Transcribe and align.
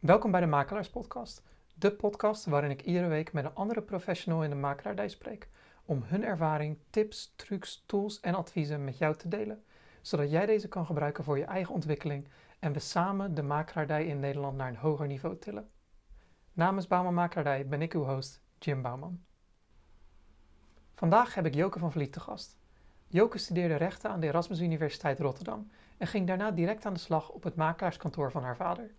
Welkom 0.00 0.30
bij 0.30 0.40
de 0.40 0.46
Makelaarspodcast, 0.46 1.42
de 1.74 1.92
podcast 1.92 2.44
waarin 2.44 2.70
ik 2.70 2.82
iedere 2.82 3.06
week 3.06 3.32
met 3.32 3.44
een 3.44 3.54
andere 3.54 3.82
professional 3.82 4.42
in 4.44 4.50
de 4.50 4.56
makelaardij 4.56 5.08
spreek 5.08 5.48
om 5.84 6.02
hun 6.04 6.24
ervaring, 6.24 6.78
tips, 6.90 7.32
trucs, 7.36 7.82
tools 7.86 8.20
en 8.20 8.34
adviezen 8.34 8.84
met 8.84 8.98
jou 8.98 9.16
te 9.16 9.28
delen, 9.28 9.64
zodat 10.00 10.30
jij 10.30 10.46
deze 10.46 10.68
kan 10.68 10.86
gebruiken 10.86 11.24
voor 11.24 11.38
je 11.38 11.44
eigen 11.44 11.74
ontwikkeling 11.74 12.28
en 12.58 12.72
we 12.72 12.78
samen 12.78 13.34
de 13.34 13.42
makelaardij 13.42 14.06
in 14.06 14.20
Nederland 14.20 14.56
naar 14.56 14.68
een 14.68 14.76
hoger 14.76 15.06
niveau 15.06 15.38
tillen. 15.38 15.70
Namens 16.52 16.86
Bouwman 16.86 17.14
Makelaardij 17.14 17.68
ben 17.68 17.82
ik 17.82 17.94
uw 17.94 18.04
host, 18.04 18.40
Jim 18.58 18.82
Bouwman. 18.82 19.20
Vandaag 20.94 21.34
heb 21.34 21.46
ik 21.46 21.54
Joke 21.54 21.78
van 21.78 21.92
Vliet 21.92 22.12
te 22.12 22.20
gast. 22.20 22.58
Joke 23.06 23.38
studeerde 23.38 23.76
rechten 23.76 24.10
aan 24.10 24.20
de 24.20 24.26
Erasmus 24.26 24.60
Universiteit 24.60 25.20
Rotterdam 25.20 25.70
en 25.96 26.06
ging 26.06 26.26
daarna 26.26 26.50
direct 26.50 26.86
aan 26.86 26.94
de 26.94 27.00
slag 27.00 27.30
op 27.30 27.42
het 27.42 27.56
makelaarskantoor 27.56 28.30
van 28.30 28.42
haar 28.42 28.56
vader. 28.56 28.94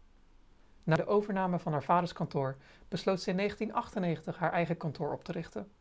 Na 0.87 0.95
de 0.95 1.05
overname 1.05 1.59
van 1.59 1.71
haar 1.71 1.83
vaders 1.83 2.13
kantoor 2.13 2.55
besloot 2.87 3.21
ze 3.21 3.29
in 3.29 3.35
1998 3.37 4.37
haar 4.37 4.51
eigen 4.51 4.77
kantoor 4.77 5.13
op 5.13 5.23
te 5.23 5.31
richten. 5.31 5.71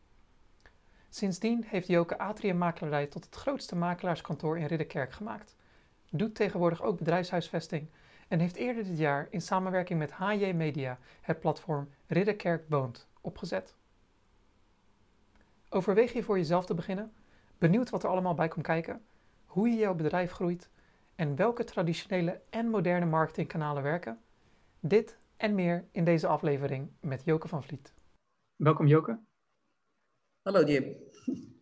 Sindsdien 1.09 1.63
heeft 1.67 1.87
Joke 1.87 2.17
Atrium 2.17 2.57
Makelaarij 2.57 3.07
tot 3.07 3.25
het 3.25 3.35
grootste 3.35 3.75
makelaarskantoor 3.75 4.57
in 4.57 4.65
Ridderkerk 4.65 5.11
gemaakt, 5.11 5.55
doet 6.09 6.35
tegenwoordig 6.35 6.81
ook 6.81 6.97
bedrijfshuisvesting 6.97 7.89
en 8.27 8.39
heeft 8.39 8.55
eerder 8.55 8.83
dit 8.83 8.97
jaar 8.97 9.27
in 9.29 9.41
samenwerking 9.41 9.99
met 9.99 10.11
HJ 10.11 10.51
Media 10.55 10.99
het 11.21 11.39
platform 11.39 11.89
Ridderkerk 12.07 12.65
Woont 12.69 13.07
opgezet. 13.21 13.75
Overweeg 15.69 16.13
je 16.13 16.23
voor 16.23 16.37
jezelf 16.37 16.65
te 16.65 16.73
beginnen? 16.73 17.13
Benieuwd 17.57 17.89
wat 17.89 18.03
er 18.03 18.09
allemaal 18.09 18.33
bij 18.33 18.47
komt 18.47 18.65
kijken? 18.65 19.05
Hoe 19.45 19.69
je 19.69 19.77
jouw 19.77 19.95
bedrijf 19.95 20.31
groeit? 20.31 20.69
En 21.15 21.35
welke 21.35 21.63
traditionele 21.63 22.41
en 22.49 22.69
moderne 22.69 23.05
marketingkanalen 23.05 23.83
werken? 23.83 24.21
Dit 24.87 25.19
en 25.37 25.55
meer 25.55 25.87
in 25.91 26.03
deze 26.03 26.27
aflevering 26.27 26.89
met 27.01 27.23
Joke 27.25 27.47
van 27.47 27.63
Vliet. 27.63 27.93
Welkom 28.55 28.87
Joke. 28.87 29.19
Hallo 30.41 30.63
Jim. 30.63 30.95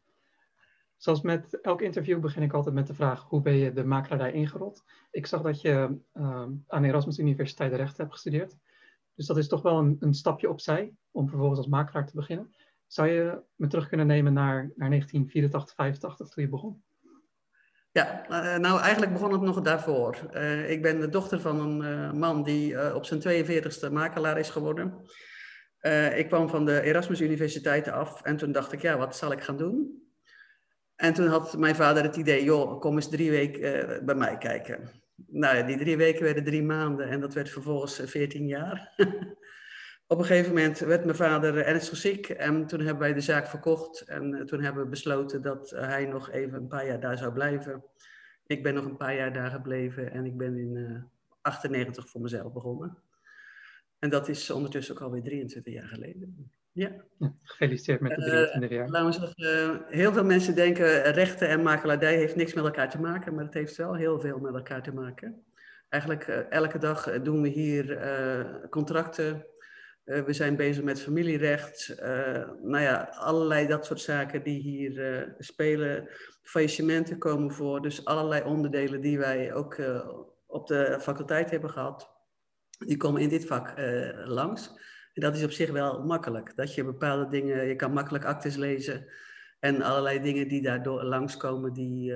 Zoals 1.03 1.21
met 1.21 1.61
elk 1.61 1.81
interview 1.81 2.19
begin 2.19 2.43
ik 2.43 2.53
altijd 2.53 2.75
met 2.75 2.87
de 2.87 2.93
vraag: 2.93 3.23
hoe 3.23 3.41
ben 3.41 3.53
je 3.53 3.73
de 3.73 3.83
makelaardij 3.83 4.31
ingerold? 4.31 4.83
Ik 5.11 5.25
zag 5.25 5.41
dat 5.41 5.61
je 5.61 5.99
uh, 6.13 6.47
aan 6.67 6.81
de 6.81 6.87
Erasmus 6.87 7.19
Universiteit 7.19 7.71
de 7.71 7.77
Rechten 7.77 7.97
hebt 7.97 8.13
gestudeerd. 8.13 8.57
Dus 9.15 9.25
dat 9.25 9.37
is 9.37 9.47
toch 9.47 9.61
wel 9.61 9.79
een, 9.79 9.97
een, 9.99 10.13
stapje 10.13 10.49
opzij 10.49 10.95
om 11.11 11.29
vervolgens 11.29 11.59
als 11.59 11.67
makelaar 11.67 12.07
te 12.07 12.15
beginnen. 12.15 12.55
Zou 12.87 13.07
je 13.07 13.41
me 13.55 13.67
terug 13.67 13.87
kunnen 13.87 14.07
nemen 14.07 14.33
naar, 14.33 14.71
naar 14.75 14.89
1984, 14.89 15.75
85 15.75 16.29
toen 16.29 16.43
je 16.43 16.49
begon? 16.49 16.83
Ja, 17.95 18.25
uh, 18.29 18.57
nou 18.57 18.79
eigenlijk 18.79 19.13
begon 19.13 19.31
het 19.31 19.41
nog 19.41 19.61
daarvoor. 19.61 20.17
Uh, 20.33 20.69
ik 20.69 20.81
ben 20.81 20.99
de 20.99 21.09
dochter 21.09 21.41
van 21.41 21.59
een 21.59 21.81
uh, 21.81 22.11
man 22.11 22.43
die 22.43 22.95
op 22.95 23.05
zijn 23.05 23.45
42e 23.45 23.91
makelaar 23.91 24.39
is 24.39 24.49
geworden. 24.49 24.93
ik 26.15 26.27
kwam 26.27 26.49
van 26.49 26.65
de 26.65 26.81
Erasmus 26.81 27.21
Universiteit 27.21 27.87
af 27.87 28.21
en 28.21 28.37
toen 28.37 28.51
dacht 28.51 28.71
ik, 28.71 28.81
ja, 28.81 28.97
wat 28.97 29.15
zal 29.15 29.31
ik 29.31 29.41
gaan 29.41 29.57
doen? 29.57 30.03
En 30.95 31.13
toen 31.13 31.27
had 31.27 31.57
mijn 31.57 31.75
vader 31.75 32.03
het 32.03 32.15
idee, 32.15 32.43
joh, 32.43 32.79
kom 32.79 32.95
eens 32.95 33.09
drie 33.09 33.31
weken 33.31 34.05
bij 34.05 34.15
mij 34.15 34.37
kijken. 34.37 34.89
Nou 35.27 35.57
ja, 35.57 35.63
die 35.63 35.77
drie 35.77 35.97
weken 35.97 36.23
werden 36.23 36.43
drie 36.43 36.63
maanden 36.63 37.09
en 37.09 37.19
dat 37.19 37.33
werd 37.33 37.49
vervolgens 37.49 38.01
veertien 38.05 38.47
jaar. 38.47 38.93
Op 40.07 40.19
een 40.19 40.25
gegeven 40.25 40.53
moment 40.53 40.79
werd 40.79 41.05
mijn 41.05 41.17
vader 41.17 41.57
ernstig 41.57 41.97
ziek 41.97 42.29
en 42.29 42.65
toen 42.65 42.79
hebben 42.79 42.99
wij 42.99 43.13
de 43.13 43.21
zaak 43.21 43.47
verkocht. 43.47 44.01
En 44.01 44.45
toen 44.45 44.61
hebben 44.61 44.83
we 44.83 44.89
besloten 44.89 45.41
dat 45.41 45.69
hij 45.69 46.05
nog 46.05 46.31
even 46.31 46.57
een 46.57 46.67
paar 46.67 46.87
jaar 46.87 46.99
daar 46.99 47.17
zou 47.17 47.33
blijven. 47.33 47.83
Ik 48.47 48.63
ben 48.63 48.73
nog 48.73 48.85
een 48.85 48.97
paar 48.97 49.15
jaar 49.15 49.33
daar 49.33 49.49
gebleven 49.49 50.11
en 50.11 50.25
ik 50.25 50.37
ben 50.37 50.57
in 50.57 50.75
uh, 50.75 51.01
98 51.41 52.09
voor 52.09 52.21
mezelf 52.21 52.53
begonnen. 52.53 52.97
En 53.99 54.09
dat 54.09 54.27
is 54.27 54.49
ondertussen 54.49 54.95
ook 54.95 55.01
alweer 55.01 55.23
23 55.23 55.73
jaar 55.73 55.87
geleden. 55.87 56.51
Ja. 56.71 56.91
Gefeliciteerd 57.43 57.99
met 57.99 58.15
de 58.15 58.21
23 58.21 58.69
jaar. 58.69 58.85
Uh, 58.85 58.91
laten 58.91 59.21
we 59.21 59.33
zeggen, 59.35 59.85
heel 59.87 60.13
veel 60.13 60.25
mensen 60.25 60.55
denken 60.55 61.11
rechten 61.11 61.47
en 61.47 61.63
makelaardij 61.63 62.15
heeft 62.15 62.35
niks 62.35 62.53
met 62.53 62.63
elkaar 62.63 62.89
te 62.89 63.01
maken, 63.01 63.35
maar 63.35 63.45
het 63.45 63.53
heeft 63.53 63.75
wel 63.75 63.93
heel 63.93 64.19
veel 64.19 64.39
met 64.39 64.53
elkaar 64.53 64.83
te 64.83 64.93
maken. 64.93 65.43
Eigenlijk 65.89 66.27
elke 66.49 66.77
dag 66.77 67.21
doen 67.21 67.41
we 67.41 67.47
hier 67.47 67.99
contracten, 68.69 69.45
uh, 70.05 70.21
we 70.21 70.33
zijn 70.33 70.55
bezig 70.55 70.83
met 70.83 71.01
familierecht. 71.01 71.95
Uh, 71.99 72.49
nou 72.61 72.79
ja, 72.79 73.09
allerlei 73.11 73.67
dat 73.67 73.85
soort 73.85 74.01
zaken 74.01 74.43
die 74.43 74.59
hier 74.59 74.91
uh, 74.91 75.33
spelen. 75.37 76.09
Faillissementen 76.43 77.17
komen 77.17 77.51
voor. 77.51 77.81
Dus 77.81 78.05
allerlei 78.05 78.43
onderdelen 78.43 79.01
die 79.01 79.17
wij 79.17 79.53
ook 79.53 79.77
op 80.45 80.67
de 80.67 80.97
faculteit 81.01 81.51
hebben 81.51 81.69
gehad. 81.69 82.09
Die 82.77 82.97
komen 82.97 83.21
in 83.21 83.29
dit 83.29 83.45
vak 83.45 83.73
langs. 84.25 84.67
En 85.13 85.21
dat 85.21 85.35
is 85.35 85.43
op 85.43 85.51
zich 85.51 85.71
wel 85.71 86.03
makkelijk. 86.03 86.55
Dat 86.55 86.75
je 86.75 86.83
bepaalde 86.83 87.27
dingen, 87.29 87.67
je 87.67 87.75
kan 87.75 87.93
makkelijk 87.93 88.25
actes 88.25 88.55
lezen. 88.55 89.07
En 89.59 89.81
allerlei 89.81 90.21
dingen 90.21 90.47
die 90.47 90.61
daardoor 90.61 91.03
langskomen, 91.03 91.73
die, 91.73 92.13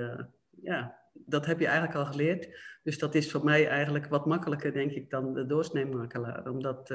ja, 0.62 0.98
dat 1.12 1.46
heb 1.46 1.58
je 1.58 1.66
eigenlijk 1.66 1.96
al 1.96 2.06
geleerd. 2.06 2.48
Dus 2.82 2.98
dat 2.98 3.14
is 3.14 3.30
voor 3.30 3.44
mij 3.44 3.68
eigenlijk 3.68 4.06
wat 4.06 4.26
makkelijker, 4.26 4.72
denk 4.72 4.90
ik, 4.90 5.10
dan 5.10 5.34
de 5.34 5.46
doorsneemakelaar. 5.46 6.50
Omdat 6.50 6.94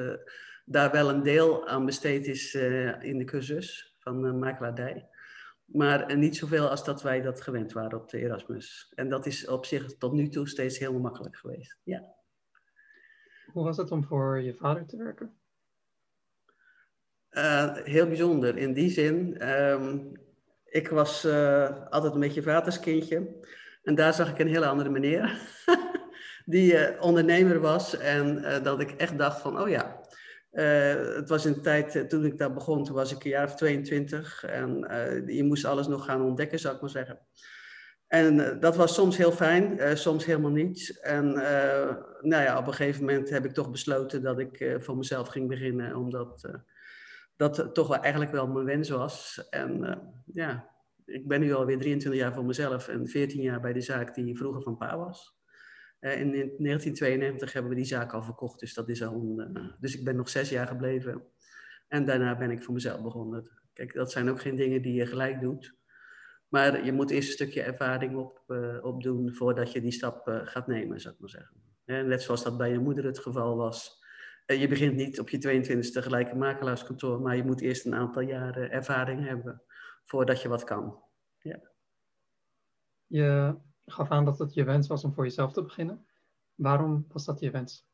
daar 0.66 0.92
wel 0.92 1.10
een 1.10 1.24
deel 1.24 1.68
aan 1.68 1.86
besteed 1.86 2.28
is 2.28 2.54
uh, 2.54 3.04
in 3.04 3.18
de 3.18 3.24
cursus 3.24 3.96
van 4.00 4.26
uh, 4.26 4.34
makelaardij. 4.34 5.08
Maar 5.66 6.12
uh, 6.12 6.18
niet 6.18 6.36
zoveel 6.36 6.70
als 6.70 6.84
dat 6.84 7.02
wij 7.02 7.22
dat 7.22 7.42
gewend 7.42 7.74
waren 7.74 8.00
op 8.00 8.10
de 8.10 8.18
Erasmus. 8.18 8.92
En 8.96 9.10
dat 9.10 9.26
is 9.26 9.48
op 9.48 9.66
zich 9.66 9.98
tot 9.98 10.14
nu 10.14 10.30
toe 10.30 10.48
steeds 10.48 10.78
heel 10.78 11.00
makkelijk 11.00 11.38
geweest. 11.38 11.78
Ja. 11.84 12.14
Hoe 13.52 13.64
was 13.64 13.78
het 13.78 13.92
om 13.92 14.06
voor 14.06 14.42
je 14.42 14.54
vader 14.54 14.86
te 14.86 14.98
werken? 14.98 15.38
heel 17.84 18.08
bijzonder. 18.08 18.58
In 18.58 18.74
die 18.74 18.90
zin, 18.90 19.50
um, 19.50 20.12
ik 20.66 20.90
was 20.90 21.26
altijd 21.90 22.14
een 22.14 22.20
beetje 22.20 22.42
vaderskindje. 22.42 23.40
En 23.84 23.96
daar 23.96 24.14
zag 24.14 24.30
ik 24.30 24.40
een 24.40 24.48
hele 24.48 24.68
andere 24.68 24.90
meneer. 24.90 25.40
die 26.46 27.02
ondernemer 27.02 27.60
was. 27.60 27.98
En 27.98 28.42
dat 28.64 28.80
ik 28.80 28.92
echt 28.92 29.18
dacht 29.18 29.42
van, 29.42 29.60
oh 29.60 29.70
ja, 29.70 30.05
uh, 30.56 31.16
het 31.16 31.30
was 31.30 31.44
de 31.44 31.60
tijd, 31.60 31.96
uh, 31.96 32.04
toen 32.04 32.26
ik 32.26 32.38
daar 32.38 32.54
begon, 32.54 32.84
toen 32.84 32.96
was 32.96 33.12
ik 33.12 33.24
een 33.24 33.30
jaar 33.30 33.46
of 33.46 33.56
22 33.56 34.44
en 34.44 34.88
uh, 34.92 35.36
je 35.36 35.44
moest 35.44 35.66
alles 35.66 35.88
nog 35.88 36.06
gaan 36.06 36.22
ontdekken, 36.22 36.60
zou 36.60 36.76
ik 36.76 36.82
maar 36.82 36.90
zeggen. 36.90 37.20
En 38.08 38.60
dat 38.60 38.76
was 38.76 38.94
soms 38.94 39.18
heel 39.18 39.32
fijn, 39.32 39.98
soms 39.98 40.26
helemaal 40.26 40.52
niet. 40.52 41.00
En 41.02 41.34
nou 42.22 42.44
ja, 42.44 42.58
op 42.58 42.68
een 42.68 42.74
gegeven 42.74 43.06
moment 43.06 43.30
heb 43.30 43.46
ik 43.46 43.54
toch 43.54 43.72
besloten 43.72 44.22
dat 44.22 44.40
ik 44.40 44.78
voor 44.80 44.98
mezelf 44.98 45.28
ging 45.28 45.48
beginnen, 45.48 45.96
omdat 45.96 46.50
dat 47.36 47.70
toch 47.74 47.88
wel 47.88 48.00
eigenlijk 48.00 48.32
wel 48.32 48.48
mijn 48.48 48.66
wens 48.66 48.90
was. 48.90 49.48
En 49.50 50.00
ja, 50.34 50.70
ik 51.06 51.28
ben 51.28 51.40
nu 51.40 51.54
alweer 51.54 51.78
23 51.78 52.22
jaar 52.22 52.34
voor 52.34 52.46
mezelf 52.46 52.88
en 52.88 53.08
14 53.08 53.42
jaar 53.42 53.62
bij 53.62 53.74
de 53.74 53.82
zaak 53.82 54.16
die 54.16 54.38
vroeger 54.38 54.62
van 54.62 54.78
pa 54.78 54.98
was. 54.98 55.35
Uh, 56.00 56.20
in 56.20 56.32
1992 56.32 57.54
hebben 57.54 57.72
we 57.72 57.78
die 57.78 57.86
zaak 57.86 58.14
al 58.14 58.24
verkocht, 58.24 58.60
dus 58.60 58.74
dat 58.74 58.90
is 58.90 59.04
al 59.04 59.14
een, 59.14 59.58
uh, 59.58 59.72
dus 59.80 59.98
ik 59.98 60.04
ben 60.04 60.16
nog 60.16 60.30
zes 60.30 60.50
jaar 60.50 60.68
gebleven. 60.68 61.24
En 61.88 62.06
daarna 62.06 62.38
ben 62.38 62.52
ik 62.52 62.64
voor 62.64 62.74
mezelf 62.74 63.02
begonnen. 63.02 63.50
Kijk, 63.74 63.94
dat 63.94 64.12
zijn 64.12 64.30
ook 64.30 64.42
geen 64.42 64.56
dingen 64.56 64.82
die 64.82 64.94
je 64.94 65.06
gelijk 65.06 65.42
doet. 65.42 65.76
Maar 66.48 66.86
je 66.86 66.92
moet 66.92 67.12
eerst 67.12 67.28
een 67.28 67.34
stukje 67.34 67.62
ervaring 67.62 68.16
op, 68.16 68.44
uh, 68.48 68.84
opdoen 68.84 69.34
voordat 69.34 69.72
je 69.72 69.82
die 69.82 69.92
stap 69.92 70.42
gaat 70.44 70.68
nemen, 70.68 71.02
zou 71.02 71.14
ik 71.14 71.20
maar 71.20 71.30
zeggen. 71.30 71.56
En 71.86 72.08
net 72.08 72.22
zoals 72.22 72.44
dat 72.44 72.58
bij 72.58 72.72
je 72.72 72.80
moeder 72.80 73.06
het 73.06 73.20
geval 73.20 73.56
was. 73.56 74.04
je 74.46 74.68
begint 74.68 74.96
niet 74.96 75.20
op 75.20 75.30
je 75.30 75.38
22e 75.38 76.04
gelijk 76.04 76.32
een 76.32 76.38
makelaarskantoor, 76.38 77.22
maar 77.22 77.36
je 77.36 77.44
moet 77.44 77.62
eerst 77.62 77.86
een 77.86 77.96
aantal 77.96 78.22
jaren 78.22 78.72
ervaring 78.72 79.28
hebben 79.28 79.64
voordat 80.04 80.42
je 80.42 80.48
wat 80.48 80.64
kan. 80.64 81.04
Ja. 81.40 81.60
Je 83.08 83.56
gaf 83.86 84.10
aan 84.10 84.26
dat 84.26 84.40
het 84.40 84.54
je 84.54 84.64
wens 84.64 84.88
was 84.88 85.04
om 85.04 85.14
voor 85.14 85.24
jezelf 85.24 85.54
te 85.54 85.64
beginnen. 85.64 86.06
Waarom 86.56 87.06
was 87.08 87.26
dat 87.26 87.40
je 87.40 87.52
wens? 87.52 87.88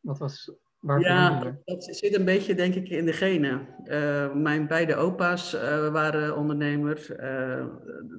Wat 0.00 0.18
was, 0.18 0.50
ja, 0.98 1.56
dat 1.64 1.84
zit 1.84 2.16
een 2.16 2.24
beetje 2.24 2.54
denk 2.54 2.74
ik 2.74 2.88
in 2.88 3.04
de 3.04 3.12
genen. 3.12 3.68
Uh, 3.84 4.34
mijn 4.34 4.66
beide 4.66 4.96
opa's 4.96 5.54
uh, 5.54 5.88
waren 5.88 6.36
ondernemers. 6.36 7.10
Uh, 7.10 7.16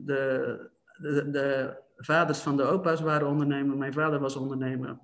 de, 0.06 0.70
de, 0.98 1.30
de, 1.30 1.80
vaders 1.96 2.40
van 2.40 2.58
de 2.58 2.64
opa's 2.64 3.02
waren 3.02 3.28
ondernemer. 3.28 3.78
Mijn 3.78 3.94
vader 3.94 4.20
was 4.20 4.36
ondernemer. 4.36 5.00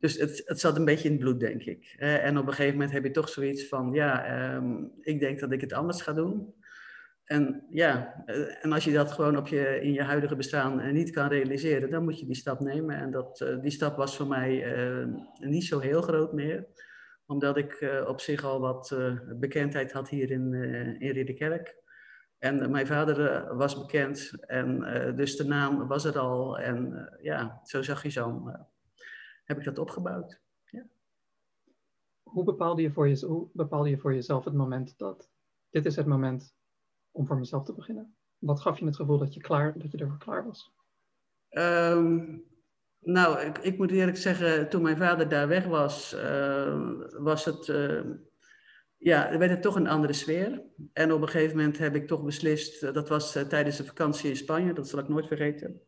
Dus 0.00 0.18
het, 0.18 0.42
het 0.44 0.60
zat 0.60 0.76
een 0.76 0.84
beetje 0.84 1.08
in 1.08 1.14
het 1.14 1.20
bloed, 1.20 1.40
denk 1.40 1.62
ik. 1.62 1.94
en 1.98 2.38
op 2.38 2.46
een 2.46 2.52
gegeven 2.52 2.74
moment 2.74 2.92
heb 2.92 3.04
je 3.04 3.10
toch 3.10 3.28
zoiets 3.28 3.68
van, 3.68 3.92
ja, 3.92 4.54
um, 4.54 4.92
ik 5.00 5.20
denk 5.20 5.40
dat 5.40 5.52
ik 5.52 5.60
het 5.60 5.72
anders 5.72 6.02
ga 6.02 6.12
doen. 6.12 6.54
En 7.28 7.64
ja, 7.70 8.22
eh, 8.26 8.64
en 8.64 8.72
als 8.72 8.84
je 8.84 8.92
dat 8.92 9.12
gewoon 9.12 9.36
op 9.36 9.48
je, 9.48 9.80
in 9.80 9.92
je 9.92 10.02
huidige 10.02 10.36
bestaan 10.36 10.80
eh, 10.80 10.92
niet 10.92 11.10
kan 11.10 11.28
realiseren, 11.28 11.90
dan 11.90 12.04
moet 12.04 12.18
je 12.18 12.26
die 12.26 12.34
stap 12.34 12.60
nemen. 12.60 12.96
En 12.96 13.10
dat, 13.10 13.40
eh, 13.40 13.60
die 13.60 13.70
stap 13.70 13.96
was 13.96 14.16
voor 14.16 14.26
mij 14.26 14.64
niet 15.40 15.64
zo 15.64 15.78
heel 15.78 16.02
groot 16.02 16.32
meer, 16.32 16.66
omdat 17.26 17.56
ik 17.56 18.02
op 18.06 18.20
zich 18.20 18.44
al 18.44 18.60
wat 18.60 18.96
bekendheid 19.36 19.92
had 19.92 20.08
hier 20.08 20.30
in, 20.30 20.54
in 20.98 21.10
Ridderkerk. 21.10 21.76
En 22.38 22.70
mijn 22.70 22.86
vader 22.86 23.54
was 23.56 23.78
bekend, 23.78 24.32
en 24.40 24.80
dus 25.16 25.36
de 25.36 25.44
naam 25.44 25.88
was 25.88 26.04
er 26.04 26.18
al. 26.18 26.58
En 26.58 27.08
ja, 27.22 27.60
zo 27.64 27.82
zag 27.82 28.02
je 28.02 28.10
zo, 28.10 28.52
heb 29.44 29.58
ik 29.58 29.64
dat 29.64 29.78
opgebouwd. 29.78 30.40
Ja. 30.64 30.84
hoe, 32.22 32.44
bepaalde 32.44 32.82
je 32.82 32.92
voor 32.92 33.08
hoe 33.08 33.48
bepaalde 33.52 33.90
je 33.90 33.98
voor 33.98 34.14
jezelf 34.14 34.44
het 34.44 34.54
moment 34.54 34.98
dat 34.98 35.30
dit 35.70 35.86
is 35.86 35.96
het 35.96 36.06
moment 36.06 36.56
om 37.18 37.26
voor 37.26 37.38
mezelf 37.38 37.64
te 37.64 37.74
beginnen? 37.74 38.16
Wat 38.38 38.60
gaf 38.60 38.78
je 38.78 38.84
het 38.84 38.96
gevoel 38.96 39.18
dat 39.18 39.34
je, 39.34 39.40
klaar, 39.40 39.78
dat 39.78 39.92
je 39.92 39.98
ervoor 39.98 40.18
klaar 40.18 40.44
was? 40.44 40.72
Ehm, 41.48 42.38
nou, 43.00 43.40
ik, 43.40 43.58
ik, 43.58 43.78
moet 43.78 43.90
eerlijk 43.90 44.16
zeggen, 44.16 44.68
toen 44.68 44.82
mijn 44.82 44.96
vader 44.96 45.28
daar 45.28 45.48
weg 45.48 45.64
was, 45.64 46.14
uh, 46.14 46.92
was 47.18 47.44
het, 47.44 47.68
uh, 47.68 48.00
ja, 48.96 49.38
werd 49.38 49.50
het 49.50 49.62
toch 49.62 49.76
een 49.76 49.88
andere 49.88 50.12
sfeer. 50.12 50.62
En 50.92 51.12
op 51.12 51.22
een 51.22 51.28
gegeven 51.28 51.56
moment 51.56 51.78
heb 51.78 51.94
ik 51.94 52.06
toch 52.06 52.24
beslist, 52.24 52.80
dat 52.80 53.08
was 53.08 53.36
uh, 53.36 53.42
tijdens 53.42 53.76
de 53.76 53.84
vakantie 53.84 54.30
in 54.30 54.36
Spanje, 54.36 54.72
dat 54.72 54.88
zal 54.88 54.98
ik 54.98 55.08
nooit 55.08 55.26
vergeten. 55.26 55.80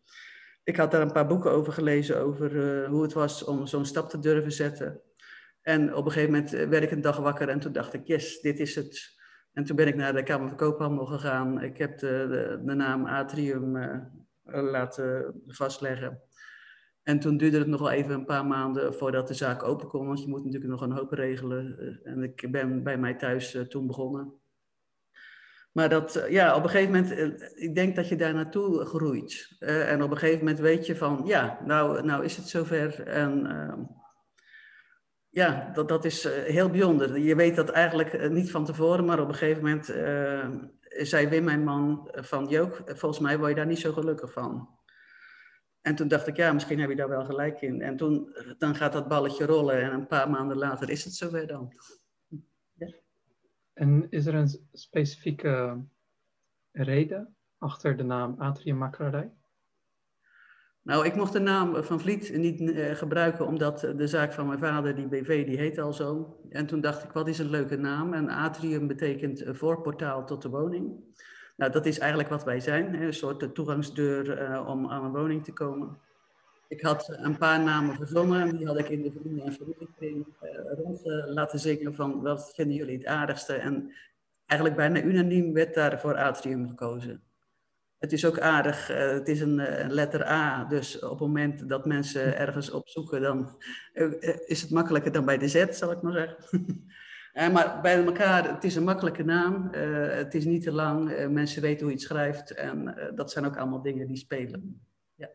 Ik 0.64 0.76
had 0.76 0.90
daar 0.90 1.02
een 1.02 1.12
paar 1.12 1.26
boeken 1.26 1.50
over 1.50 1.72
gelezen, 1.72 2.20
over 2.20 2.86
hoe 2.86 3.02
het 3.02 3.12
was 3.12 3.44
om 3.44 3.66
zo'n 3.66 3.84
stap 3.84 4.08
te 4.08 4.18
durven 4.18 4.52
zetten. 4.52 5.00
En 5.62 5.94
op 5.94 6.04
een 6.04 6.12
gegeven 6.12 6.32
moment 6.34 6.50
werd 6.50 6.82
ik 6.82 6.90
een 6.90 7.00
dag 7.00 7.16
wakker 7.16 7.48
en 7.48 7.60
toen 7.60 7.72
dacht 7.72 7.92
ik, 7.92 8.06
yes, 8.06 8.40
dit 8.40 8.58
is 8.58 8.74
het. 8.74 9.18
En 9.60 9.66
toen 9.66 9.76
ben 9.76 9.86
ik 9.86 9.96
naar 9.96 10.12
de 10.12 10.22
Kamer 10.22 10.48
van 10.48 10.56
Koophandel 10.56 11.06
gegaan. 11.06 11.62
Ik 11.62 11.78
heb 11.78 11.98
de, 11.98 12.58
de, 12.64 12.74
naam 12.74 13.06
Atrium 13.06 13.76
laten 14.44 15.42
vastleggen. 15.46 16.22
En 17.02 17.20
toen 17.20 17.36
duurde 17.36 17.58
het 17.58 17.66
nog 17.66 17.80
wel 17.80 17.90
even 17.90 18.14
een 18.14 18.24
paar 18.24 18.46
maanden 18.46 18.94
voordat 18.94 19.28
de 19.28 19.34
zaak 19.34 19.62
open 19.62 19.88
kon, 19.88 20.06
want 20.06 20.22
je 20.22 20.28
moet 20.28 20.44
natuurlijk 20.44 20.70
nog 20.70 20.80
een 20.80 20.96
hoop 20.96 21.12
regelen. 21.12 21.78
Eh, 21.78 22.12
en 22.12 22.22
ik 22.22 22.50
ben 22.50 22.82
bij 22.82 22.98
mij 22.98 23.14
thuis 23.14 23.54
uh, 23.54 23.62
toen 23.62 23.86
begonnen. 23.86 24.32
Maar 25.72 25.88
dat, 25.88 26.26
ja, 26.28 26.56
op 26.56 26.62
een 26.62 26.70
gegeven 26.70 26.92
moment, 26.92 27.38
ik 27.54 27.74
denk 27.74 27.96
dat 27.96 28.08
je 28.08 28.16
daar 28.16 28.34
naartoe 28.34 28.84
groeit. 28.84 29.56
en 29.58 30.02
op 30.02 30.10
een 30.10 30.18
gegeven 30.18 30.38
moment 30.38 30.58
weet 30.58 30.86
je 30.86 30.96
van, 30.96 31.22
ja, 31.24 31.60
nou, 31.64 32.04
nou 32.04 32.24
is 32.24 32.36
het 32.36 32.48
zover. 32.48 33.02
En 33.06 33.46
ehm, 33.46 33.80
ja, 35.30 35.70
dat, 35.72 35.88
dat 35.88 36.04
is 36.04 36.24
heel 36.28 36.70
bijzonder. 36.70 37.18
Je 37.18 37.34
weet 37.34 37.56
dat 37.56 37.68
eigenlijk 37.70 38.30
niet 38.30 38.50
van 38.50 38.64
tevoren, 38.64 39.04
maar 39.04 39.20
op 39.20 39.28
een 39.28 39.34
gegeven 39.34 39.62
moment 39.62 39.84
zei 41.06 41.28
Wim, 41.28 41.44
mijn 41.44 41.64
man, 41.64 42.08
van 42.12 42.48
Jook, 42.48 42.82
volgens 42.86 43.20
mij 43.20 43.38
word 43.38 43.48
je 43.48 43.56
daar 43.56 43.66
niet 43.66 43.78
zo 43.78 43.92
gelukkig 43.92 44.32
van. 44.32 44.68
En 45.80 45.94
toen 45.94 46.08
dacht 46.08 46.26
ik, 46.26 46.36
ja, 46.36 46.52
misschien 46.52 46.80
heb 46.80 46.90
je 46.90 46.96
daar 46.96 47.08
wel 47.08 47.24
gelijk 47.24 47.60
in. 47.60 47.82
En 47.82 47.96
toen 47.96 48.36
dan 48.58 48.74
gaat 48.74 48.92
dat 48.92 49.08
balletje 49.08 49.44
rollen 49.46 49.82
en 49.82 49.92
een 49.92 50.06
paar 50.06 50.30
maanden 50.30 50.56
later 50.56 50.90
is 50.90 51.04
het 51.04 51.14
zover 51.14 51.46
dan. 51.46 51.72
Ja. 52.72 52.94
En 53.72 54.06
is 54.10 54.26
er 54.26 54.34
een 54.34 54.68
specifieke 54.72 55.84
reden 56.72 57.36
achter 57.58 57.96
de 57.96 58.02
naam 58.02 58.34
Atrium 58.38 58.76
Makelaarij? 58.76 59.32
Nou, 60.82 61.06
ik 61.06 61.14
mocht 61.14 61.32
de 61.32 61.38
naam 61.40 61.84
Van 61.84 62.00
Vliet 62.00 62.36
niet 62.36 62.60
uh, 62.60 62.94
gebruiken, 62.94 63.46
omdat 63.46 63.80
de 63.96 64.06
zaak 64.06 64.32
van 64.32 64.46
mijn 64.46 64.58
vader, 64.58 64.94
die 64.94 65.08
BV, 65.08 65.46
die 65.46 65.58
heet 65.58 65.78
al 65.78 65.92
zo. 65.92 66.38
En 66.50 66.66
toen 66.66 66.80
dacht 66.80 67.04
ik, 67.04 67.10
wat 67.10 67.28
is 67.28 67.38
een 67.38 67.50
leuke 67.50 67.76
naam? 67.76 68.14
En 68.14 68.28
atrium 68.28 68.86
betekent 68.86 69.44
voorportaal 69.46 70.26
tot 70.26 70.42
de 70.42 70.48
woning. 70.48 70.92
Nou, 71.56 71.72
dat 71.72 71.86
is 71.86 71.98
eigenlijk 71.98 72.30
wat 72.30 72.44
wij 72.44 72.60
zijn, 72.60 72.94
hè? 72.94 73.06
een 73.06 73.14
soort 73.14 73.54
toegangsdeur 73.54 74.66
om 74.66 74.90
aan 74.90 75.04
een 75.04 75.12
woning 75.12 75.44
te 75.44 75.52
komen. 75.52 75.98
Ik 76.68 76.80
had 76.80 77.18
een 77.22 77.38
paar 77.38 77.60
namen 77.60 77.94
verzonnen, 77.94 78.56
die 78.56 78.66
had 78.66 78.78
ik 78.78 78.88
in 78.88 79.02
de 79.02 79.12
vrienden- 79.12 79.44
en 79.44 79.52
familiekring 79.52 80.26
rond 80.76 81.00
laten 81.26 81.58
zingen 81.58 81.94
van 81.94 82.22
wat 82.22 82.52
vinden 82.54 82.76
jullie 82.76 82.96
het 82.96 83.06
aardigste. 83.06 83.54
En 83.54 83.92
eigenlijk 84.46 84.80
bijna 84.80 85.02
unaniem 85.02 85.52
werd 85.52 85.74
daar 85.74 86.00
voor 86.00 86.16
Atrium 86.16 86.68
gekozen. 86.68 87.22
Het 88.00 88.12
is 88.12 88.24
ook 88.26 88.38
aardig, 88.38 88.86
het 88.86 89.28
is 89.28 89.40
een, 89.40 89.82
een, 89.82 89.92
letter 89.92 90.26
A, 90.26 90.64
dus 90.64 90.98
op 90.98 91.10
het 91.10 91.20
moment 91.20 91.68
dat 91.68 91.86
mensen 91.86 92.38
ergens 92.38 92.70
opzoeken, 92.70 93.22
dan 93.22 93.62
is 94.46 94.62
het 94.62 94.70
makkelijker 94.70 95.12
dan 95.12 95.24
bij 95.24 95.38
de 95.38 95.48
Z, 95.48 95.66
zal 95.70 95.90
ik 95.90 96.02
maar 96.02 96.12
zeggen. 96.12 96.38
Maar 97.52 97.80
bij 97.82 98.04
elkaar, 98.04 98.54
het 98.54 98.64
is 98.64 98.76
een 98.76 98.84
makkelijke 98.84 99.24
naam. 99.24 99.68
Het 99.72 100.34
is 100.34 100.44
niet 100.44 100.62
te 100.62 100.72
lang. 100.72 101.28
Mensen 101.28 101.62
weten 101.62 101.80
hoe 101.80 101.88
je 101.88 101.94
het 101.94 102.06
schrijft. 102.06 102.50
En 102.50 102.94
dat 103.14 103.30
zijn 103.30 103.44
ook 103.44 103.56
allemaal 103.56 103.82
dingen 103.82 104.06
die 104.06 104.16
spelen. 104.16 104.80
Ja. 105.14 105.28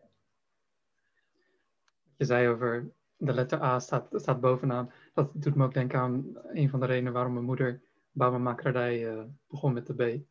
Je 2.16 2.24
zei 2.24 2.48
over 2.48 2.90
de 3.16 3.32
letter 3.32 3.62
A 3.62 3.78
staat, 3.78 4.08
staat 4.10 4.40
bovenaan. 4.40 4.92
Dat 5.14 5.30
doet 5.32 5.54
me 5.54 5.64
ook 5.64 5.74
denken 5.74 5.98
aan 5.98 6.24
een 6.52 6.70
van 6.70 6.80
de 6.80 6.86
redenen 6.86 7.12
waarom 7.12 7.32
mijn 7.32 7.44
moeder 7.44 7.80
bouwmakerij 8.10 9.26
begon 9.48 9.72
met 9.72 9.86
de 9.86 9.94
B. 9.94 10.24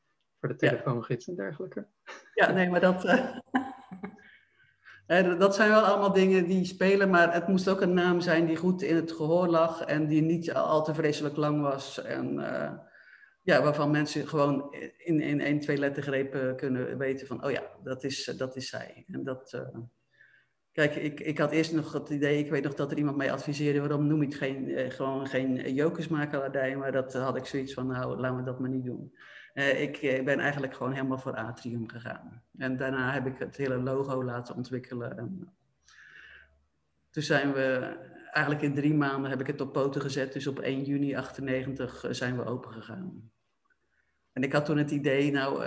Voor 0.46 0.58
de 0.58 0.68
telefoongids 0.68 1.28
en 1.28 1.36
dergelijke. 1.36 1.88
Ja, 2.34 2.52
nee, 2.52 2.70
maar 2.70 2.82
dat... 2.92 3.02
dat 5.40 5.56
zijn 5.56 5.70
wel 5.70 5.82
allemaal 5.82 6.14
dingen 6.14 6.46
die 6.46 6.66
spelen, 6.66 7.10
maar 7.10 7.34
het 7.34 7.48
moest 7.48 7.70
ook 7.70 7.82
een 7.82 7.94
naam 7.94 8.22
zijn 8.22 8.46
die 8.46 8.56
goed 8.56 8.82
in 8.82 8.96
het 8.96 9.12
gehoor 9.12 9.48
lag 9.48 9.82
en 9.82 10.08
die 10.08 10.22
niet 10.22 10.54
al 10.54 10.84
te 10.84 10.94
vreselijk 10.94 11.36
lang 11.36 11.62
was. 11.62 12.04
En 12.04 12.34
uh, 12.34 12.72
ja, 13.42 13.62
waarvan 13.62 13.92
mensen 13.92 14.28
gewoon 14.28 14.74
in, 14.98 15.20
in 15.20 15.42
één, 15.42 15.60
twee 15.60 15.78
lettergrepen 15.78 16.56
kunnen 16.56 16.98
weten 16.98 17.28
van, 17.28 17.46
oh 17.46 17.52
ja, 17.52 17.64
dat 17.84 18.04
is, 18.04 18.26
dat 18.38 18.56
is 18.56 18.70
zij. 18.70 19.04
En 19.08 19.24
dat, 19.24 19.54
uh, 19.54 19.78
kijk, 20.72 20.96
ik, 20.96 21.20
ik 21.20 21.38
had 21.38 21.52
eerst 21.52 21.74
nog 21.74 21.94
het 21.94 22.10
idee, 22.10 22.38
ik 22.40 22.50
weet 22.50 22.64
nog 22.64 22.74
dat 22.74 22.92
er 22.92 22.98
iemand 22.98 23.18
mij 23.18 23.32
adviseerde, 23.32 23.80
waarom 23.80 24.08
noem 24.08 24.22
het 24.22 24.36
geen, 24.36 24.92
gewoon 24.92 25.28
geen 25.28 25.74
jokersmakelaardij, 25.74 26.76
maar 26.76 26.92
dat 26.92 27.14
had 27.14 27.38
ik 27.38 27.46
zoiets 27.46 27.74
van, 27.74 27.88
nou, 27.88 28.20
laten 28.20 28.38
we 28.38 28.44
dat 28.44 28.60
maar 28.60 28.70
niet 28.70 28.86
doen. 28.86 29.14
Uh, 29.56 29.82
ik 29.82 30.26
ben 30.26 30.40
eigenlijk 30.40 30.74
gewoon 30.74 30.94
helemaal 30.94 31.18
voor 31.18 31.36
Atrium 31.36 31.90
gegaan. 31.90 32.44
En 32.58 32.78
daarna 32.78 33.12
heb 33.12 33.26
ik 33.26 33.40
het 33.40 33.58
hele 33.58 33.78
logo 33.78 34.24
laten 34.24 34.56
ontwikkelen. 34.56 35.18
En 35.18 35.54
toen 37.10 37.24
zijn 37.24 37.54
we, 37.54 37.98
eigenlijk 38.32 38.66
in 38.66 38.74
drie 38.74 38.94
maanden 38.94 39.30
heb 39.30 39.40
ik 39.40 39.48
het 39.48 39.62
op 39.62 39.74
poten 39.74 40.02
gezet. 40.02 40.34
Dus 40.34 40.48
op 40.48 40.60
1 40.60 40.84
juni 40.84 41.16
98 41.16 42.06
zijn 42.10 42.38
we 42.38 42.46
open 42.46 42.72
gegaan. 42.72 43.32
En 44.34 44.44
ik 44.44 44.54
had 44.54 44.66
toen 44.66 44.78
het 44.78 44.92
idee, 44.92 45.32
nou, 45.32 45.64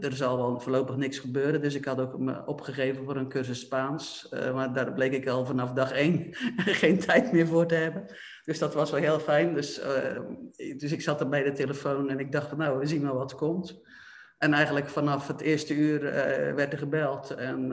er 0.00 0.12
zal 0.12 0.36
wel 0.36 0.60
voorlopig 0.60 0.96
niks 0.96 1.18
gebeuren. 1.18 1.60
Dus 1.60 1.74
ik 1.74 1.84
had 1.84 2.00
ook 2.00 2.18
me 2.18 2.46
opgegeven 2.46 3.04
voor 3.04 3.16
een 3.16 3.28
cursus 3.28 3.60
Spaans. 3.60 4.28
Maar 4.30 4.72
daar 4.72 4.92
bleek 4.92 5.12
ik 5.12 5.26
al 5.26 5.46
vanaf 5.46 5.72
dag 5.72 5.92
één 5.92 6.28
geen 6.80 6.98
tijd 6.98 7.32
meer 7.32 7.46
voor 7.46 7.66
te 7.66 7.74
hebben. 7.74 8.06
Dus 8.50 8.58
dat 8.58 8.74
was 8.74 8.90
wel 8.90 9.00
heel 9.00 9.18
fijn. 9.18 9.54
Dus, 9.54 9.78
uh, 9.78 10.76
dus 10.76 10.92
ik 10.92 11.00
zat 11.00 11.20
er 11.20 11.28
bij 11.28 11.42
de 11.42 11.52
telefoon 11.52 12.10
en 12.10 12.18
ik 12.18 12.32
dacht, 12.32 12.56
nou, 12.56 12.78
we 12.78 12.86
zien 12.86 13.02
wel 13.02 13.16
wat 13.16 13.34
komt. 13.34 13.82
En 14.38 14.52
eigenlijk 14.52 14.88
vanaf 14.88 15.26
het 15.26 15.40
eerste 15.40 15.74
uur 15.74 16.00
werd 16.54 16.72
er 16.72 16.78
gebeld. 16.78 17.30
En 17.30 17.68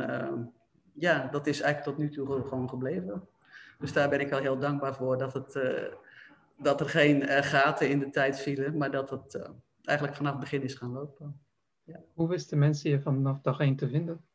ja, 0.93 1.27
dat 1.31 1.47
is 1.47 1.61
eigenlijk 1.61 1.97
tot 1.97 2.05
nu 2.05 2.11
toe 2.11 2.47
gewoon 2.47 2.69
gebleven. 2.69 3.27
Dus 3.79 3.93
daar 3.93 4.09
ben 4.09 4.19
ik 4.19 4.31
al 4.31 4.39
heel 4.39 4.59
dankbaar 4.59 4.95
voor 4.95 5.17
dat, 5.17 5.33
het, 5.33 5.59
dat 6.57 6.79
er 6.79 6.89
geen 6.89 7.23
gaten 7.43 7.89
in 7.89 7.99
de 7.99 8.09
tijd 8.09 8.39
vielen, 8.39 8.77
maar 8.77 8.91
dat 8.91 9.09
het 9.09 9.49
eigenlijk 9.83 10.17
vanaf 10.17 10.31
het 10.31 10.41
begin 10.41 10.61
is 10.61 10.73
gaan 10.73 10.91
lopen. 10.91 11.39
Ja. 11.83 11.99
Hoe 12.13 12.27
wisten 12.27 12.57
mensen 12.57 12.89
je 12.89 13.01
vanaf 13.01 13.41
dag 13.41 13.59
één 13.59 13.75
te 13.75 13.89
vinden? 13.89 14.26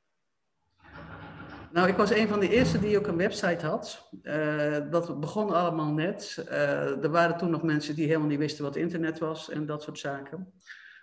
Nou, 1.73 1.89
ik 1.89 1.97
was 1.97 2.11
een 2.11 2.29
van 2.29 2.41
de 2.41 2.49
eerste 2.49 2.79
die 2.79 2.99
ook 2.99 3.07
een 3.07 3.17
website 3.17 3.67
had. 3.67 4.09
Uh, 4.23 4.77
dat 4.91 5.21
begon 5.21 5.51
allemaal 5.51 5.93
net. 5.93 6.45
Uh, 6.49 7.03
er 7.05 7.11
waren 7.11 7.37
toen 7.37 7.51
nog 7.51 7.63
mensen 7.63 7.95
die 7.95 8.07
helemaal 8.07 8.29
niet 8.29 8.39
wisten 8.39 8.65
wat 8.65 8.77
internet 8.77 9.19
was 9.19 9.51
en 9.51 9.67
dat 9.67 9.83
soort 9.83 9.99
zaken. 9.99 10.53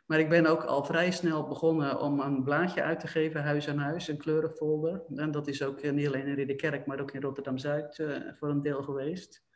Maar 0.06 0.20
ik 0.20 0.30
ben 0.30 0.46
ook 0.46 0.64
al 0.64 0.86
vrij 0.86 1.12
snel 1.12 1.48
begonnen 1.48 2.00
om 2.00 2.20
een 2.20 2.44
blaadje 2.44 2.84
uit 2.84 3.00
te 3.00 3.08
geven, 3.08 3.44
Huis 3.44 3.70
aan 3.70 3.78
Huis, 3.78 4.08
een 4.08 4.18
kleurenfolder. 4.18 5.02
En 5.16 5.32
dat 5.32 5.48
is 5.48 5.64
ook 5.64 5.92
niet 5.92 6.08
alleen 6.08 6.28
in 6.28 6.36
Ridderkerk, 6.36 6.86
maar 6.86 7.00
ook 7.00 7.12
in 7.12 7.22
Rotterdam-Zuid 7.22 7.98
uh, 7.98 8.18
voor 8.40 8.50
een 8.50 8.62
deel 8.62 8.84
geweest. 8.84 9.48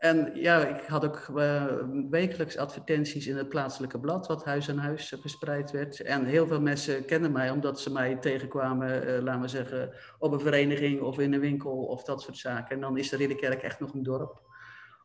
En 0.00 0.30
ja, 0.34 0.66
ik 0.66 0.86
had 0.86 1.04
ook 1.04 1.28
uh, 1.36 1.64
wekelijks 2.10 2.56
advertenties 2.56 3.26
in 3.26 3.36
het 3.36 3.48
plaatselijke 3.48 4.00
blad, 4.00 4.26
wat 4.26 4.44
huis 4.44 4.70
aan 4.70 4.78
huis 4.78 5.14
verspreid 5.20 5.70
werd. 5.70 6.00
En 6.00 6.24
heel 6.24 6.46
veel 6.46 6.60
mensen 6.60 7.04
kenden 7.04 7.32
mij 7.32 7.50
omdat 7.50 7.80
ze 7.80 7.92
mij 7.92 8.16
tegenkwamen, 8.16 9.08
uh, 9.08 9.22
laten 9.22 9.40
we 9.40 9.48
zeggen, 9.48 9.94
op 10.18 10.32
een 10.32 10.40
vereniging 10.40 11.00
of 11.00 11.18
in 11.18 11.32
een 11.32 11.40
winkel 11.40 11.84
of 11.84 12.04
dat 12.04 12.22
soort 12.22 12.36
zaken. 12.36 12.74
En 12.74 12.80
dan 12.80 12.98
is 12.98 13.08
de 13.08 13.16
Ridderkerk 13.16 13.62
echt 13.62 13.80
nog 13.80 13.94
een 13.94 14.02
dorp. 14.02 14.42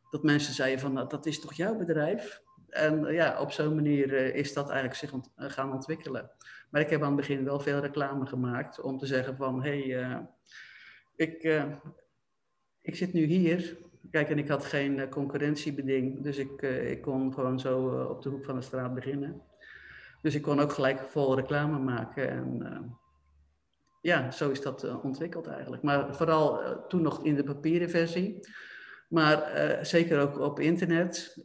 Dat 0.10 0.24
mensen 0.24 0.54
zeiden 0.54 0.80
van, 0.80 0.94
nou, 0.94 1.10
dat 1.10 1.26
is 1.26 1.40
toch 1.40 1.54
jouw 1.54 1.76
bedrijf? 1.76 2.42
En 2.70 3.14
ja, 3.14 3.42
op 3.42 3.52
zo'n 3.52 3.76
manier 3.76 4.36
is 4.36 4.54
dat 4.54 4.70
eigenlijk 4.70 4.98
zich 5.00 5.12
gaan 5.36 5.74
ontwikkelen. 5.74 6.32
Maar 6.70 6.82
ik 6.82 6.90
heb 6.90 7.02
aan 7.02 7.08
het 7.08 7.16
begin 7.16 7.44
wel 7.44 7.60
veel 7.60 7.80
reclame 7.80 8.26
gemaakt 8.26 8.82
om 8.82 8.98
te 8.98 9.06
zeggen 9.06 9.36
van, 9.36 9.64
hé, 9.64 9.90
hey, 9.90 10.28
ik, 11.16 11.64
ik 12.82 12.96
zit 12.96 13.14
nu 13.14 13.24
hier 13.24 13.84
Kijk, 14.16 14.30
en 14.30 14.38
ik 14.38 14.48
had 14.48 14.66
geen 14.66 14.98
uh, 14.98 15.10
concurrentiebeding, 15.10 16.24
dus 16.24 16.38
ik, 16.38 16.62
uh, 16.62 16.92
ik 16.92 17.02
kon 17.02 17.34
gewoon 17.34 17.60
zo 17.60 18.00
uh, 18.00 18.10
op 18.10 18.22
de 18.22 18.30
hoek 18.30 18.46
van 18.46 18.56
de 18.56 18.62
straat 18.62 18.94
beginnen. 18.94 19.42
Dus 20.22 20.36
ik 20.36 20.42
kon 20.42 20.60
ook 20.60 20.72
gelijk 20.72 21.00
vol 21.00 21.36
reclame 21.36 21.80
maken. 21.80 22.30
En 22.30 22.98
ja, 24.02 24.32
zo 24.32 24.50
is 24.50 24.62
dat 24.62 25.02
ontwikkeld 25.02 25.48
eigenlijk. 25.48 25.84
Maar 25.84 26.16
vooral 26.16 26.60
toen 26.88 27.02
nog 27.02 27.24
in 27.24 27.36
de 27.36 27.44
papieren 27.44 27.90
versie. 27.90 28.40
Maar 29.10 29.50
zeker 29.82 30.20
ook 30.20 30.40
op 30.40 30.60
internet 30.60 31.38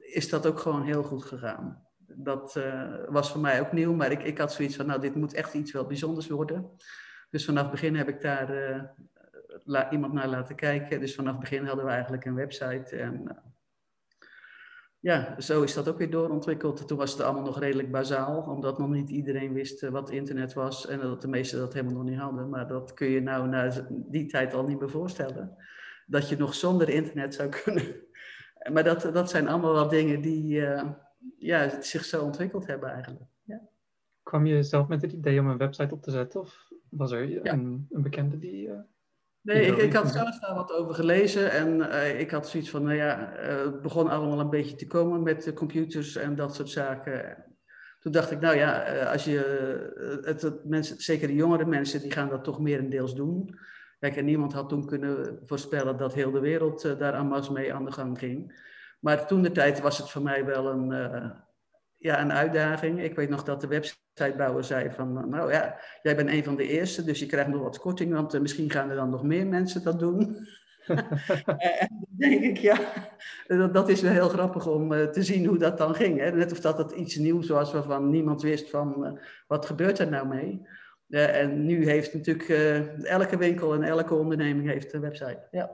is 0.00 0.28
dat 0.28 0.46
ook 0.46 0.58
gewoon 0.58 0.82
heel 0.82 1.02
goed 1.02 1.24
gegaan. 1.24 1.86
Dat 2.06 2.60
was 3.08 3.30
voor 3.32 3.40
mij 3.40 3.60
ook 3.60 3.72
nieuw, 3.72 3.92
maar 3.92 4.10
ik, 4.10 4.22
ik 4.22 4.38
had 4.38 4.52
zoiets 4.52 4.76
van, 4.76 4.86
nou, 4.86 5.00
dit 5.00 5.14
moet 5.14 5.34
echt 5.34 5.54
iets 5.54 5.72
wel 5.72 5.86
bijzonders 5.86 6.28
worden. 6.28 6.70
Dus 7.30 7.44
vanaf 7.44 7.62
het 7.62 7.70
begin 7.70 7.96
heb 7.96 8.08
ik 8.08 8.20
daar 8.20 8.48
iemand 9.90 10.12
naar 10.12 10.28
laten 10.28 10.56
kijken. 10.56 11.00
Dus 11.00 11.14
vanaf 11.14 11.32
het 11.32 11.40
begin 11.40 11.66
hadden 11.66 11.84
we 11.84 11.90
eigenlijk 11.90 12.24
een 12.24 12.34
website. 12.34 12.96
En 12.96 13.42
ja, 15.00 15.40
zo 15.40 15.62
is 15.62 15.74
dat 15.74 15.88
ook 15.88 15.98
weer 15.98 16.10
doorontwikkeld. 16.10 16.88
Toen 16.88 16.98
was 16.98 17.12
het 17.12 17.20
allemaal 17.20 17.42
nog 17.42 17.58
redelijk 17.58 17.90
bazaal, 17.90 18.42
omdat 18.42 18.78
nog 18.78 18.88
niet 18.88 19.10
iedereen 19.10 19.52
wist 19.52 19.88
wat 19.88 20.10
internet 20.10 20.52
was 20.52 20.86
en 20.86 21.00
dat 21.00 21.22
de 21.22 21.28
meesten 21.28 21.58
dat 21.58 21.72
helemaal 21.72 21.94
nog 21.94 22.04
niet 22.04 22.18
hadden. 22.18 22.48
Maar 22.48 22.66
dat 22.66 22.94
kun 22.94 23.08
je 23.08 23.20
nou 23.20 23.48
na 23.48 23.86
die 23.90 24.26
tijd 24.26 24.54
al 24.54 24.64
niet 24.64 24.80
meer 24.80 24.90
voorstellen. 24.90 25.56
Dat 26.06 26.28
je 26.28 26.36
nog 26.36 26.54
zonder 26.54 26.88
internet 26.88 27.34
zou 27.34 27.48
kunnen. 27.62 27.84
Maar 28.72 28.84
dat, 28.84 29.10
dat 29.12 29.30
zijn 29.30 29.48
allemaal 29.48 29.72
wel 29.72 29.88
dingen 29.88 30.20
die 30.20 30.60
uh, 30.60 30.90
ja, 31.38 31.82
zich 31.82 32.04
zo 32.04 32.24
ontwikkeld 32.24 32.66
hebben 32.66 32.90
eigenlijk. 32.90 33.24
Ja. 33.42 33.60
Kwam 34.22 34.46
je 34.46 34.62
zelf 34.62 34.88
met 34.88 35.02
het 35.02 35.12
idee 35.12 35.40
om 35.40 35.48
een 35.48 35.58
website 35.58 35.94
op 35.94 36.02
te 36.02 36.10
zetten? 36.10 36.40
Of 36.40 36.68
was 36.88 37.10
er 37.10 37.46
een, 37.46 37.86
een 37.90 38.02
bekende 38.02 38.38
die... 38.38 38.66
Uh... 38.66 38.78
Nee, 39.54 39.66
ik, 39.66 39.76
ik, 39.76 39.92
had 39.92 40.12
zelf 40.12 40.38
daar 40.38 40.54
wat 40.54 40.72
over 40.72 40.94
gelezen 40.94 41.50
en 41.50 41.78
uh, 41.78 42.20
ik 42.20 42.30
had 42.30 42.48
zoiets 42.48 42.70
van, 42.70 42.82
nou 42.82 42.96
ja, 42.96 43.32
uh, 43.40 43.64
het 43.64 43.82
begon 43.82 44.08
allemaal 44.08 44.40
een 44.40 44.50
beetje 44.50 44.76
te 44.76 44.86
komen 44.86 45.22
met 45.22 45.42
de 45.42 45.52
computers 45.52 46.16
en 46.16 46.34
dat 46.34 46.54
soort 46.54 46.70
zaken. 46.70 47.44
Toen 47.98 48.12
dacht 48.12 48.30
ik, 48.30 48.40
nou 48.40 48.56
ja, 48.56 49.02
als 49.04 49.24
je, 49.24 50.20
het, 50.24 50.42
het, 50.42 50.64
mensen, 50.64 51.00
zeker 51.00 51.28
de 51.28 51.34
jongere 51.34 51.66
mensen, 51.66 52.00
die 52.00 52.12
gaan 52.12 52.28
dat 52.28 52.44
toch 52.44 52.60
merendeels 52.60 53.14
doen. 53.14 53.58
Kijk, 53.98 54.16
en 54.16 54.24
niemand 54.24 54.52
had 54.52 54.68
toen 54.68 54.86
kunnen 54.86 55.38
voorspellen 55.44 55.96
dat 55.96 56.14
heel 56.14 56.30
de 56.30 56.40
wereld 56.40 56.84
uh, 56.84 56.98
daar 56.98 57.12
aan 57.12 57.52
mee 57.52 57.74
aan 57.74 57.84
de 57.84 57.92
gang 57.92 58.18
ging. 58.18 58.68
Maar 59.00 59.26
toen 59.26 59.42
de 59.42 59.52
tijd 59.52 59.80
was 59.80 59.98
het 59.98 60.10
voor 60.10 60.22
mij 60.22 60.44
wel 60.44 60.66
een, 60.66 60.90
ja, 61.96 62.20
een 62.20 62.32
uitdaging. 62.32 63.02
Ik 63.02 63.14
weet 63.14 63.28
nog 63.28 63.42
dat 63.44 63.60
de 63.60 63.66
websitebouwer 64.20 64.64
zei 64.64 64.90
van, 64.90 65.28
nou 65.28 65.52
ja, 65.52 65.76
jij 66.02 66.16
bent 66.16 66.28
een 66.28 66.44
van 66.44 66.56
de 66.56 66.68
eerste, 66.68 67.04
dus 67.04 67.18
je 67.18 67.26
krijgt 67.26 67.50
nog 67.50 67.62
wat 67.62 67.78
korting, 67.78 68.12
want 68.12 68.34
uh, 68.34 68.40
misschien 68.40 68.70
gaan 68.70 68.90
er 68.90 68.96
dan 68.96 69.10
nog 69.10 69.22
meer 69.22 69.46
mensen 69.46 69.82
dat 69.82 69.98
doen. 69.98 70.46
en 71.80 71.88
dan 71.88 72.08
denk 72.16 72.42
ik, 72.42 72.56
ja, 72.56 72.78
dat, 73.46 73.74
dat, 73.74 73.88
is 73.88 74.00
wel 74.00 74.12
heel 74.12 74.28
grappig 74.28 74.66
om 74.66 74.92
uh, 74.92 75.04
te 75.04 75.22
zien 75.22 75.46
hoe 75.46 75.58
dat 75.58 75.78
dan 75.78 75.94
ging. 75.94 76.18
Hè? 76.18 76.30
Net 76.32 76.52
of 76.52 76.60
dat 76.60 76.78
het 76.78 76.90
iets 76.90 77.16
nieuws 77.16 77.48
was 77.48 77.72
waarvan 77.72 78.10
niemand 78.10 78.42
wist 78.42 78.70
van, 78.70 79.06
uh, 79.06 79.20
wat 79.46 79.66
gebeurt 79.66 79.98
er 79.98 80.10
nou 80.10 80.26
mee? 80.26 80.78
en 81.10 81.66
nu 81.66 81.84
heeft 81.84 82.14
natuurlijk 82.14 82.48
elke 83.04 83.36
winkel 83.36 83.74
en 83.74 83.82
elke 83.82 84.14
onderneming 84.14 84.68
heeft 84.68 84.92
een 84.92 85.00
website. 85.00 85.48
Ja. 85.50 85.70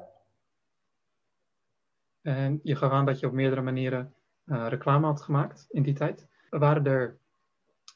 En 2.22 2.60
je 2.62 2.76
gaf 2.76 2.92
aan 2.92 3.06
dat 3.06 3.20
je 3.20 3.26
op 3.26 3.32
meerdere 3.32 3.62
manieren 3.62 4.14
reclame 4.44 5.06
had 5.06 5.22
gemaakt 5.22 5.66
in 5.70 5.82
die 5.82 5.94
tijd. 5.94 6.28
Waren 6.50 6.86
er 6.86 7.18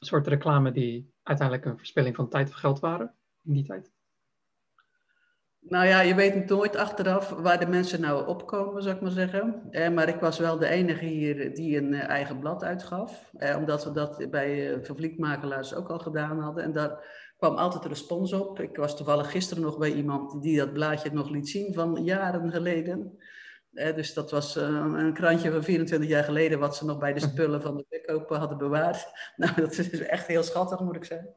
soorten 0.05 0.31
reclame 0.31 0.71
die 0.71 1.13
uiteindelijk 1.23 1.67
een 1.67 1.77
verspilling 1.77 2.15
van 2.15 2.29
tijd 2.29 2.49
of 2.49 2.55
geld 2.55 2.79
waren 2.79 3.15
in 3.43 3.53
die 3.53 3.65
tijd? 3.65 3.91
Nou 5.59 5.85
ja, 5.85 6.01
je 6.01 6.15
weet 6.15 6.49
nooit 6.49 6.75
achteraf 6.75 7.29
waar 7.29 7.59
de 7.59 7.67
mensen 7.67 8.01
nou 8.01 8.27
opkomen, 8.27 8.83
zou 8.83 8.95
ik 8.95 9.01
maar 9.01 9.11
zeggen. 9.11 9.67
Eh, 9.71 9.89
maar 9.89 10.07
ik 10.07 10.19
was 10.19 10.39
wel 10.39 10.57
de 10.57 10.67
enige 10.67 11.05
hier 11.05 11.55
die 11.55 11.77
een 11.77 11.93
eh, 11.93 12.07
eigen 12.07 12.39
blad 12.39 12.63
uitgaf. 12.63 13.31
Eh, 13.37 13.57
omdat 13.57 13.83
we 13.83 13.91
dat 13.91 14.27
bij 14.29 14.79
vervliegmakelaars 14.83 15.75
ook 15.75 15.89
al 15.89 15.99
gedaan 15.99 16.39
hadden. 16.39 16.63
En 16.63 16.71
daar 16.71 17.05
kwam 17.37 17.55
altijd 17.55 17.85
respons 17.85 18.33
op. 18.33 18.59
Ik 18.59 18.77
was 18.77 18.97
toevallig 18.97 19.31
gisteren 19.31 19.63
nog 19.63 19.77
bij 19.77 19.93
iemand 19.93 20.41
die 20.41 20.57
dat 20.57 20.73
blaadje 20.73 21.11
nog 21.13 21.29
liet 21.29 21.49
zien 21.49 21.73
van 21.73 22.03
jaren 22.03 22.51
geleden 22.51 23.17
dus 23.71 24.13
dat 24.13 24.31
was 24.31 24.57
uh, 24.57 24.63
een 24.93 25.13
krantje 25.13 25.51
van 25.51 25.63
24 25.63 26.09
jaar 26.09 26.23
geleden, 26.23 26.59
wat 26.59 26.75
ze 26.75 26.85
nog 26.85 26.97
bij 26.97 27.13
de 27.13 27.19
spullen 27.19 27.61
van 27.61 27.77
de 27.77 27.85
verkoop 27.89 28.29
hadden 28.29 28.57
bewaard. 28.57 29.07
Nou, 29.35 29.55
dat 29.55 29.77
is 29.77 29.99
echt 29.99 30.27
heel 30.27 30.43
schattig, 30.43 30.79
moet 30.79 30.95
ik 30.95 31.05
zeggen. 31.05 31.35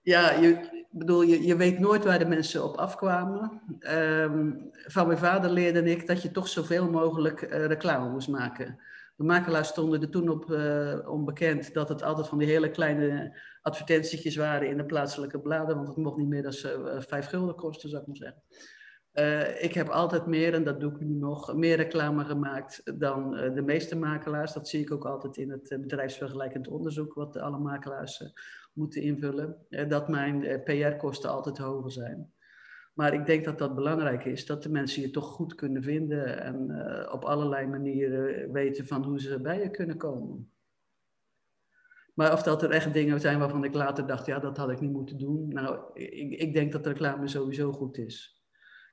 Ja, 0.00 0.32
je, 0.32 0.84
bedoel, 0.90 1.22
je, 1.22 1.46
je 1.46 1.56
weet 1.56 1.78
nooit 1.78 2.04
waar 2.04 2.18
de 2.18 2.24
mensen 2.24 2.64
op 2.64 2.76
afkwamen. 2.76 3.62
Um, 3.80 4.70
van 4.72 5.06
mijn 5.06 5.18
vader 5.18 5.50
leerde 5.50 5.90
ik 5.90 6.06
dat 6.06 6.22
je 6.22 6.30
toch 6.30 6.48
zoveel 6.48 6.90
mogelijk 6.90 7.42
uh, 7.42 7.66
reclame 7.66 8.10
moest 8.10 8.28
maken. 8.28 8.78
De 9.16 9.24
makelaars 9.24 9.68
stonden 9.68 10.02
er 10.02 10.10
toen 10.10 10.28
op 10.28 10.50
uh, 10.50 11.08
onbekend 11.08 11.74
dat 11.74 11.88
het 11.88 12.02
altijd 12.02 12.28
van 12.28 12.38
die 12.38 12.48
hele 12.48 12.70
kleine 12.70 13.38
advertentietjes 13.62 14.36
waren 14.36 14.68
in 14.68 14.76
de 14.76 14.84
plaatselijke 14.84 15.40
bladen, 15.40 15.76
want 15.76 15.88
het 15.88 15.96
mocht 15.96 16.16
niet 16.16 16.28
meer 16.28 16.42
dan 16.42 16.52
vijf 17.02 17.26
gulden 17.26 17.54
kosten, 17.54 17.88
zou 17.88 18.00
ik 18.00 18.08
maar 18.08 18.16
zeggen. 18.16 18.42
Uh, 19.14 19.62
ik 19.62 19.74
heb 19.74 19.88
altijd 19.88 20.26
meer, 20.26 20.54
en 20.54 20.64
dat 20.64 20.80
doe 20.80 20.92
ik 20.92 21.00
nu 21.00 21.14
nog, 21.14 21.54
meer 21.54 21.76
reclame 21.76 22.24
gemaakt 22.24 22.98
dan 22.98 23.34
uh, 23.34 23.54
de 23.54 23.62
meeste 23.62 23.96
makelaars. 23.96 24.52
Dat 24.52 24.68
zie 24.68 24.80
ik 24.80 24.90
ook 24.90 25.06
altijd 25.06 25.36
in 25.36 25.50
het 25.50 25.70
uh, 25.70 25.78
bedrijfsvergelijkend 25.78 26.68
onderzoek, 26.68 27.14
wat 27.14 27.36
alle 27.36 27.58
makelaars 27.58 28.22
moeten 28.72 29.02
invullen. 29.02 29.56
dat 29.88 30.08
mijn 30.08 30.62
PR-kosten 30.64 31.30
altijd 31.30 31.58
hoger 31.58 31.92
zijn. 31.92 32.32
Maar 32.94 33.14
ik 33.14 33.26
denk 33.26 33.44
dat 33.44 33.58
dat 33.58 33.74
belangrijk 33.74 34.24
is, 34.24 34.46
dat 34.46 34.62
de 34.62 34.70
mensen 34.70 35.02
je 35.02 35.10
toch 35.10 35.26
goed 35.26 35.54
kunnen 35.54 35.82
vinden 35.82 36.42
en 36.42 36.70
op 37.12 37.24
allerlei 37.24 37.66
manieren 37.66 38.52
weten 38.52 38.86
van 38.86 39.04
hoe 39.04 39.20
ze 39.20 39.40
bij 39.40 39.60
je 39.62 39.70
kunnen 39.70 39.96
komen. 39.96 40.50
Maar 42.18 42.32
of 42.32 42.42
dat 42.42 42.62
er 42.62 42.70
echt 42.70 42.92
dingen 42.92 43.20
zijn 43.20 43.38
waarvan 43.38 43.64
ik 43.64 43.74
later 43.74 44.06
dacht, 44.06 44.26
ja, 44.26 44.38
dat 44.38 44.56
had 44.56 44.70
ik 44.70 44.80
niet 44.80 44.92
moeten 44.92 45.18
doen. 45.18 45.48
Nou, 45.48 45.80
ik, 45.94 46.40
ik 46.40 46.52
denk 46.52 46.72
dat 46.72 46.86
reclame 46.86 47.28
sowieso 47.28 47.72
goed 47.72 47.98
is. 47.98 48.37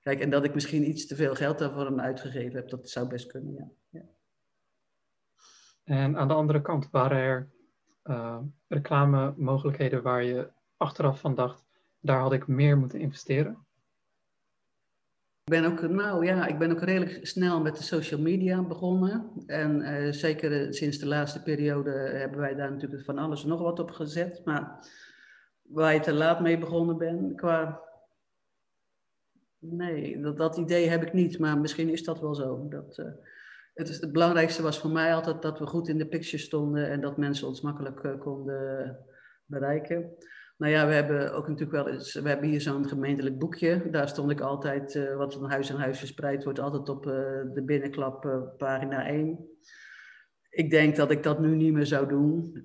Kijk, 0.06 0.20
en 0.20 0.30
dat 0.30 0.44
ik 0.44 0.54
misschien 0.54 0.90
iets 0.90 1.08
te 1.08 1.16
veel 1.16 1.36
geld 1.36 1.60
daarvoor 1.60 1.86
hem 1.86 2.00
uitgegeven 2.00 2.56
heb, 2.56 2.70
dat 2.70 2.90
zou 2.90 3.08
best 3.08 3.28
kunnen, 3.28 3.54
ja. 3.54 3.68
ja. 3.90 4.02
En 5.84 6.18
aan 6.18 6.28
de 6.28 6.34
andere 6.34 6.62
kant 6.62 6.90
waren 6.92 7.18
er 7.18 7.50
uh, 8.04 8.40
reclame 8.68 9.34
mogelijkheden 9.38 10.02
waar 10.02 10.24
je 10.24 10.52
achteraf 10.78 11.20
van 11.20 11.36
dacht, 11.36 11.66
daar 12.00 12.20
had 12.20 12.34
ik 12.34 12.48
meer 12.48 12.78
moeten 12.78 13.00
investeren? 13.00 13.66
Ik 15.44 15.52
ben 15.52 15.66
ook, 15.66 15.82
nou 15.82 16.26
ja, 16.26 16.48
ik 16.48 16.58
ben 16.58 16.72
ook 16.72 16.82
redelijk 16.82 17.28
snel 17.28 17.62
met 17.62 17.78
de 17.78 17.84
social 17.84 18.22
media 18.22 18.62
begonnen. 18.62 19.32
En 19.46 19.82
uh, 19.82 20.12
zeker 20.12 20.74
sinds 20.74 20.98
de 20.98 21.08
laatste 21.08 21.42
periode 21.44 21.92
hebben 21.92 22.40
wij 22.40 22.56
daar 22.56 22.72
natuurlijk 22.72 23.06
van 23.06 23.18
alles 23.18 23.44
nog 23.44 23.62
wat 23.62 23.80
op 23.80 23.92
gezet. 23.92 24.42
Maar 24.46 24.88
waar 25.62 25.94
je 25.94 26.00
te 26.00 26.14
laat 26.14 26.42
mee 26.42 26.58
begonnen 26.58 26.98
ben, 26.98 27.36
qua 27.36 27.84
Nee, 29.70 30.22
dat, 30.22 30.38
dat 30.38 30.58
idee 30.58 30.90
heb 30.90 31.04
ik 31.04 31.14
niet, 31.14 31.40
maar 31.40 31.60
misschien 31.60 31.90
is 31.90 32.04
dat 32.04 32.20
wel 32.20 32.36
zo. 32.36 32.68
Dat, 32.70 32.98
uh, 32.98 33.06
het, 33.74 34.02
het 34.02 34.12
belangrijkste 34.12 34.62
was 34.62 34.80
voor 34.80 34.90
mij 34.90 35.16
altijd 35.16 35.42
dat 35.42 35.60
we 35.60 35.66
goed 35.66 35.88
in 35.88 35.98
de 35.98 36.08
picture 36.08 36.44
stonden 36.44 36.90
en 36.90 37.02
dat 37.02 37.18
mensen 37.18 37.48
ons 37.48 37.62
makkelijk 37.62 38.04
uh, 38.04 38.20
konden 38.20 38.98
bereiken. 39.46 40.14
Nou 40.58 40.72
ja, 40.72 40.88
we 40.88 40.94
hebben 40.94 41.34
ook 41.34 41.48
natuurlijk 41.48 41.86
wel 41.86 41.94
eens, 41.94 42.14
we 42.14 42.30
hebben 42.30 42.50
hier 42.50 42.62
zo'n 42.62 42.88
gemeentelijk 42.88 43.40
boekje. 43.40 43.90
Daar 43.92 44.08
stond 44.08 44.32
ik 44.32 44.42
altijd, 44.42 44.96
uh, 44.96 45.16
wat 45.16 45.34
van 45.34 45.50
huis 45.50 45.72
aan 45.72 45.80
huis 45.80 46.00
verspreid 46.00 46.44
wordt, 46.44 46.60
altijd 46.60 46.90
op 46.90 47.04
de 47.54 47.62
binnenklap 47.66 48.52
pagina 48.58 49.08
1. 49.08 49.50
Ik 50.50 50.70
denk 50.70 50.96
dat 50.96 51.12
ik 51.12 51.24
dat 51.24 51.40
nu 51.40 51.56
niet 51.56 51.74
meer 51.74 51.86
zou 51.86 52.08
doen. 52.08 52.64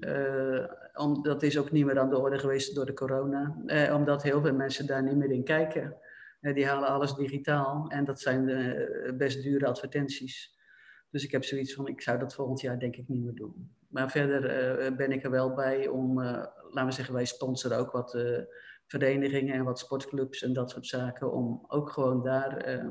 om, 0.95 1.23
dat 1.23 1.43
is 1.43 1.59
ook 1.59 1.71
niet 1.71 1.85
meer 1.85 1.99
aan 1.99 2.11
de 2.11 2.19
orde 2.19 2.39
geweest 2.39 2.75
door 2.75 2.87
de 2.87 2.93
corona. 2.93 3.57
omdat 3.95 4.23
heel 4.23 4.41
veel 4.41 4.55
mensen 4.55 4.87
daar 4.87 5.03
niet 5.03 5.17
meer 5.17 5.31
in 5.31 5.45
kijken. 5.45 5.97
Eh, 6.41 6.55
die 6.55 6.67
halen 6.67 6.89
alles 6.89 7.15
digitaal 7.15 7.89
en 7.89 8.05
dat 8.05 8.21
zijn 8.21 8.49
uh, 8.49 9.17
best 9.17 9.43
dure 9.43 9.67
advertenties. 9.67 10.59
Dus 11.11 11.25
ik 11.25 11.31
heb 11.31 11.45
zoiets 11.45 11.75
van, 11.75 11.87
ik 11.87 12.01
zou 12.01 12.19
dat 12.19 12.35
volgend 12.35 12.61
jaar 12.61 12.79
denk 12.79 12.97
ik 12.97 13.09
niet 13.09 13.23
meer 13.23 13.35
doen. 13.35 13.77
Maar 13.89 14.11
verder 14.11 14.43
uh, 14.91 14.97
ben 14.97 15.13
ik 15.13 15.25
er 15.25 15.31
wel 15.31 15.55
bij 15.55 15.89
om, 15.89 16.21
laten 16.23 16.87
we 16.87 16.93
zeggen, 16.93 17.15
wij 17.15 17.25
sponsoren 17.25 17.79
ook 17.79 17.91
wat 17.91 18.19
verenigingen 18.87 19.55
en 19.55 19.65
wat 19.65 19.79
sportclubs 19.79 20.43
en 20.43 20.53
dat 20.53 20.71
soort 20.71 20.87
zaken. 20.87 21.33
Om 21.33 21.65
ook 21.69 21.91
gewoon 21.91 22.23
daar 22.23 22.83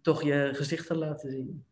toch 0.00 0.22
je 0.22 0.50
gezicht 0.52 0.86
te 0.86 0.96
laten 0.96 1.30
zien. 1.30 1.66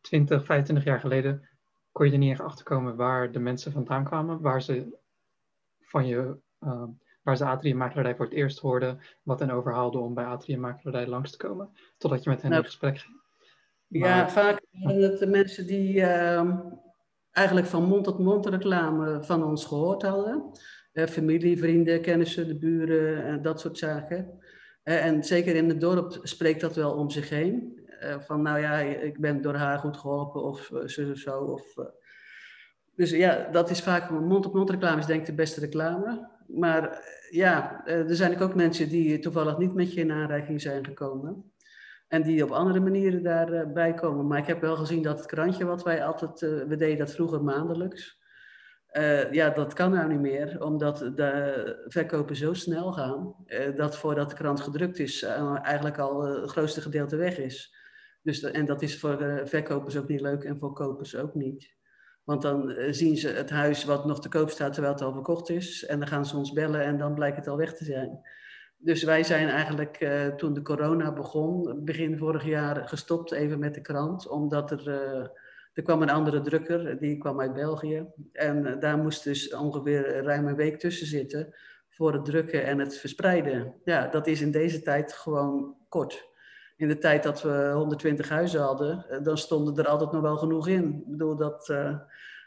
20, 0.00 0.44
25 0.44 0.84
jaar 0.84 1.00
geleden 1.00 1.48
kon 1.92 2.06
je 2.06 2.12
er 2.12 2.18
niet 2.18 2.30
echt 2.30 2.40
achter 2.40 2.64
komen 2.64 2.96
waar 2.96 3.32
de 3.32 3.38
mensen 3.38 3.72
vandaan 3.72 4.04
kwamen, 4.04 4.40
waar 4.40 4.62
ze 4.62 4.98
van 5.80 6.06
je 6.06 6.38
waar 7.22 7.36
ze 7.36 7.44
atriummakelaarij 7.44 8.16
voor 8.16 8.24
het 8.24 8.34
eerst 8.34 8.58
hoorden, 8.58 9.00
wat 9.22 9.40
hen 9.40 9.50
overhaalde 9.50 9.98
om 9.98 10.14
bij 10.14 10.24
atriummakelaarij 10.24 11.06
langs 11.06 11.30
te 11.30 11.36
komen, 11.36 11.70
totdat 11.98 12.22
je 12.24 12.30
met 12.30 12.42
hen 12.42 12.50
nou, 12.50 12.62
in 12.62 12.68
gesprek 12.68 12.98
ging. 12.98 13.20
Ja, 13.86 14.28
vaak 14.28 14.60
waren 14.70 15.02
het 15.02 15.18
de 15.18 15.26
mensen 15.26 15.66
die 15.66 15.94
uh, 15.94 16.50
eigenlijk 17.30 17.66
van 17.66 17.84
mond 17.84 18.04
tot 18.04 18.18
mond 18.18 18.46
reclame 18.46 19.22
van 19.22 19.44
ons 19.44 19.64
gehoord 19.64 20.02
hadden. 20.02 20.50
Uh, 20.92 21.06
familie, 21.06 21.58
vrienden, 21.58 22.00
kennissen, 22.00 22.48
de 22.48 22.58
buren, 22.58 23.24
en 23.24 23.42
dat 23.42 23.60
soort 23.60 23.78
zaken. 23.78 24.38
Uh, 24.84 25.04
en 25.04 25.24
zeker 25.24 25.56
in 25.56 25.68
het 25.68 25.80
dorp 25.80 26.18
spreekt 26.22 26.60
dat 26.60 26.76
wel 26.76 26.92
om 26.92 27.10
zich 27.10 27.28
heen. 27.28 27.80
Eh, 28.00 28.20
van 28.20 28.42
nou 28.42 28.58
ja, 28.58 28.78
ik 28.78 29.18
ben 29.18 29.42
door 29.42 29.54
haar 29.54 29.78
goed 29.78 29.96
geholpen 29.96 30.42
of 30.42 30.70
zo 30.86 31.10
of 31.10 31.18
zo. 31.18 31.38
Of, 31.38 31.74
dus 32.94 33.10
ja, 33.10 33.48
dat 33.50 33.70
is 33.70 33.80
vaak 33.80 34.10
mond-op-mond 34.10 34.70
reclame 34.70 34.98
is 34.98 35.06
denk 35.06 35.20
ik 35.20 35.26
de 35.26 35.34
beste 35.34 35.60
reclame 35.60 36.30
maar 36.46 36.90
eh, 36.90 36.98
ja, 37.30 37.84
eh, 37.84 38.08
er 38.08 38.16
zijn 38.16 38.40
ook 38.40 38.54
mensen 38.54 38.88
die 38.88 39.18
toevallig 39.18 39.58
niet 39.58 39.74
met 39.74 39.92
je 39.92 40.00
in 40.00 40.12
aanraking 40.12 40.60
zijn 40.60 40.84
gekomen. 40.84 41.52
En 42.08 42.22
die 42.22 42.44
op 42.44 42.50
andere 42.50 42.80
manieren 42.80 43.22
daarbij 43.22 43.94
komen. 43.94 44.26
Maar 44.26 44.38
ik 44.38 44.46
heb 44.46 44.60
wel 44.60 44.76
gezien 44.76 45.02
dat 45.02 45.18
het 45.18 45.26
krantje 45.26 45.64
wat 45.64 45.82
wij 45.82 46.04
altijd, 46.04 46.40
we 46.40 46.76
deden 46.76 46.98
dat 46.98 47.14
vroeger 47.14 47.44
maandelijks. 47.44 48.20
Ja, 49.30 49.50
dat 49.50 49.72
kan 49.72 49.90
nou 49.90 50.08
niet 50.08 50.20
meer, 50.20 50.64
omdat 50.64 50.98
de 50.98 51.84
verkopen 51.86 52.36
zo 52.36 52.52
snel 52.52 52.92
gaan, 52.92 53.34
uh, 53.46 53.76
dat 53.76 53.96
voordat 53.96 54.30
de 54.30 54.36
krant 54.36 54.60
gedrukt 54.60 54.98
is, 54.98 55.22
eigenlijk 55.62 55.98
al 55.98 56.22
het 56.22 56.50
grootste 56.50 56.80
gedeelte 56.80 57.16
weg 57.16 57.38
is. 57.38 57.74
Dus 58.22 58.42
en 58.42 58.66
dat 58.66 58.82
is 58.82 58.98
voor 59.00 59.42
verkopers 59.44 59.96
ook 59.96 60.08
niet 60.08 60.20
leuk 60.20 60.44
en 60.44 60.58
voor 60.58 60.72
kopers 60.72 61.16
ook 61.16 61.34
niet. 61.34 61.76
Want 62.24 62.42
dan 62.42 62.74
zien 62.90 63.16
ze 63.16 63.28
het 63.28 63.50
huis 63.50 63.84
wat 63.84 64.04
nog 64.04 64.20
te 64.20 64.28
koop 64.28 64.50
staat 64.50 64.72
terwijl 64.72 64.94
het 64.94 65.02
al 65.02 65.12
verkocht 65.12 65.50
is. 65.50 65.86
En 65.86 65.98
dan 65.98 66.08
gaan 66.08 66.26
ze 66.26 66.36
ons 66.36 66.52
bellen 66.52 66.84
en 66.84 66.98
dan 66.98 67.14
blijkt 67.14 67.36
het 67.36 67.48
al 67.48 67.56
weg 67.56 67.74
te 67.74 67.84
zijn. 67.84 68.20
Dus 68.78 69.02
wij 69.02 69.22
zijn 69.22 69.48
eigenlijk 69.48 69.96
toen 70.36 70.54
de 70.54 70.62
corona 70.62 71.12
begon, 71.12 71.84
begin 71.84 72.18
vorig 72.18 72.44
jaar, 72.44 72.88
gestopt 72.88 73.32
even 73.32 73.58
met 73.58 73.74
de 73.74 73.80
krant. 73.80 74.28
Omdat 74.28 74.70
er 74.70 75.30
er 75.72 75.82
kwam 75.82 76.02
een 76.02 76.10
andere 76.10 76.40
drukker, 76.40 76.98
die 76.98 77.18
kwam 77.18 77.40
uit 77.40 77.52
België. 77.52 78.06
En 78.32 78.66
eh, 78.66 78.80
daar 78.80 78.98
moest 78.98 79.24
dus 79.24 79.54
ongeveer 79.54 80.22
ruim 80.22 80.46
een 80.46 80.56
week 80.56 80.78
tussen 80.78 81.06
zitten 81.06 81.54
voor 81.88 82.12
het 82.12 82.24
drukken 82.24 82.64
en 82.64 82.78
het 82.78 82.98
verspreiden. 82.98 83.74
Ja, 83.84 84.06
dat 84.06 84.26
is 84.26 84.40
in 84.40 84.50
deze 84.50 84.82
tijd 84.82 85.12
gewoon 85.12 85.76
kort. 85.88 86.30
In 86.82 86.88
de 86.88 86.98
tijd 86.98 87.22
dat 87.22 87.42
we 87.42 87.70
120 87.74 88.28
huizen 88.28 88.60
hadden, 88.60 89.04
eh, 89.08 89.22
dan 89.22 89.38
stonden 89.38 89.76
er 89.76 89.90
altijd 89.90 90.12
nog 90.12 90.22
wel 90.22 90.36
genoeg 90.36 90.68
in. 90.68 90.94
Ik 90.94 91.10
bedoel 91.10 91.36
dat, 91.36 91.68
uh, 91.68 91.98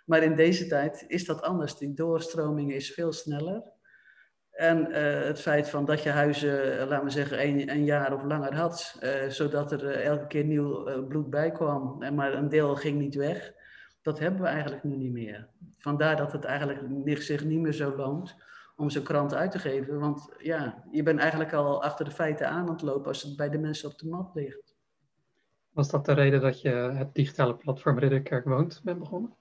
maar 0.06 0.24
in 0.24 0.36
deze 0.36 0.68
tijd 0.68 1.06
is 1.08 1.26
dat 1.26 1.42
anders. 1.42 1.78
Die 1.78 1.94
doorstroming 1.94 2.74
is 2.74 2.94
veel 2.94 3.14
sneller. 3.14 3.64
En 4.52 4.88
uh, 4.90 5.24
het 5.24 5.42
feit 5.42 5.70
van 5.70 5.86
dat 5.86 6.04
je 6.04 6.10
huizen, 6.10 6.88
laten 6.88 7.06
we 7.06 7.12
zeggen, 7.12 7.70
een, 7.70 7.86
jaar 7.86 8.14
of 8.14 8.24
langer 8.24 8.56
had, 8.56 9.00
zodat 9.28 9.72
er 9.72 10.02
elke 10.02 10.28
keer 10.28 10.44
nieuw 10.44 11.06
bloed 11.08 11.30
bij 11.30 11.52
kwam, 11.52 12.04
en 12.04 12.16
maar 12.16 12.34
een 12.34 12.50
deel 12.50 12.76
ging 12.76 13.00
niet 13.00 13.16
weg, 13.16 13.54
dat 14.02 14.20
hebben 14.20 14.42
we 14.42 14.48
eigenlijk 14.48 14.84
nu 14.84 14.96
niet 14.96 15.12
meer. 15.12 15.48
Vandaar 15.78 16.16
dat 16.16 16.32
het 16.32 16.44
eigenlijk 16.44 16.82
zich 17.22 17.44
niet 17.44 17.60
meer 17.60 17.74
zo 17.74 17.96
loont 17.96 18.36
om 18.76 18.90
zo'n 18.90 19.04
krant 19.04 19.34
uit 19.34 19.52
te 19.52 19.60
geven. 19.60 20.00
Want 20.00 20.34
ja, 20.38 20.84
je 20.92 21.04
bent 21.04 21.20
eigenlijk 21.20 21.54
al 21.54 21.84
achter 21.84 22.06
de 22.06 22.12
feiten 22.12 22.50
aan 22.50 22.68
aan 22.68 22.74
het 22.74 22.82
lopen 22.82 23.08
als 23.08 23.24
het 23.24 23.36
bij 23.36 23.50
de 23.50 23.58
mensen 23.58 23.90
op 23.90 23.98
de 23.98 24.08
mat 24.08 24.32
ligt. 24.34 24.76
Was 25.70 25.90
dat 25.90 26.06
de 26.06 26.14
reden 26.14 26.42
dat 26.42 26.62
je 26.62 26.70
het 26.70 27.14
digitale 27.14 27.56
platform 27.56 28.00
Ridderkerk 28.00 28.46
Woont 28.46 28.82
bent 28.84 29.00
begonnen? 29.00 29.36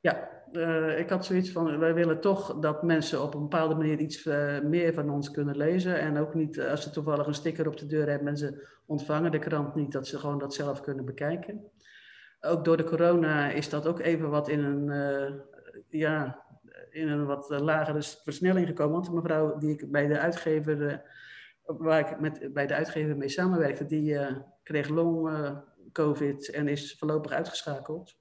Ja, 0.00 0.28
uh, 0.52 0.98
ik 0.98 1.10
had 1.10 1.24
zoiets 1.24 1.50
van, 1.50 1.78
wij 1.78 1.94
willen 1.94 2.20
toch 2.20 2.58
dat 2.58 2.82
mensen 2.82 3.22
op 3.22 3.34
een 3.34 3.40
bepaalde 3.40 3.74
manier 3.74 3.98
iets 3.98 4.24
uh, 4.24 4.60
meer 4.60 4.94
van 4.94 5.10
ons 5.10 5.30
kunnen 5.30 5.56
lezen. 5.56 5.98
En 5.98 6.16
ook 6.16 6.34
niet, 6.34 6.60
als 6.60 6.82
ze 6.82 6.90
toevallig 6.90 7.26
een 7.26 7.34
sticker 7.34 7.66
op 7.66 7.76
de 7.76 7.86
deur 7.86 8.08
hebben 8.08 8.28
en 8.28 8.36
ze 8.36 8.68
ontvangen 8.86 9.30
de 9.30 9.38
krant 9.38 9.74
niet, 9.74 9.92
dat 9.92 10.06
ze 10.06 10.18
gewoon 10.18 10.38
dat 10.38 10.54
zelf 10.54 10.80
kunnen 10.80 11.04
bekijken. 11.04 11.70
Ook 12.40 12.64
door 12.64 12.76
de 12.76 12.84
corona 12.84 13.50
is 13.50 13.68
dat 13.68 13.86
ook 13.86 14.00
even 14.00 14.30
wat 14.30 14.48
in 14.48 14.64
een, 14.64 14.86
uh, 14.86 15.40
ja, 15.88 16.43
in 16.94 17.08
een 17.08 17.26
wat 17.26 17.48
lagere 17.48 18.02
versnelling 18.24 18.66
gekomen. 18.66 18.92
Want 18.92 19.06
de 19.06 19.12
mevrouw 19.12 19.58
die 19.58 19.70
ik 19.70 19.90
bij 19.90 20.06
de 20.06 20.18
uitgever, 20.18 21.02
waar 21.64 22.00
ik 22.00 22.20
met, 22.20 22.52
bij 22.52 22.66
de 22.66 22.74
uitgever 22.74 23.16
mee 23.16 23.28
samenwerkte, 23.28 23.86
die 23.86 24.18
kreeg 24.62 24.88
long 24.88 25.30
covid 25.92 26.50
en 26.50 26.68
is 26.68 26.96
voorlopig 26.98 27.32
uitgeschakeld. 27.32 28.16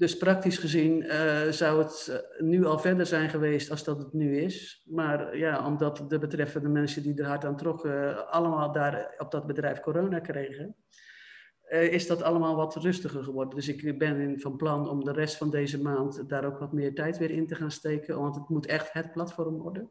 Dus 0.00 0.16
praktisch 0.16 0.58
gezien 0.58 1.04
zou 1.50 1.82
het 1.82 2.08
eh, 2.08 2.46
nu 2.46 2.64
al 2.64 2.78
verder 2.78 3.06
zijn 3.06 3.30
geweest 3.30 3.70
als 3.70 3.84
dat 3.84 3.98
het 3.98 4.12
nu 4.12 4.38
is. 4.38 4.82
Maar 4.86 5.36
ja, 5.36 5.66
omdat 5.66 6.04
de 6.08 6.18
betreffende 6.18 6.68
mensen 6.68 7.02
die 7.02 7.18
er 7.18 7.26
hard 7.26 7.44
aan 7.44 7.56
trokken, 7.56 8.28
allemaal 8.30 8.72
daar 8.72 9.14
op 9.18 9.30
dat 9.30 9.46
bedrijf 9.46 9.80
corona 9.80 10.20
kregen, 10.20 10.76
uh, 11.70 11.92
is 11.92 12.06
dat 12.06 12.22
allemaal 12.22 12.56
wat 12.56 12.76
rustiger 12.76 13.24
geworden. 13.24 13.54
Dus 13.54 13.68
ik 13.68 13.98
ben 13.98 14.20
in, 14.20 14.40
van 14.40 14.56
plan 14.56 14.88
om 14.88 15.04
de 15.04 15.12
rest 15.12 15.36
van 15.36 15.50
deze 15.50 15.82
maand 15.82 16.28
daar 16.28 16.44
ook 16.44 16.58
wat 16.58 16.72
meer 16.72 16.94
tijd 16.94 17.18
weer 17.18 17.30
in 17.30 17.46
te 17.46 17.54
gaan 17.54 17.70
steken, 17.70 18.18
want 18.18 18.34
het 18.34 18.48
moet 18.48 18.66
echt 18.66 18.92
het 18.92 19.12
platform 19.12 19.58
worden. 19.58 19.90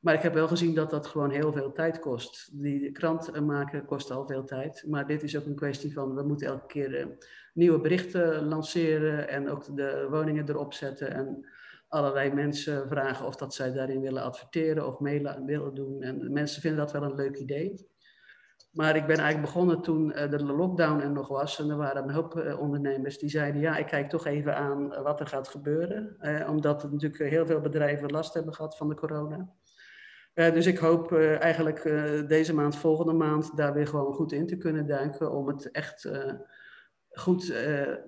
Maar 0.00 0.14
ik 0.14 0.22
heb 0.22 0.34
wel 0.34 0.48
gezien 0.48 0.74
dat 0.74 0.90
dat 0.90 1.06
gewoon 1.06 1.30
heel 1.30 1.52
veel 1.52 1.72
tijd 1.72 1.98
kost. 1.98 2.62
Die 2.62 2.92
krant 2.92 3.40
maken 3.40 3.84
kost 3.84 4.10
al 4.10 4.26
veel 4.26 4.44
tijd. 4.44 4.84
Maar 4.88 5.06
dit 5.06 5.22
is 5.22 5.36
ook 5.36 5.46
een 5.46 5.54
kwestie 5.54 5.92
van, 5.92 6.14
we 6.14 6.22
moeten 6.22 6.46
elke 6.46 6.66
keer 6.66 7.16
nieuwe 7.54 7.80
berichten 7.80 8.48
lanceren 8.48 9.28
en 9.28 9.48
ook 9.48 9.76
de 9.76 10.06
woningen 10.10 10.48
erop 10.48 10.72
zetten 10.72 11.10
en 11.12 11.46
allerlei 11.88 12.32
mensen 12.32 12.88
vragen 12.88 13.26
of 13.26 13.36
dat 13.36 13.54
zij 13.54 13.72
daarin 13.72 14.00
willen 14.00 14.22
adverteren 14.22 14.86
of 14.86 15.00
mee 15.00 15.22
willen 15.46 15.74
doen. 15.74 16.02
En 16.02 16.32
mensen 16.32 16.60
vinden 16.60 16.80
dat 16.80 16.92
wel 16.92 17.02
een 17.02 17.14
leuk 17.14 17.36
idee. 17.36 17.86
Maar 18.76 18.96
ik 18.96 19.06
ben 19.06 19.16
eigenlijk 19.16 19.52
begonnen 19.52 19.82
toen 19.82 20.12
eh, 20.12 20.30
de 20.30 20.44
lockdown 20.44 21.00
er 21.00 21.10
nog 21.10 21.28
was. 21.28 21.58
En 21.58 21.70
er 21.70 21.76
waren 21.76 22.02
een 22.02 22.14
hoop 22.14 22.36
eh, 22.36 22.60
ondernemers 22.60 23.18
die 23.18 23.28
zeiden: 23.28 23.60
Ja, 23.60 23.76
ik 23.76 23.86
kijk 23.86 24.08
toch 24.08 24.26
even 24.26 24.56
aan 24.56 25.02
wat 25.02 25.20
er 25.20 25.26
gaat 25.26 25.48
gebeuren. 25.48 26.16
Eh, 26.18 26.50
omdat 26.50 26.90
natuurlijk 26.90 27.30
heel 27.30 27.46
veel 27.46 27.60
bedrijven 27.60 28.10
last 28.10 28.34
hebben 28.34 28.54
gehad 28.54 28.76
van 28.76 28.88
de 28.88 28.94
corona. 28.94 29.50
Uh, 30.34 30.52
dus 30.52 30.66
ik 30.66 30.78
hoop 30.78 31.12
uh, 31.12 31.40
eigenlijk 31.40 31.82
deze 32.28 32.54
maand, 32.54 32.76
volgende 32.76 33.12
maand, 33.12 33.56
daar 33.56 33.72
weer 33.72 33.86
gewoon 33.86 34.14
goed 34.14 34.32
in 34.32 34.46
te 34.46 34.56
kunnen 34.56 34.86
duiken. 34.86 35.32
Om 35.32 35.48
het 35.48 35.70
echt 35.70 36.10
goed 37.10 37.54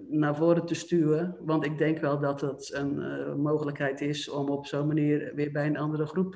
naar 0.08 0.36
voren 0.36 0.64
te 0.64 0.74
stuwen. 0.74 1.36
Want 1.40 1.64
ik 1.64 1.78
denk 1.78 1.98
wel 1.98 2.18
dat 2.18 2.40
het 2.40 2.74
een 2.74 3.40
mogelijkheid 3.40 4.00
is 4.00 4.28
om 4.28 4.48
op 4.48 4.66
zo'n 4.66 4.86
manier 4.86 5.32
weer 5.34 5.52
bij 5.52 5.66
een 5.66 5.78
andere 5.78 6.06
groep 6.06 6.34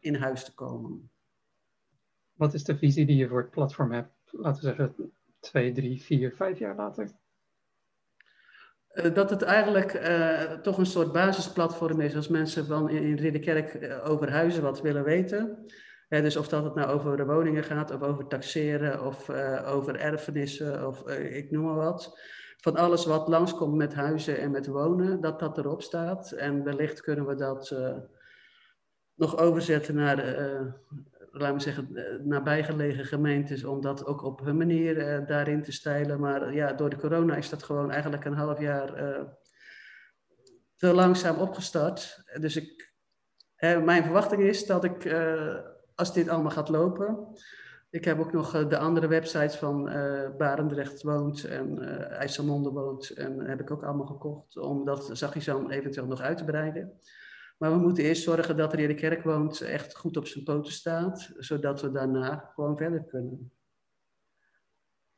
in 0.00 0.14
huis 0.14 0.44
te 0.44 0.54
komen. 0.54 1.10
Wat 2.38 2.54
is 2.54 2.64
de 2.64 2.78
visie 2.78 3.06
die 3.06 3.16
je 3.16 3.28
voor 3.28 3.40
het 3.40 3.50
platform 3.50 3.92
hebt, 3.92 4.12
laten 4.30 4.62
we 4.62 4.68
zeggen, 4.68 5.12
twee, 5.40 5.72
drie, 5.72 6.02
vier, 6.02 6.32
vijf 6.36 6.58
jaar 6.58 6.76
later? 6.76 7.10
dat 9.12 9.30
het 9.30 9.42
eigenlijk 9.42 9.90
toch 10.62 10.78
een 10.78 10.86
soort 10.86 11.12
basisplatform 11.12 12.00
is 12.00 12.16
als 12.16 12.28
mensen 12.28 12.66
van 12.66 12.90
in, 12.90 13.16
Ridderkerk 13.16 14.00
over 14.04 14.30
huizen 14.30 14.62
wat 14.62 14.80
willen 14.80 15.04
weten 15.04 15.66
dus 16.08 16.36
of 16.36 16.48
dat 16.48 16.64
het 16.64 16.74
nou 16.74 16.88
over 16.90 17.26
woningen 17.26 17.64
gaat, 17.64 17.90
of 17.90 18.02
over 18.02 18.26
taxeren, 18.26 19.04
of 19.04 19.30
over 19.64 19.96
erfenissen, 19.96 20.86
of 20.86 21.08
ik 21.08 21.50
noem 21.50 21.64
maar 21.64 21.74
wat. 21.74 22.20
Van 22.56 22.76
alles 22.76 23.04
wat 23.04 23.28
langskomt 23.28 23.74
met 23.74 23.94
huizen 23.94 24.38
en 24.38 24.50
met 24.50 24.66
wonen, 24.66 25.20
dat 25.20 25.40
dat 25.40 25.58
erop 25.58 25.82
staat. 25.82 26.32
En 26.32 26.64
wellicht 26.64 27.00
kunnen 27.00 27.26
we 27.26 27.34
dat 27.34 27.74
nog 29.14 29.38
overzetten 29.38 29.94
naar, 29.94 30.18
laten 31.30 31.56
we 31.56 31.62
zeggen, 31.62 31.88
nabijgelegen 32.24 33.04
gemeentes, 33.04 33.64
om 33.64 33.80
dat 33.80 34.06
ook 34.06 34.22
op 34.22 34.40
hun 34.40 34.56
manier 34.56 35.24
daarin 35.26 35.62
te 35.62 35.72
stijlen. 35.72 36.20
Maar 36.20 36.54
ja, 36.54 36.72
door 36.72 36.90
de 36.90 36.96
corona 36.96 37.36
is 37.36 37.48
dat 37.48 37.62
gewoon 37.62 37.90
eigenlijk 37.90 38.24
een 38.24 38.34
half 38.34 38.60
jaar 38.60 38.92
te 40.76 40.94
langzaam 40.94 41.36
opgestart. 41.36 42.22
Dus 42.40 42.56
ik, 42.56 42.92
mijn 43.60 44.02
verwachting 44.02 44.42
is 44.42 44.66
dat 44.66 44.84
ik 44.84 45.14
als 45.94 46.12
dit 46.12 46.28
allemaal 46.28 46.50
gaat 46.50 46.68
lopen. 46.68 47.28
Ik 47.90 48.04
heb 48.04 48.18
ook 48.18 48.32
nog 48.32 48.54
eh, 48.54 48.68
de 48.68 48.78
andere 48.78 49.06
websites 49.06 49.56
van 49.56 49.84
Barendrecht 50.38 51.02
woont 51.02 51.44
en 51.44 51.78
uh, 51.82 52.10
IJsselmonde 52.10 52.70
woont. 52.70 53.10
En 53.10 53.40
heb 53.40 53.60
ik 53.60 53.70
ook 53.70 53.82
allemaal 53.82 54.06
gekocht 54.06 54.56
om 54.56 54.84
dat 54.84 55.10
Zagizan 55.12 55.70
eventueel 55.70 56.06
nog 56.06 56.20
uit 56.20 56.38
te 56.38 56.44
breiden. 56.44 56.92
Maar 57.58 57.70
we 57.70 57.78
moeten 57.78 58.04
eerst 58.04 58.22
zorgen 58.22 58.56
dat 58.56 58.72
er 58.72 58.78
in 58.78 58.88
de 58.88 58.94
kerk 58.94 59.22
woont 59.22 59.60
echt 59.60 59.96
goed 59.96 60.16
op 60.16 60.26
zijn 60.26 60.44
poten 60.44 60.72
staat. 60.72 61.30
Zodat 61.36 61.80
we 61.80 61.90
daarna 61.90 62.50
gewoon 62.54 62.76
verder 62.76 63.04
kunnen. 63.04 63.52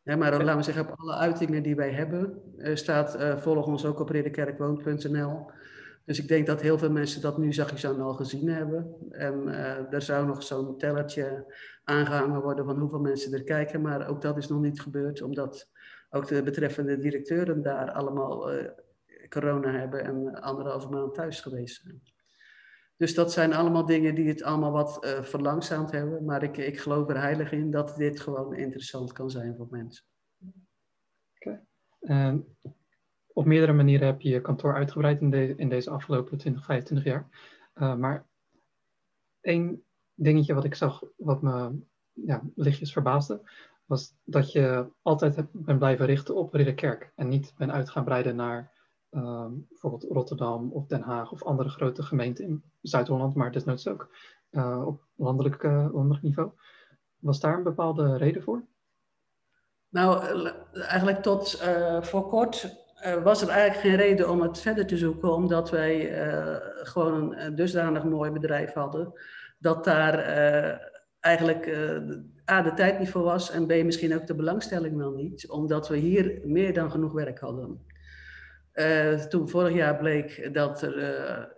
Ja, 0.03 0.16
maar 0.16 0.33
laten 0.33 0.57
we 0.57 0.62
zeggen, 0.62 0.88
op 0.88 0.98
alle 0.98 1.14
uitingen 1.14 1.62
die 1.62 1.76
wij 1.76 1.90
hebben, 1.90 2.42
staat 2.74 3.16
uh, 3.16 3.37
volg 3.37 3.66
ons 3.66 3.85
ook 3.85 4.00
op 4.00 4.09
ridderkerkwoont.nl. 4.09 5.50
Dus 6.05 6.18
ik 6.18 6.29
denk 6.29 6.46
dat 6.46 6.61
heel 6.61 6.79
veel 6.79 6.90
mensen 6.90 7.20
dat 7.20 7.38
nu 7.38 7.53
zag 7.53 7.85
aan 7.85 8.00
al 8.00 8.14
gezien 8.14 8.48
hebben. 8.48 8.96
En 9.11 9.42
uh, 9.48 9.92
er 9.92 10.03
zou 10.03 10.26
nog 10.26 10.42
zo'n 10.42 10.79
tellertje 10.79 11.55
aangehangen 11.85 12.42
worden 12.42 12.64
van 12.64 12.79
hoeveel 12.79 13.00
mensen 13.00 13.33
er 13.33 13.44
kijken. 13.44 13.81
Maar 13.81 14.09
ook 14.09 14.22
dat 14.22 14.37
is 14.37 14.48
nog 14.48 14.61
niet 14.61 14.81
gebeurd, 14.81 15.22
omdat 15.22 15.70
ook 16.11 16.26
de 16.26 16.42
betreffende 16.42 16.98
directeuren 16.98 17.62
daar 17.62 17.90
allemaal 17.90 18.55
uh, 18.55 18.68
corona 19.29 19.70
hebben 19.70 20.05
en 20.05 20.40
anderhalve 20.40 20.88
maand 20.88 21.14
thuis 21.14 21.40
geweest 21.40 21.83
zijn. 21.83 22.03
Dus 23.00 23.14
dat 23.14 23.32
zijn 23.32 23.54
allemaal 23.54 23.86
dingen 23.86 24.14
die 24.14 24.28
het 24.28 24.42
allemaal 24.42 24.72
wat 24.72 25.04
uh, 25.04 25.22
verlangzaamd 25.22 25.90
hebben. 25.90 26.24
Maar 26.24 26.42
ik, 26.42 26.56
ik 26.56 26.78
geloof 26.78 27.08
er 27.08 27.20
heilig 27.20 27.52
in 27.52 27.70
dat 27.70 27.96
dit 27.96 28.20
gewoon 28.20 28.54
interessant 28.54 29.12
kan 29.12 29.30
zijn 29.30 29.56
voor 29.56 29.66
mensen. 29.70 30.04
Oké. 31.34 31.60
Okay 32.00 32.42
op 33.32 33.46
meerdere 33.46 33.72
manieren 33.72 34.06
heb 34.06 34.20
je 34.20 34.28
je 34.28 34.40
kantoor 34.40 34.74
uitgebreid 34.74 35.20
in, 35.20 35.30
de, 35.30 35.54
in 35.56 35.68
deze 35.68 35.90
afgelopen 35.90 36.38
20, 36.38 36.64
25 36.64 37.06
jaar. 37.06 37.28
Uh, 37.74 37.94
maar 37.94 38.26
één 39.40 39.84
dingetje 40.14 40.54
wat 40.54 40.64
ik 40.64 40.74
zag, 40.74 41.02
wat 41.16 41.42
me 41.42 41.78
ja, 42.12 42.42
lichtjes 42.54 42.92
verbaasde, 42.92 43.40
was 43.84 44.14
dat 44.24 44.52
je 44.52 44.86
altijd 45.02 45.46
bent 45.52 45.78
blijven 45.78 46.06
richten 46.06 46.34
op 46.34 46.54
Ridderkerk 46.54 47.12
en 47.14 47.28
niet 47.28 47.52
bent 47.56 47.70
uit 47.70 47.90
gaan 47.90 48.04
breiden 48.04 48.36
naar 48.36 48.72
uh, 49.10 49.46
bijvoorbeeld 49.68 50.06
Rotterdam 50.08 50.72
of 50.72 50.86
Den 50.86 51.02
Haag 51.02 51.32
of 51.32 51.42
andere 51.42 51.68
grote 51.68 52.02
gemeenten 52.02 52.44
in 52.44 52.62
Zuid-Holland, 52.80 53.34
maar 53.34 53.52
desnoods 53.52 53.88
ook 53.88 54.14
uh, 54.50 54.86
op 54.86 55.04
landelijk, 55.14 55.62
landelijk 55.62 56.22
niveau. 56.22 56.50
Was 57.18 57.40
daar 57.40 57.56
een 57.56 57.62
bepaalde 57.62 58.16
reden 58.16 58.42
voor? 58.42 58.64
Nou, 59.88 60.24
eigenlijk 60.72 61.22
tot 61.22 61.62
voor 62.00 62.28
kort 62.28 62.76
was 63.22 63.42
er 63.42 63.48
eigenlijk 63.48 63.86
geen 63.86 64.06
reden 64.06 64.30
om 64.30 64.40
het 64.40 64.58
verder 64.58 64.86
te 64.86 64.96
zoeken, 64.96 65.34
omdat 65.34 65.70
wij 65.70 66.12
gewoon 66.82 67.36
een 67.36 67.54
dusdanig 67.54 68.04
mooi 68.04 68.30
bedrijf 68.30 68.72
hadden, 68.72 69.12
dat 69.58 69.84
daar 69.84 70.14
eigenlijk 71.20 71.68
A, 72.50 72.62
de 72.62 72.74
tijd 72.74 72.98
niet 72.98 73.10
voor 73.10 73.22
was 73.22 73.50
en 73.50 73.66
B, 73.66 73.68
misschien 73.68 74.14
ook 74.14 74.26
de 74.26 74.34
belangstelling 74.34 74.96
wel 74.96 75.12
niet, 75.12 75.50
omdat 75.50 75.88
we 75.88 75.96
hier 75.96 76.40
meer 76.44 76.74
dan 76.74 76.90
genoeg 76.90 77.12
werk 77.12 77.38
hadden. 77.38 77.86
Toen 79.28 79.48
vorig 79.48 79.74
jaar 79.74 79.96
bleek 79.96 80.54
dat 80.54 80.83
er, 80.83 80.94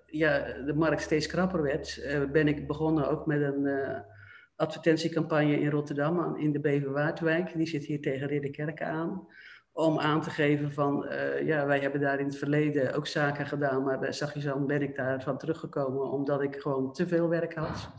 ja, 0.07 0.63
de 0.67 0.75
markt 0.75 1.03
steeds 1.03 1.27
krapper 1.27 1.63
werd, 1.63 2.17
ben 2.33 2.49
ik 2.49 2.67
begonnen 2.67 3.09
ook 3.09 3.27
met 3.27 3.43
een 3.43 3.69
advertentiecampagne 4.57 5.61
in 5.61 5.71
Rotterdam, 5.71 6.37
in 6.37 6.53
de 6.53 6.61
Beverwaardwijk. 6.61 7.57
Die 7.57 7.67
zit 7.67 7.85
hier 7.85 8.01
tegen 8.01 8.27
Ridderkerken 8.27 8.87
aan. 8.87 9.27
Om 9.75 9.99
aan 9.99 10.21
te 10.21 10.31
geven 10.31 10.73
van, 10.73 11.07
ja, 11.45 11.67
wij 11.67 11.81
hebben 11.81 12.01
daar 12.01 12.19
in 12.19 12.27
het 12.27 12.39
verleden 12.39 12.95
ook 12.95 13.07
zaken 13.07 13.47
gedaan, 13.47 13.83
maar 13.83 14.15
zag 14.15 14.35
je 14.35 14.41
zo, 14.41 14.65
ben 14.65 14.83
ik 14.83 14.97
daarvan 14.97 15.39
teruggekomen 15.39 16.11
omdat 16.11 16.43
ik 16.43 16.57
gewoon 16.57 16.93
te 16.93 17.09
veel 17.09 17.29
werk 17.29 17.55
had. 17.55 17.91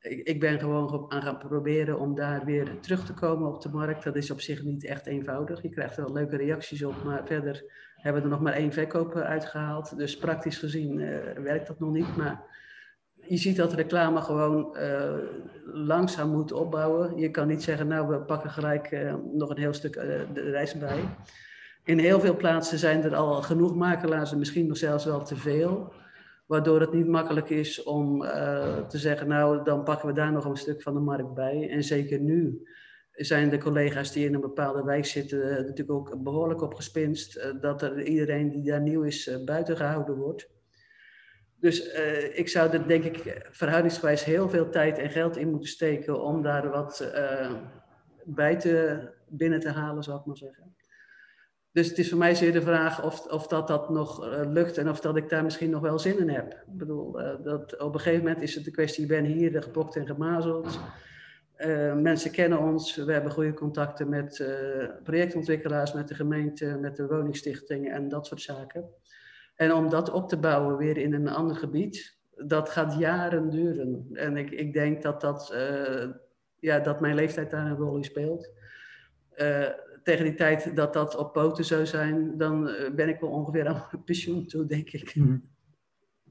Ik, 0.00 0.26
ik 0.26 0.40
ben 0.40 0.58
gewoon 0.58 1.04
aan 1.08 1.22
gaan 1.22 1.38
proberen 1.38 1.98
om 1.98 2.14
daar 2.14 2.44
weer 2.44 2.80
terug 2.80 3.04
te 3.04 3.14
komen 3.14 3.48
op 3.48 3.62
de 3.62 3.68
markt. 3.68 4.04
Dat 4.04 4.16
is 4.16 4.30
op 4.30 4.40
zich 4.40 4.62
niet 4.62 4.84
echt 4.84 5.06
eenvoudig. 5.06 5.62
Je 5.62 5.68
krijgt 5.68 5.96
er 5.96 6.04
wel 6.04 6.12
leuke 6.12 6.36
reacties 6.36 6.84
op, 6.84 6.94
maar 7.04 7.26
verder 7.26 7.64
hebben 8.00 8.22
er 8.22 8.28
nog 8.28 8.40
maar 8.40 8.52
één 8.52 8.72
verkoop 8.72 9.14
uitgehaald. 9.14 9.96
Dus 9.96 10.16
praktisch 10.16 10.58
gezien 10.58 10.98
uh, 10.98 11.16
werkt 11.42 11.66
dat 11.66 11.80
nog 11.80 11.90
niet. 11.90 12.16
Maar 12.16 12.42
je 13.14 13.36
ziet 13.36 13.56
dat 13.56 13.72
reclame 13.72 14.20
gewoon 14.20 14.76
uh, 14.76 15.12
langzaam 15.64 16.30
moet 16.30 16.52
opbouwen. 16.52 17.16
Je 17.16 17.30
kan 17.30 17.46
niet 17.46 17.62
zeggen, 17.62 17.86
nou, 17.86 18.08
we 18.08 18.20
pakken 18.20 18.50
gelijk 18.50 19.14
nog 19.32 19.50
een 19.50 19.58
heel 19.58 19.72
stuk 19.72 19.92
de 20.34 20.50
reis 20.50 20.74
bij. 20.74 20.98
In 21.84 21.98
heel 21.98 22.20
veel 22.20 22.36
plaatsen 22.36 22.78
zijn 22.78 23.02
er 23.02 23.14
al 23.14 23.42
genoeg 23.42 23.74
makelaars, 23.74 24.32
en 24.32 24.38
misschien 24.38 24.66
nog 24.66 24.76
zelfs 24.76 25.04
wel 25.04 25.22
te 25.22 25.36
veel. 25.36 25.92
Waardoor 26.46 26.80
het 26.80 26.92
niet 26.92 27.06
makkelijk 27.06 27.50
is 27.50 27.82
om 27.82 28.20
te 28.88 28.98
zeggen, 28.98 29.28
nou, 29.28 29.64
dan 29.64 29.82
pakken 29.82 30.08
we 30.08 30.14
daar 30.14 30.32
nog 30.32 30.44
een 30.44 30.56
stuk 30.56 30.82
van 30.82 30.94
de 30.94 31.00
markt 31.00 31.34
bij. 31.34 31.70
En 31.70 31.84
zeker 31.84 32.20
nu 32.20 32.68
zijn 33.24 33.50
de 33.50 33.58
collega's 33.58 34.12
die 34.12 34.26
in 34.26 34.34
een 34.34 34.40
bepaalde 34.40 34.84
wijk 34.84 35.06
zitten 35.06 35.38
natuurlijk 35.38 35.90
ook 35.90 36.22
behoorlijk 36.22 36.62
op 36.62 36.74
gespinst. 36.74 37.52
dat 37.60 37.82
er 37.82 38.02
iedereen 38.02 38.50
die 38.50 38.62
daar 38.62 38.80
nieuw 38.80 39.02
is 39.02 39.44
buiten 39.44 39.76
gehouden 39.76 40.16
wordt. 40.16 40.48
Dus 41.60 41.92
ik 42.34 42.48
zou 42.48 42.70
er 42.70 42.88
denk 42.88 43.04
ik 43.04 43.48
verhoudingsgewijs 43.50 44.24
heel 44.24 44.48
veel 44.48 44.70
tijd 44.70 44.98
en 44.98 45.10
geld 45.10 45.36
in 45.36 45.50
moeten 45.50 45.68
steken 45.68 46.22
om 46.22 46.42
daar 46.42 46.70
wat 46.70 47.12
bij 48.24 48.56
te, 48.56 49.08
binnen 49.28 49.60
te 49.60 49.70
halen, 49.70 50.02
zou 50.02 50.18
ik 50.18 50.24
maar 50.24 50.36
zeggen. 50.36 50.74
Dus 51.72 51.88
het 51.88 51.98
is 51.98 52.08
voor 52.08 52.18
mij 52.18 52.34
zeer 52.34 52.52
de 52.52 52.62
vraag 52.62 53.04
of, 53.04 53.26
of 53.26 53.46
dat, 53.46 53.68
dat 53.68 53.90
nog 53.90 54.26
lukt 54.46 54.78
en 54.78 54.88
of 54.88 55.00
dat 55.00 55.16
ik 55.16 55.28
daar 55.28 55.44
misschien 55.44 55.70
nog 55.70 55.80
wel 55.80 55.98
zin 55.98 56.18
in 56.18 56.28
heb. 56.28 56.52
Ik 56.52 56.76
bedoel, 56.76 57.12
dat 57.42 57.78
op 57.78 57.94
een 57.94 58.00
gegeven 58.00 58.24
moment 58.24 58.42
is 58.42 58.54
het 58.54 58.64
de 58.64 58.70
kwestie, 58.70 59.02
ik 59.02 59.08
ben 59.08 59.24
hier 59.24 59.62
gepokt 59.62 59.96
en 59.96 60.06
gemazeld. 60.06 60.80
Mensen 61.96 62.30
kennen 62.30 62.58
ons, 62.58 62.96
we 62.96 63.12
hebben 63.12 63.32
goede 63.32 63.54
contacten 63.54 64.08
met 64.08 64.44
projectontwikkelaars, 65.02 65.92
met 65.92 66.08
de 66.08 66.14
gemeente, 66.14 66.78
met 66.80 66.96
de 66.96 67.06
woningstichting 67.06 67.90
en 67.90 68.08
dat 68.08 68.26
soort 68.26 68.40
zaken. 68.40 68.84
En 69.54 69.72
om 69.72 69.88
dat 69.88 70.10
op 70.10 70.28
te 70.28 70.38
bouwen 70.38 70.76
weer 70.76 70.96
in 70.96 71.14
een 71.14 71.28
ander 71.28 71.56
gebied, 71.56 72.18
dat 72.46 72.70
gaat 72.70 72.98
jaren 72.98 73.50
duren. 73.50 74.06
En 74.12 74.36
ik, 74.36 74.50
ik 74.50 74.72
denk 74.72 75.02
dat, 75.02 75.20
dat, 75.20 75.50
uh, 75.54 76.10
ja, 76.60 76.78
dat 76.78 77.00
mijn 77.00 77.14
leeftijd 77.14 77.50
daar 77.50 77.66
een 77.66 77.76
rol 77.76 77.96
in 77.96 78.04
speelt. 78.04 78.50
Tegen 80.02 80.24
die 80.24 80.34
tijd 80.34 80.76
dat 80.76 80.92
dat 80.92 81.16
op 81.16 81.32
poten 81.32 81.64
zou 81.64 81.86
zijn, 81.86 82.38
dan 82.38 82.68
eh, 82.68 82.94
ben 82.94 83.08
ik 83.08 83.20
wel 83.20 83.30
ongeveer 83.30 83.66
aan 83.66 84.04
pensioen 84.04 84.46
toe, 84.46 84.66
denk 84.66 84.90
ik. 84.90 85.14
Mm. 85.14 85.48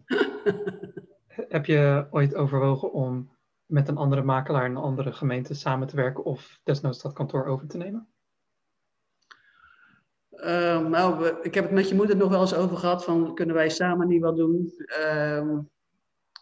Heb 1.55 1.65
je 1.65 2.07
ooit 2.11 2.35
overwogen 2.35 2.93
om 2.93 3.29
met 3.69 3.87
een 3.87 3.97
andere 3.97 4.21
makelaar 4.21 4.65
in 4.65 4.71
een 4.71 4.77
andere 4.77 5.13
gemeente 5.13 5.53
samen 5.53 5.87
te 5.87 5.95
werken 5.95 6.23
of 6.23 6.59
desnoods 6.63 7.01
dat 7.01 7.13
kantoor 7.13 7.45
over 7.45 7.67
te 7.67 7.77
nemen? 7.77 8.07
Uh, 10.31 10.87
nou, 10.87 11.35
ik 11.41 11.53
heb 11.53 11.63
het 11.63 11.73
met 11.73 11.89
je 11.89 11.95
moeder 11.95 12.17
nog 12.17 12.29
wel 12.29 12.41
eens 12.41 12.55
over 12.55 12.77
gehad 12.77 13.03
van 13.03 13.35
kunnen 13.35 13.55
wij 13.55 13.69
samen 13.69 14.07
niet 14.07 14.21
wat 14.21 14.35
doen. 14.35 14.71
Uh, 14.87 15.59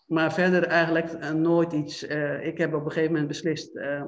maar 0.07 0.33
verder 0.33 0.63
eigenlijk 0.63 1.13
uh, 1.13 1.31
nooit 1.31 1.73
iets. 1.73 2.07
Eh, 2.07 2.45
ik 2.45 2.57
heb 2.57 2.73
op 2.73 2.85
een 2.85 2.91
gegeven 2.91 3.11
moment 3.11 3.27
beslist, 3.27 3.75
ehm, 3.75 4.07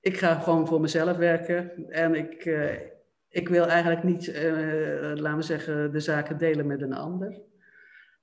ik 0.00 0.16
ga 0.16 0.34
gewoon 0.34 0.66
voor 0.66 0.80
mezelf 0.80 1.16
werken. 1.16 1.90
En 1.90 2.14
ik, 2.14 2.44
eh, 2.44 2.80
ik 3.28 3.48
wil 3.48 3.66
eigenlijk 3.66 4.02
niet, 4.02 4.26
laten 5.14 5.36
we 5.36 5.42
zeggen, 5.42 5.92
de 5.92 6.00
zaken 6.00 6.38
delen 6.38 6.66
met 6.66 6.82
een 6.82 6.92
ander. 6.92 7.40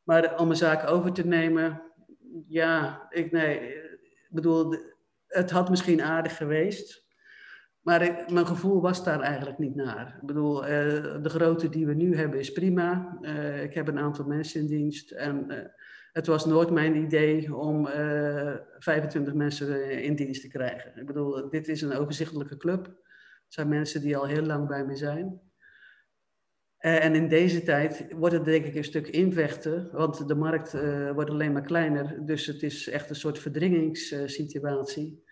Maar 0.04 0.40
om 0.40 0.50
een 0.50 0.56
zaak 0.56 0.90
over 0.90 1.14
te 1.14 1.28
nemen, 1.28 1.82
ja, 2.48 3.08
ik, 3.10 3.32
nee, 3.32 3.60
ik 4.00 4.30
bedoel, 4.30 4.76
het 5.28 5.52
had 5.52 5.70
misschien 5.70 6.02
aardig 6.02 6.38
geweest. 6.38 7.06
Maar 7.88 8.26
mijn 8.34 8.48
gevoel 8.48 8.82
was 8.82 9.04
daar 9.04 9.20
eigenlijk 9.20 9.58
niet 9.58 9.76
naar. 9.76 10.18
Ik 10.22 10.28
bedoel, 10.28 10.64
uh, 10.64 10.70
de 11.22 11.30
grootte 11.30 11.70
die 11.70 11.86
we 11.86 11.94
nu 11.94 12.16
hebben 12.16 12.40
is 12.40 12.52
prima. 12.52 13.18
Uh, 13.22 13.64
ik 13.64 13.74
heb 13.74 13.88
een 13.88 14.00
aantal 14.00 14.26
mensen 14.26 14.62
in 14.62 14.68
dienst. 14.68 15.12
En 15.12 15.46
uh, 15.48 15.58
het 16.12 16.28
was 16.28 16.46
nooit 16.46 16.70
mijn 16.70 16.96
idee 16.96 17.56
om 17.56 17.88
25 18.80 19.34
mensen 19.34 20.02
in 20.04 20.16
dienst 20.16 20.42
te 20.42 20.48
krijgen. 20.48 20.92
Ik 20.96 21.06
bedoel, 21.06 21.50
dit 21.50 21.68
is 21.68 21.82
een 21.82 21.94
overzichtelijke 21.94 22.58
club. 22.58 22.86
Het 22.86 23.54
zijn 23.54 23.70
mensen 23.70 24.02
die 24.02 24.18
al 24.18 24.26
heel 24.26 24.46
lang 24.46 24.68
bij 24.68 24.86
me 24.86 24.96
zijn. 24.96 25.42
En 26.96 27.16
in 27.16 27.28
deze 27.28 27.64
tijd 27.64 28.06
wordt 28.12 28.36
het 28.36 28.46
denk 28.46 28.66
ik 28.66 28.76
een 28.76 28.84
stuk 28.84 29.08
invechten, 29.08 29.90
want 29.92 30.28
de 30.28 30.36
markt 30.36 30.72
wordt 31.14 31.30
alleen 31.30 31.52
maar 31.52 31.62
kleiner. 31.62 32.26
Dus 32.26 32.46
het 32.46 32.64
is 32.64 32.90
echt 32.90 33.10
een 33.10 33.16
soort 33.16 33.40
verdringingssituatie. 33.40 35.26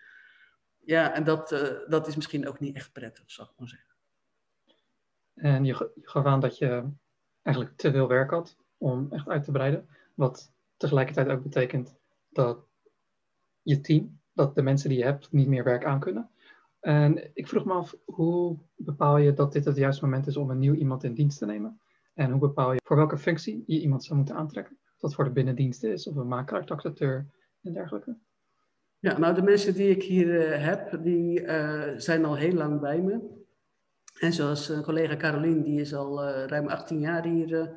Ja, 0.86 1.14
en 1.14 1.24
dat, 1.24 1.52
uh, 1.52 1.60
dat 1.88 2.06
is 2.06 2.16
misschien 2.16 2.48
ook 2.48 2.60
niet 2.60 2.76
echt 2.76 2.92
prettig, 2.92 3.30
zou 3.30 3.48
ik 3.48 3.54
maar 3.58 3.68
zeggen. 3.68 3.94
En 5.34 5.64
je, 5.64 5.90
je 5.94 6.08
gaf 6.08 6.24
aan 6.24 6.40
dat 6.40 6.58
je 6.58 6.84
eigenlijk 7.42 7.76
te 7.76 7.90
veel 7.90 8.08
werk 8.08 8.30
had 8.30 8.56
om 8.78 9.12
echt 9.12 9.28
uit 9.28 9.44
te 9.44 9.50
breiden. 9.50 9.88
Wat 10.14 10.52
tegelijkertijd 10.76 11.28
ook 11.28 11.42
betekent 11.42 11.94
dat 12.28 12.58
je 13.62 13.80
team, 13.80 14.20
dat 14.32 14.54
de 14.54 14.62
mensen 14.62 14.88
die 14.88 14.98
je 14.98 15.04
hebt, 15.04 15.32
niet 15.32 15.48
meer 15.48 15.64
werk 15.64 15.84
aan 15.84 16.00
kunnen. 16.00 16.30
En 16.86 17.30
ik 17.34 17.48
vroeg 17.48 17.64
me 17.64 17.72
af, 17.72 17.96
hoe 18.04 18.58
bepaal 18.76 19.16
je 19.16 19.32
dat 19.32 19.52
dit 19.52 19.64
het 19.64 19.76
juiste 19.76 20.04
moment 20.04 20.26
is 20.26 20.36
om 20.36 20.50
een 20.50 20.58
nieuw 20.58 20.74
iemand 20.74 21.04
in 21.04 21.14
dienst 21.14 21.38
te 21.38 21.46
nemen? 21.46 21.80
En 22.14 22.30
hoe 22.30 22.40
bepaal 22.40 22.72
je 22.72 22.80
voor 22.84 22.96
welke 22.96 23.18
functie 23.18 23.64
je 23.66 23.80
iemand 23.80 24.04
zou 24.04 24.16
moeten 24.16 24.34
aantrekken? 24.34 24.76
Of 24.94 25.00
dat 25.00 25.14
voor 25.14 25.24
de 25.24 25.30
binnendienst 25.30 25.84
is, 25.84 26.06
of 26.06 26.16
een 26.16 26.28
makelaar, 26.28 26.64
taxateur 26.64 27.26
en 27.62 27.72
dergelijke? 27.72 28.16
Ja, 28.98 29.18
nou 29.18 29.34
de 29.34 29.42
mensen 29.42 29.74
die 29.74 29.88
ik 29.88 30.02
hier 30.02 30.26
uh, 30.26 30.64
heb, 30.64 30.98
die 31.02 31.40
uh, 31.40 31.92
zijn 31.96 32.24
al 32.24 32.36
heel 32.36 32.54
lang 32.54 32.80
bij 32.80 33.00
me. 33.00 33.20
En 34.20 34.32
zoals 34.32 34.70
uh, 34.70 34.80
collega 34.80 35.16
Carolien, 35.16 35.62
die 35.62 35.80
is 35.80 35.94
al 35.94 36.24
ruim 36.28 36.68
18 36.68 37.00
jaar 37.00 37.24
hier, 37.24 37.70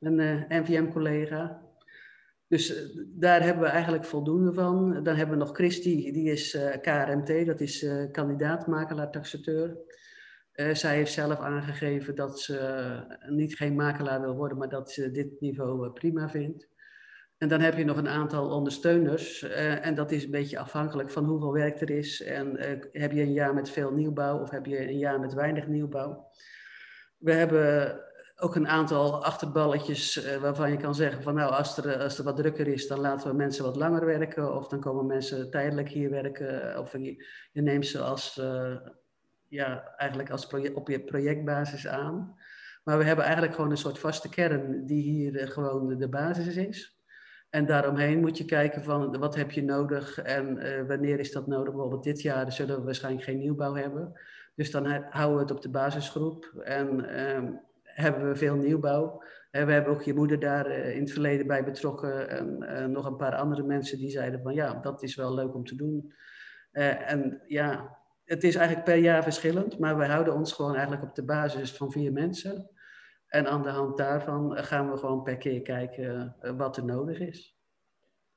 een 0.00 0.46
NVM-collega. 0.48 1.65
Dus 2.48 2.92
daar 3.06 3.42
hebben 3.42 3.62
we 3.62 3.68
eigenlijk 3.68 4.04
voldoende 4.04 4.52
van. 4.52 5.02
Dan 5.02 5.16
hebben 5.16 5.38
we 5.38 5.44
nog 5.44 5.54
Christy, 5.54 6.12
die 6.12 6.30
is 6.30 6.58
KRMT, 6.80 7.46
dat 7.46 7.60
is 7.60 7.86
kandidaat 8.12 8.66
makelaar-taxateur. 8.66 9.76
zij 10.72 10.96
heeft 10.96 11.12
zelf 11.12 11.38
aangegeven 11.38 12.14
dat 12.14 12.40
ze 12.40 12.98
niet 13.28 13.56
geen 13.56 13.74
makelaar 13.74 14.20
wil 14.20 14.36
worden, 14.36 14.58
maar 14.58 14.68
dat 14.68 14.92
ze 14.92 15.10
dit 15.10 15.40
niveau 15.40 15.90
prima 15.90 16.28
vindt. 16.28 16.68
En 17.38 17.48
dan 17.48 17.60
heb 17.60 17.76
je 17.76 17.84
nog 17.84 17.96
een 17.96 18.08
aantal 18.08 18.50
ondersteuners. 18.50 19.42
Uh, 19.42 19.86
en 19.86 19.94
dat 19.94 20.12
is 20.12 20.24
een 20.24 20.30
beetje 20.30 20.58
afhankelijk 20.58 21.10
van 21.10 21.24
hoeveel 21.24 21.52
werk 21.52 21.80
er 21.80 21.90
is. 21.90 22.22
En 22.22 22.56
uh, 22.56 22.82
heb 22.92 23.12
je 23.12 23.20
een 23.20 23.32
jaar 23.32 23.54
met 23.54 23.70
veel 23.70 23.92
nieuwbouw 23.92 24.40
of 24.40 24.50
heb 24.50 24.66
je 24.66 24.88
een 24.88 24.98
jaar 24.98 25.20
met 25.20 25.34
weinig 25.34 25.66
nieuwbouw. 25.66 26.28
We 27.18 27.32
hebben 27.32 28.00
ook 28.38 28.54
een 28.54 28.68
aantal 28.68 29.24
achterballetjes 29.24 30.24
uh, 30.24 30.36
waarvan 30.36 30.70
je 30.70 30.76
kan 30.76 30.94
zeggen 30.94 31.22
van 31.22 31.34
nou 31.34 31.52
als 31.52 31.76
er, 31.76 31.98
als 31.98 32.18
er 32.18 32.24
wat 32.24 32.36
drukker 32.36 32.68
is 32.68 32.88
dan 32.88 33.00
laten 33.00 33.30
we 33.30 33.36
mensen 33.36 33.64
wat 33.64 33.76
langer 33.76 34.06
werken. 34.06 34.54
Of 34.54 34.68
dan 34.68 34.80
komen 34.80 35.06
mensen 35.06 35.50
tijdelijk 35.50 35.88
hier 35.88 36.10
werken. 36.10 36.78
Of 36.78 36.92
je, 36.92 37.24
je 37.52 37.62
neemt 37.62 37.86
ze 37.86 38.00
als, 38.00 38.40
ja, 39.48 39.94
eigenlijk 39.96 40.30
als 40.30 40.48
op 40.74 40.88
je 40.88 41.00
projectbasis 41.00 41.86
aan. 41.86 42.34
Maar 42.84 42.98
we 42.98 43.04
hebben 43.04 43.24
eigenlijk 43.24 43.54
gewoon 43.54 43.70
een 43.70 43.76
soort 43.76 43.98
vaste 43.98 44.28
kern 44.28 44.86
die 44.86 45.02
hier 45.02 45.48
gewoon 45.48 45.88
de, 45.88 45.96
de 45.96 46.08
basis 46.08 46.56
is. 46.56 47.00
En 47.50 47.66
daaromheen 47.66 48.20
moet 48.20 48.38
je 48.38 48.44
kijken 48.44 48.84
van 48.84 49.18
wat 49.18 49.34
heb 49.34 49.50
je 49.50 49.62
nodig 49.62 50.18
en 50.18 50.86
wanneer 50.86 51.18
is 51.18 51.32
dat 51.32 51.46
nodig. 51.46 51.72
Bijvoorbeeld 51.72 52.04
dit 52.04 52.22
jaar 52.22 52.52
zullen 52.52 52.76
we 52.76 52.84
waarschijnlijk 52.84 53.24
geen 53.24 53.38
nieuwbouw 53.38 53.74
hebben. 53.74 54.20
Dus 54.54 54.70
dan 54.70 54.86
houden 55.10 55.36
we 55.36 55.42
het 55.42 55.50
op 55.50 55.62
de 55.62 55.70
basisgroep 55.70 56.44
en 56.64 57.04
uh, 57.04 57.50
hebben 58.02 58.28
we 58.28 58.36
veel 58.36 58.56
nieuwbouw. 58.56 59.22
Uh, 59.50 59.64
we 59.64 59.72
hebben 59.72 59.92
ook 59.92 60.02
je 60.02 60.14
moeder 60.14 60.38
daar 60.38 60.66
eh, 60.66 60.94
in 60.94 61.00
het 61.00 61.12
verleden 61.12 61.46
bij 61.46 61.64
betrokken 61.64 62.28
en 62.28 62.90
nog 62.92 63.06
een 63.06 63.16
paar 63.16 63.34
andere 63.34 63.62
mensen 63.62 63.98
die 63.98 64.10
zeiden 64.10 64.42
van 64.42 64.54
ja, 64.54 64.74
dat 64.74 65.02
is 65.02 65.14
wel 65.14 65.34
leuk 65.34 65.54
om 65.54 65.64
te 65.64 65.76
doen. 65.76 66.12
en 66.72 67.42
ja, 67.46 67.98
het 68.24 68.44
is 68.44 68.54
eigenlijk 68.54 68.86
per 68.86 68.96
jaar 68.96 69.22
verschillend, 69.22 69.78
maar 69.78 69.96
wij 69.96 70.08
houden 70.08 70.34
ons 70.34 70.52
gewoon 70.52 70.74
eigenlijk 70.74 71.02
op 71.02 71.14
de 71.14 71.24
basis 71.24 71.72
van 71.76 71.92
vier 71.92 72.12
mensen. 72.12 72.70
En 73.26 73.46
aan 73.46 73.62
de 73.62 73.68
hand 73.68 73.96
daarvan 73.96 74.56
gaan 74.56 74.90
we 74.90 74.96
gewoon 74.96 75.22
per 75.22 75.36
keer 75.36 75.62
kijken 75.62 76.36
wat 76.56 76.76
er 76.76 76.84
nodig 76.84 77.18
is. 77.18 77.56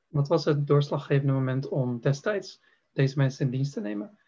Wat 0.07 0.27
was 0.27 0.45
het 0.45 0.67
doorslaggevende 0.67 1.33
moment 1.33 1.67
om 1.67 1.99
destijds 1.99 2.63
deze 2.93 3.17
mensen 3.17 3.45
in 3.45 3.51
dienst 3.51 3.73
te 3.73 3.81
nemen? 3.81 4.18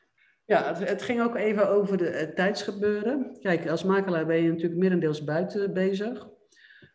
Ja, 0.45 0.75
het, 0.75 1.01
ging 1.01 1.21
ook 1.21 1.35
even 1.35 1.69
over 1.69 1.97
de, 1.97 2.05
het 2.05 2.35
tijdsgebeuren. 2.35 3.37
Kijk, 3.39 3.69
als 3.69 3.83
makelaar 3.83 4.25
ben 4.25 4.43
je 4.43 4.49
natuurlijk 4.49 4.79
merendeels 4.79 5.23
buiten 5.23 5.73
bezig. 5.73 6.29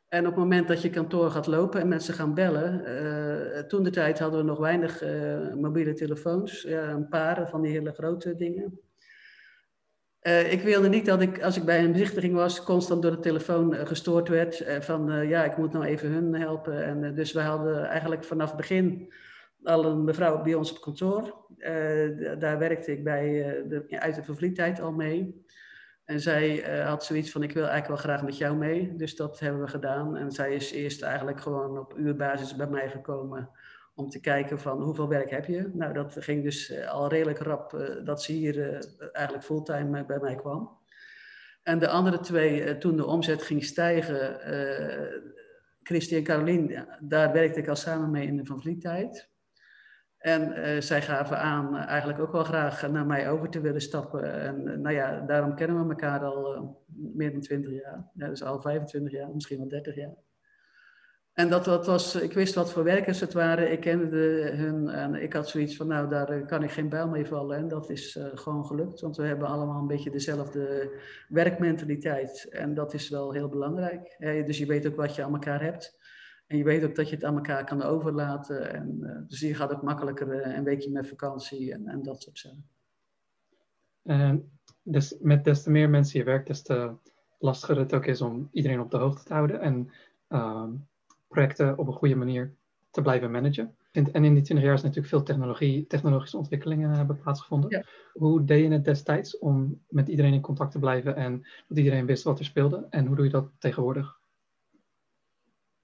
En 0.08 0.20
op 0.20 0.30
het 0.30 0.36
moment 0.36 0.68
dat 0.68 0.82
je 0.82 0.90
kantoor 0.90 1.30
gaat 1.30 1.46
lopen 1.46 1.80
en 1.80 1.88
mensen 1.88 2.14
gaan 2.14 2.34
bellen, 2.34 2.82
uh, 2.86 3.58
toen 3.58 3.82
de 3.82 3.90
tijd 3.90 4.18
hadden 4.18 4.40
we 4.40 4.46
nog 4.46 4.58
weinig 4.58 5.02
uh, 5.02 5.54
mobiele 5.54 5.92
telefoons, 5.92 6.64
een 6.64 7.08
paar 7.08 7.48
van 7.48 7.62
die 7.62 7.72
hele 7.72 7.92
grote 7.92 8.36
dingen. 8.36 8.80
Ik 10.50 10.62
wilde 10.62 10.88
niet 10.88 11.06
dat 11.06 11.20
ik, 11.20 11.42
als 11.42 11.56
ik 11.56 11.64
bij 11.64 11.84
een 11.84 11.92
bezichtiging 11.92 12.34
was, 12.34 12.62
constant 12.62 13.02
door 13.02 13.10
de 13.10 13.18
telefoon 13.18 13.74
gestoord 13.74 14.28
werd. 14.28 14.64
van 14.80 15.28
ja, 15.28 15.44
ik 15.44 15.56
moet 15.56 15.72
nou 15.72 15.84
even 15.84 16.10
hun 16.10 16.34
helpen. 16.34 16.84
En, 16.84 17.14
dus 17.14 17.32
we 17.32 17.40
hadden 17.40 17.84
eigenlijk 17.84 18.24
vanaf 18.24 18.48
het 18.48 18.56
begin 18.56 19.12
al 19.66 19.84
een 19.84 20.04
mevrouw 20.04 20.42
bij 20.42 20.54
ons 20.54 20.70
op 20.70 20.80
kantoor. 20.80 21.44
daar 22.38 22.58
werkte 22.58 22.92
ik 22.92 23.04
bij, 23.04 23.32
de, 23.68 24.00
uit 24.00 24.14
de 24.14 24.22
vervlietheid 24.22 24.80
al 24.80 24.92
mee. 24.92 25.44
En 26.06 26.20
zij 26.20 26.78
uh, 26.78 26.88
had 26.88 27.04
zoiets 27.04 27.30
van, 27.30 27.42
ik 27.42 27.52
wil 27.52 27.66
eigenlijk 27.66 28.02
wel 28.02 28.12
graag 28.12 28.24
met 28.24 28.36
jou 28.36 28.56
mee. 28.56 28.96
Dus 28.96 29.16
dat 29.16 29.40
hebben 29.40 29.60
we 29.60 29.68
gedaan. 29.68 30.16
En 30.16 30.32
zij 30.32 30.54
is 30.54 30.70
eerst 30.70 31.02
eigenlijk 31.02 31.40
gewoon 31.40 31.78
op 31.78 31.98
uurbasis 31.98 32.56
bij 32.56 32.66
mij 32.66 32.90
gekomen 32.90 33.50
om 33.94 34.08
te 34.08 34.20
kijken 34.20 34.58
van 34.58 34.82
hoeveel 34.82 35.08
werk 35.08 35.30
heb 35.30 35.44
je. 35.44 35.70
Nou, 35.72 35.92
dat 35.92 36.16
ging 36.18 36.42
dus 36.42 36.86
al 36.86 37.08
redelijk 37.08 37.38
rap 37.38 37.98
dat 38.04 38.22
ze 38.22 38.32
hier 38.32 38.86
eigenlijk 39.12 39.44
fulltime 39.44 40.04
bij 40.04 40.18
mij 40.18 40.34
kwam. 40.34 40.78
En 41.62 41.78
de 41.78 41.88
andere 41.88 42.20
twee, 42.20 42.78
toen 42.78 42.96
de 42.96 43.06
omzet 43.06 43.42
ging 43.42 43.64
stijgen, 43.64 44.38
Christy 45.82 46.16
en 46.16 46.22
Carolien, 46.22 46.86
daar 47.00 47.32
werkte 47.32 47.60
ik 47.60 47.68
al 47.68 47.76
samen 47.76 48.10
mee 48.10 48.26
in 48.26 48.36
de 48.36 48.44
Van 48.44 48.60
Vliet 48.60 48.80
en 50.26 50.58
uh, 50.58 50.80
zij 50.80 51.02
gaven 51.02 51.38
aan 51.38 51.74
uh, 51.74 51.86
eigenlijk 51.86 52.20
ook 52.20 52.32
wel 52.32 52.44
graag 52.44 52.90
naar 52.90 53.06
mij 53.06 53.30
over 53.30 53.48
te 53.48 53.60
willen 53.60 53.80
stappen. 53.80 54.40
En 54.40 54.60
uh, 54.60 54.76
nou 54.76 54.94
ja, 54.94 55.20
daarom 55.20 55.54
kennen 55.54 55.82
we 55.82 55.88
elkaar 55.88 56.24
al 56.24 56.76
meer 56.94 57.32
dan 57.32 57.40
20 57.40 57.72
jaar. 57.72 58.10
Ja, 58.14 58.28
dus 58.28 58.42
al 58.42 58.60
25 58.60 59.12
jaar, 59.12 59.28
misschien 59.34 59.58
wel 59.58 59.68
30 59.68 59.94
jaar. 59.94 60.14
En 61.32 61.48
dat, 61.48 61.64
dat 61.64 61.86
was, 61.86 62.14
ik 62.14 62.32
wist 62.32 62.54
wat 62.54 62.72
voor 62.72 62.84
werkers 62.84 63.20
het 63.20 63.32
waren. 63.32 63.72
Ik 63.72 63.80
kende 63.80 64.50
hun 64.54 64.88
en 64.88 65.14
ik 65.14 65.32
had 65.32 65.48
zoiets 65.48 65.76
van, 65.76 65.86
nou, 65.86 66.08
daar 66.08 66.46
kan 66.46 66.62
ik 66.62 66.70
geen 66.70 66.88
bijl 66.88 67.08
mee 67.08 67.26
vallen. 67.26 67.56
En 67.56 67.68
dat 67.68 67.90
is 67.90 68.18
gewoon 68.34 68.66
gelukt, 68.66 69.00
want 69.00 69.16
we 69.16 69.22
hebben 69.22 69.48
allemaal 69.48 69.80
een 69.80 69.86
beetje 69.86 70.10
dezelfde 70.10 70.90
werkmentaliteit. 71.28 72.48
En 72.50 72.74
dat 72.74 72.94
is 72.94 73.08
wel 73.08 73.32
heel 73.32 73.48
belangrijk. 73.48 74.16
dus 74.18 74.58
je 74.58 74.66
weet 74.66 74.86
ook 74.86 74.96
wat 74.96 75.14
je 75.14 75.22
aan 75.22 75.32
elkaar 75.32 75.62
hebt. 75.62 75.98
En 76.46 76.56
je 76.56 76.64
weet 76.64 76.84
ook 76.84 76.94
dat 76.94 77.08
je 77.08 77.14
het 77.14 77.24
aan 77.24 77.34
elkaar 77.34 77.64
kan 77.64 77.82
overlaten. 77.82 78.72
En, 78.72 78.98
uh, 79.00 79.28
dus 79.28 79.40
je 79.40 79.54
gaat 79.54 79.72
ook 79.72 79.82
makkelijker 79.82 80.46
uh, 80.46 80.56
een 80.56 80.64
weekje 80.64 80.90
met 80.90 81.08
vakantie 81.08 81.72
en, 81.72 81.88
en 81.88 82.02
dat 82.02 82.22
soort 82.22 82.38
zaken. 82.38 82.64
dus 84.82 85.16
met 85.20 85.44
des 85.44 85.62
te 85.62 85.70
meer 85.70 85.90
mensen 85.90 86.18
je 86.18 86.24
werkt, 86.24 86.46
des 86.46 86.62
te 86.62 86.94
lastiger 87.38 87.78
het 87.78 87.94
ook 87.94 88.06
is 88.06 88.20
om 88.20 88.48
iedereen 88.52 88.80
op 88.80 88.90
de 88.90 88.96
hoogte 88.96 89.24
te 89.24 89.32
houden 89.32 89.60
en 89.60 89.90
uh, 90.28 90.68
projecten 91.28 91.78
op 91.78 91.86
een 91.86 91.92
goede 91.92 92.16
manier 92.16 92.54
te 92.90 93.02
blijven 93.02 93.30
managen. 93.30 93.76
En, 93.92 94.12
en 94.12 94.24
in 94.24 94.34
die 94.34 94.42
20 94.42 94.66
jaar 94.66 94.74
is 94.74 94.82
natuurlijk 94.82 95.08
veel 95.08 95.22
technologie, 95.22 95.86
technologische 95.86 96.36
ontwikkelingen 96.36 96.90
hebben 96.90 97.18
plaatsgevonden. 97.18 97.70
Ja. 97.70 97.84
Hoe 98.12 98.44
deed 98.44 98.64
je 98.64 98.70
het 98.70 98.84
destijds 98.84 99.38
om 99.38 99.80
met 99.88 100.08
iedereen 100.08 100.32
in 100.32 100.40
contact 100.40 100.72
te 100.72 100.78
blijven 100.78 101.16
en 101.16 101.46
dat 101.68 101.78
iedereen 101.78 102.06
wist 102.06 102.24
wat 102.24 102.38
er 102.38 102.44
speelde? 102.44 102.86
En 102.90 103.06
hoe 103.06 103.16
doe 103.16 103.24
je 103.24 103.30
dat 103.30 103.48
tegenwoordig? 103.58 104.18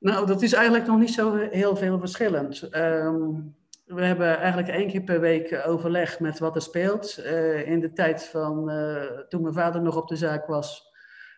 Nou, 0.02 0.26
dat 0.26 0.42
is 0.42 0.52
eigenlijk 0.52 0.86
nog 0.86 0.98
niet 0.98 1.12
zo 1.12 1.36
heel 1.36 1.76
veel 1.76 1.98
verschillend. 1.98 2.76
Um, 2.76 3.54
we 3.84 4.04
hebben 4.04 4.38
eigenlijk 4.38 4.68
één 4.68 4.88
keer 4.88 5.02
per 5.02 5.20
week 5.20 5.62
overleg 5.66 6.20
met 6.20 6.38
wat 6.38 6.54
er 6.54 6.62
speelt. 6.62 7.18
Uh, 7.18 7.68
in 7.68 7.80
de 7.80 7.92
tijd 7.92 8.24
van 8.24 8.70
uh, 8.70 9.02
toen 9.28 9.42
mijn 9.42 9.54
vader 9.54 9.82
nog 9.82 9.96
op 9.96 10.08
de 10.08 10.16
zaak 10.16 10.46
was, 10.46 10.92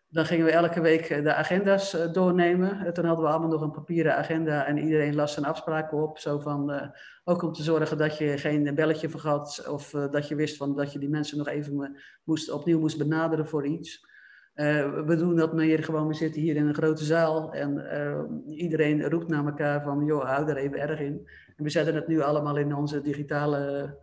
dan 0.09 0.27
gingen 0.27 0.45
we 0.45 0.51
elke 0.51 0.81
week 0.81 1.09
de 1.09 1.35
agenda's 1.35 1.97
doornemen. 2.13 2.93
toen 2.93 3.05
hadden 3.05 3.25
we 3.25 3.31
allemaal 3.31 3.49
nog 3.49 3.61
een 3.61 3.71
papieren 3.71 4.17
agenda 4.17 4.67
en 4.67 4.79
iedereen 4.79 5.15
las 5.15 5.33
zijn 5.33 5.47
afspraken 5.47 6.03
op. 6.03 6.19
Zo 6.19 6.39
van, 6.39 6.93
ook 7.25 7.43
om 7.43 7.53
te 7.53 7.63
zorgen 7.63 7.99
dat 7.99 8.19
je 8.19 8.39
geen 8.39 8.75
belletje 8.75 9.09
vergat 9.09 9.67
of 9.69 9.91
dat 9.91 10.29
je 10.29 10.35
wist 10.35 10.57
van, 10.57 10.77
dat 10.77 10.93
je 10.93 10.99
die 10.99 11.09
mensen 11.09 11.39
nog 11.39 11.49
even 11.49 11.97
moest, 12.25 12.51
opnieuw 12.51 12.79
moest 12.79 12.99
benaderen 12.99 13.49
voor 13.49 13.67
iets. 13.67 14.13
Uh, 14.55 15.05
we 15.07 15.17
doen 15.17 15.37
dat 15.37 15.53
meer 15.53 15.85
gewoon, 15.85 16.07
we 16.07 16.15
zitten 16.15 16.41
hier 16.41 16.57
in 16.57 16.67
een 16.67 16.75
grote 16.75 17.05
zaal 17.05 17.53
en 17.53 17.75
uh, 17.75 18.57
iedereen 18.59 19.09
roept 19.09 19.29
naar 19.29 19.47
elkaar 19.47 19.83
van, 19.83 20.05
joh, 20.05 20.25
hou 20.25 20.49
er 20.49 20.57
even 20.57 20.79
erg 20.79 21.01
in. 21.01 21.29
En 21.57 21.65
we 21.65 21.71
zetten 21.71 21.95
het 21.95 22.07
nu 22.07 22.21
allemaal 22.21 22.57
in 22.57 22.75
onze 22.75 23.01
digitale 23.01 23.97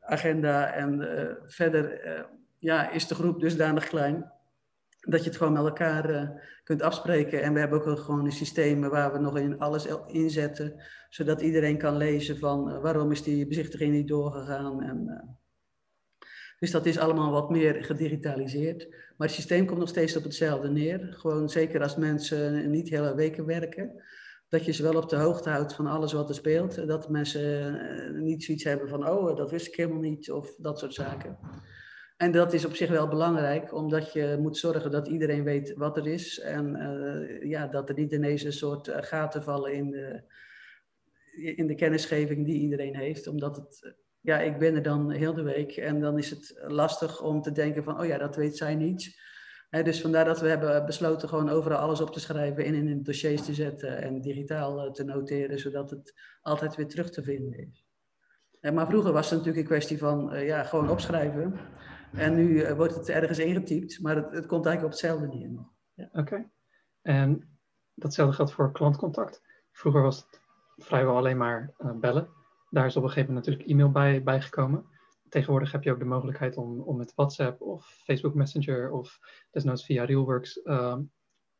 agenda 0.00 0.72
en 0.72 1.00
uh, 1.00 1.30
verder 1.46 2.00
ja, 2.58 2.90
is 2.90 3.06
de 3.06 3.14
groep 3.14 3.40
dusdanig 3.40 3.88
klein 3.88 4.32
dat 5.00 5.20
je 5.20 5.28
het 5.28 5.38
gewoon 5.38 5.52
met 5.52 5.64
elkaar 5.64 6.32
kunt 6.64 6.82
afspreken. 6.82 7.42
En 7.42 7.52
we 7.52 7.58
hebben 7.58 7.84
ook 7.84 7.98
gewoon 7.98 8.24
een 8.24 8.32
systeem 8.32 8.80
waar 8.80 9.12
we 9.12 9.18
nog 9.18 9.38
in 9.38 9.58
alles 9.58 9.88
inzetten, 10.06 10.82
zodat 11.08 11.40
iedereen 11.40 11.78
kan 11.78 11.96
lezen 11.96 12.38
van 12.38 12.80
waarom 12.80 13.12
is 13.12 13.22
die 13.22 13.46
bezichtiging 13.46 13.92
niet 13.92 14.08
doorgegaan 14.08 14.82
en 14.82 15.28
dus 16.58 16.70
dat 16.70 16.86
is 16.86 16.98
allemaal 16.98 17.30
wat 17.30 17.50
meer 17.50 17.84
gedigitaliseerd. 17.84 18.88
Maar 19.18 19.26
het 19.26 19.36
systeem 19.36 19.66
komt 19.66 19.78
nog 19.78 19.88
steeds 19.88 20.16
op 20.16 20.22
hetzelfde 20.22 20.70
neer. 20.70 21.08
Gewoon 21.10 21.48
zeker 21.48 21.82
als 21.82 21.96
mensen 21.96 22.70
niet 22.70 22.88
hele 22.88 23.14
weken 23.14 23.46
werken. 23.46 24.02
Dat 24.48 24.64
je 24.64 24.72
ze 24.72 24.82
wel 24.82 24.96
op 24.96 25.08
de 25.08 25.16
hoogte 25.16 25.50
houdt 25.50 25.74
van 25.74 25.86
alles 25.86 26.12
wat 26.12 26.28
er 26.28 26.34
speelt. 26.34 26.86
Dat 26.86 27.08
mensen 27.08 27.74
eh, 27.80 28.20
niet 28.20 28.44
zoiets 28.44 28.64
hebben 28.64 28.88
van, 28.88 29.08
oh, 29.08 29.36
dat 29.36 29.50
wist 29.50 29.66
ik 29.66 29.74
helemaal 29.74 30.00
niet. 30.00 30.30
Of 30.30 30.56
dat 30.56 30.78
soort 30.78 30.94
zaken. 30.94 31.38
En 32.16 32.32
dat 32.32 32.52
is 32.52 32.64
op 32.64 32.74
zich 32.74 32.90
wel 32.90 33.08
belangrijk, 33.08 33.74
omdat 33.74 34.12
je 34.12 34.36
moet 34.40 34.56
zorgen 34.56 34.90
dat 34.90 35.08
iedereen 35.08 35.44
weet 35.44 35.74
wat 35.76 35.96
er 35.96 36.06
is. 36.06 36.40
En 36.40 36.76
uh, 36.76 37.50
ja, 37.50 37.66
dat 37.66 37.88
er 37.88 37.94
niet 37.94 38.12
ineens 38.12 38.42
een 38.42 38.52
soort 38.52 38.88
eh, 38.88 39.02
gaten 39.02 39.42
vallen 39.42 39.72
in 39.72 39.90
de, 39.90 40.22
in 41.56 41.66
de 41.66 41.74
kennisgeving 41.74 42.46
die 42.46 42.60
iedereen 42.60 42.96
heeft. 42.96 43.26
Omdat 43.26 43.56
het 43.56 43.94
ja, 44.28 44.38
ik 44.38 44.58
ben 44.58 44.74
er 44.74 44.82
dan 44.82 45.10
heel 45.10 45.34
de 45.34 45.42
week 45.42 45.76
en 45.76 46.00
dan 46.00 46.18
is 46.18 46.30
het 46.30 46.54
lastig 46.66 47.22
om 47.22 47.42
te 47.42 47.52
denken 47.52 47.84
van, 47.84 48.00
oh 48.00 48.06
ja, 48.06 48.18
dat 48.18 48.36
weet 48.36 48.56
zij 48.56 48.74
niet. 48.74 49.20
dus 49.70 50.00
vandaar 50.00 50.24
dat 50.24 50.40
we 50.40 50.48
hebben 50.48 50.86
besloten 50.86 51.28
gewoon 51.28 51.48
overal 51.48 51.78
alles 51.78 52.00
op 52.00 52.10
te 52.10 52.20
schrijven 52.20 52.64
en 52.64 52.74
in 52.74 53.02
dossiers 53.02 53.44
te 53.44 53.54
zetten 53.54 54.02
en 54.02 54.20
digitaal 54.20 54.84
eh, 54.84 54.90
te 54.92 55.04
noteren, 55.04 55.58
zodat 55.58 55.90
het 55.90 56.14
altijd 56.42 56.76
weer 56.76 56.88
terug 56.88 57.10
te 57.10 57.22
vinden 57.22 57.58
is. 57.58 57.86
maar 58.72 58.86
vroeger 58.86 59.12
was 59.12 59.30
het 59.30 59.38
natuurlijk 59.38 59.58
een 59.58 59.72
kwestie 59.72 59.98
van 59.98 60.34
uh, 60.34 60.46
ja, 60.46 60.62
gewoon 60.62 60.90
opschrijven. 60.90 61.54
En 62.12 62.34
nu 62.34 62.48
uh, 62.48 62.72
wordt 62.72 62.94
het 62.94 63.08
ergens 63.08 63.38
ingetypt, 63.38 64.02
maar 64.02 64.16
het, 64.16 64.46
komt 64.46 64.66
eigenlijk 64.66 64.84
op 64.84 64.90
hetzelfde 64.90 65.26
neer 65.26 65.50
nog. 65.50 65.66
Ja. 65.94 66.08
Oké. 66.12 66.50
En 67.02 67.58
datzelfde 67.94 68.34
geldt 68.34 68.52
voor 68.52 68.72
klantcontact. 68.72 69.42
Vroeger 69.72 70.02
was 70.02 70.16
het 70.16 70.40
vrijwel 70.76 71.16
alleen 71.16 71.36
maar 71.36 71.74
bellen 72.00 72.37
daar 72.70 72.86
is 72.86 72.96
op 72.96 73.02
een 73.02 73.08
gegeven 73.08 73.28
moment 73.28 73.46
natuurlijk 73.46 73.70
e-mail 73.70 73.90
bij, 73.90 74.22
bijgekomen. 74.22 74.84
Tegenwoordig 75.28 75.72
heb 75.72 75.82
je 75.82 75.92
ook 75.92 75.98
de 75.98 76.04
mogelijkheid 76.04 76.56
om, 76.56 76.80
om 76.80 76.96
met 76.96 77.12
WhatsApp 77.14 77.60
of 77.60 78.00
Facebook 78.04 78.34
Messenger 78.34 78.90
of 78.90 79.18
desnoods 79.50 79.84
via 79.84 80.04
Realworks 80.04 80.60
uh, 80.64 80.96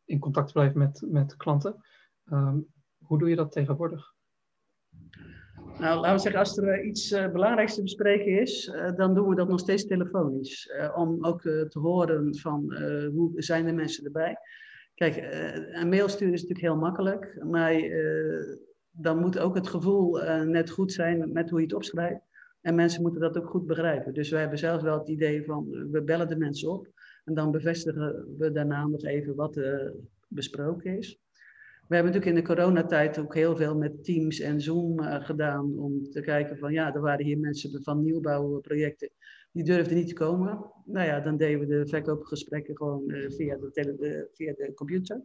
in 0.04 0.18
contact 0.18 0.46
te 0.46 0.52
blijven 0.52 0.78
met, 0.78 1.04
met 1.08 1.36
klanten. 1.36 1.84
Um, 2.32 2.66
hoe 2.98 3.18
doe 3.18 3.28
je 3.28 3.36
dat 3.36 3.52
tegenwoordig? 3.52 4.14
Nou, 5.78 6.00
laten 6.00 6.12
we 6.12 6.18
zeggen, 6.18 6.40
als 6.40 6.56
er 6.56 6.84
iets 6.84 7.12
uh, 7.12 7.32
belangrijks 7.32 7.74
te 7.74 7.82
bespreken 7.82 8.40
is, 8.40 8.66
uh, 8.66 8.92
dan 8.96 9.14
doen 9.14 9.28
we 9.28 9.34
dat 9.34 9.48
nog 9.48 9.60
steeds 9.60 9.86
telefonisch. 9.86 10.72
Om 10.94 11.24
ook 11.24 11.40
te 11.42 11.78
horen 11.78 12.36
van 12.36 12.74
hoe 13.14 13.30
zijn 13.34 13.66
de 13.66 13.72
mensen 13.72 14.04
erbij. 14.04 14.36
Kijk, 14.94 15.16
een 15.72 15.88
mail 15.88 16.08
sturen 16.08 16.34
is 16.34 16.40
natuurlijk 16.40 16.68
heel 16.68 16.80
makkelijk, 16.80 17.44
maar 17.44 17.72
dan 19.00 19.18
moet 19.18 19.38
ook 19.38 19.54
het 19.54 19.68
gevoel 19.68 20.22
uh, 20.22 20.42
net 20.42 20.70
goed 20.70 20.92
zijn 20.92 21.32
met 21.32 21.50
hoe 21.50 21.58
je 21.58 21.64
het 21.64 21.74
opschrijft. 21.74 22.20
En 22.60 22.74
mensen 22.74 23.02
moeten 23.02 23.20
dat 23.20 23.38
ook 23.38 23.48
goed 23.48 23.66
begrijpen. 23.66 24.14
Dus 24.14 24.30
wij 24.30 24.40
hebben 24.40 24.58
zelf 24.58 24.82
wel 24.82 24.98
het 24.98 25.08
idee 25.08 25.44
van, 25.44 25.74
eh, 25.74 25.82
we 25.90 26.02
bellen 26.02 26.28
de 26.28 26.36
mensen 26.36 26.70
op. 26.70 26.88
En 27.24 27.34
dan 27.34 27.50
bevestigen 27.50 28.34
we 28.38 28.52
daarna 28.52 28.86
nog 28.86 29.04
even 29.04 29.34
wat 29.34 29.56
uh, 29.56 29.90
besproken 30.28 30.98
is. 30.98 31.20
We 31.88 31.94
hebben 31.94 32.12
natuurlijk 32.12 32.38
in 32.38 32.46
de 32.46 32.54
coronatijd 32.54 33.18
ook 33.18 33.34
heel 33.34 33.56
veel 33.56 33.76
met 33.76 34.04
Teams 34.04 34.40
en 34.40 34.60
Zoom 34.60 35.00
uh, 35.00 35.24
gedaan. 35.24 35.78
Om 35.78 36.10
te 36.10 36.20
kijken 36.20 36.58
van, 36.58 36.72
ja, 36.72 36.94
er 36.94 37.00
waren 37.00 37.24
hier 37.24 37.38
mensen 37.38 37.82
van 37.82 38.02
nieuwbouwprojecten. 38.02 39.10
Die 39.52 39.64
durfden 39.64 39.96
niet 39.96 40.08
te 40.08 40.14
komen. 40.14 40.72
Nou 40.84 41.06
ja, 41.06 41.20
dan 41.20 41.36
deden 41.36 41.60
we 41.60 41.66
de 41.66 41.86
verkoopgesprekken 41.86 42.76
gewoon 42.76 43.02
via, 43.08 43.56
de 43.56 44.28
via 44.32 44.52
de 44.52 44.72
computer. 44.74 45.22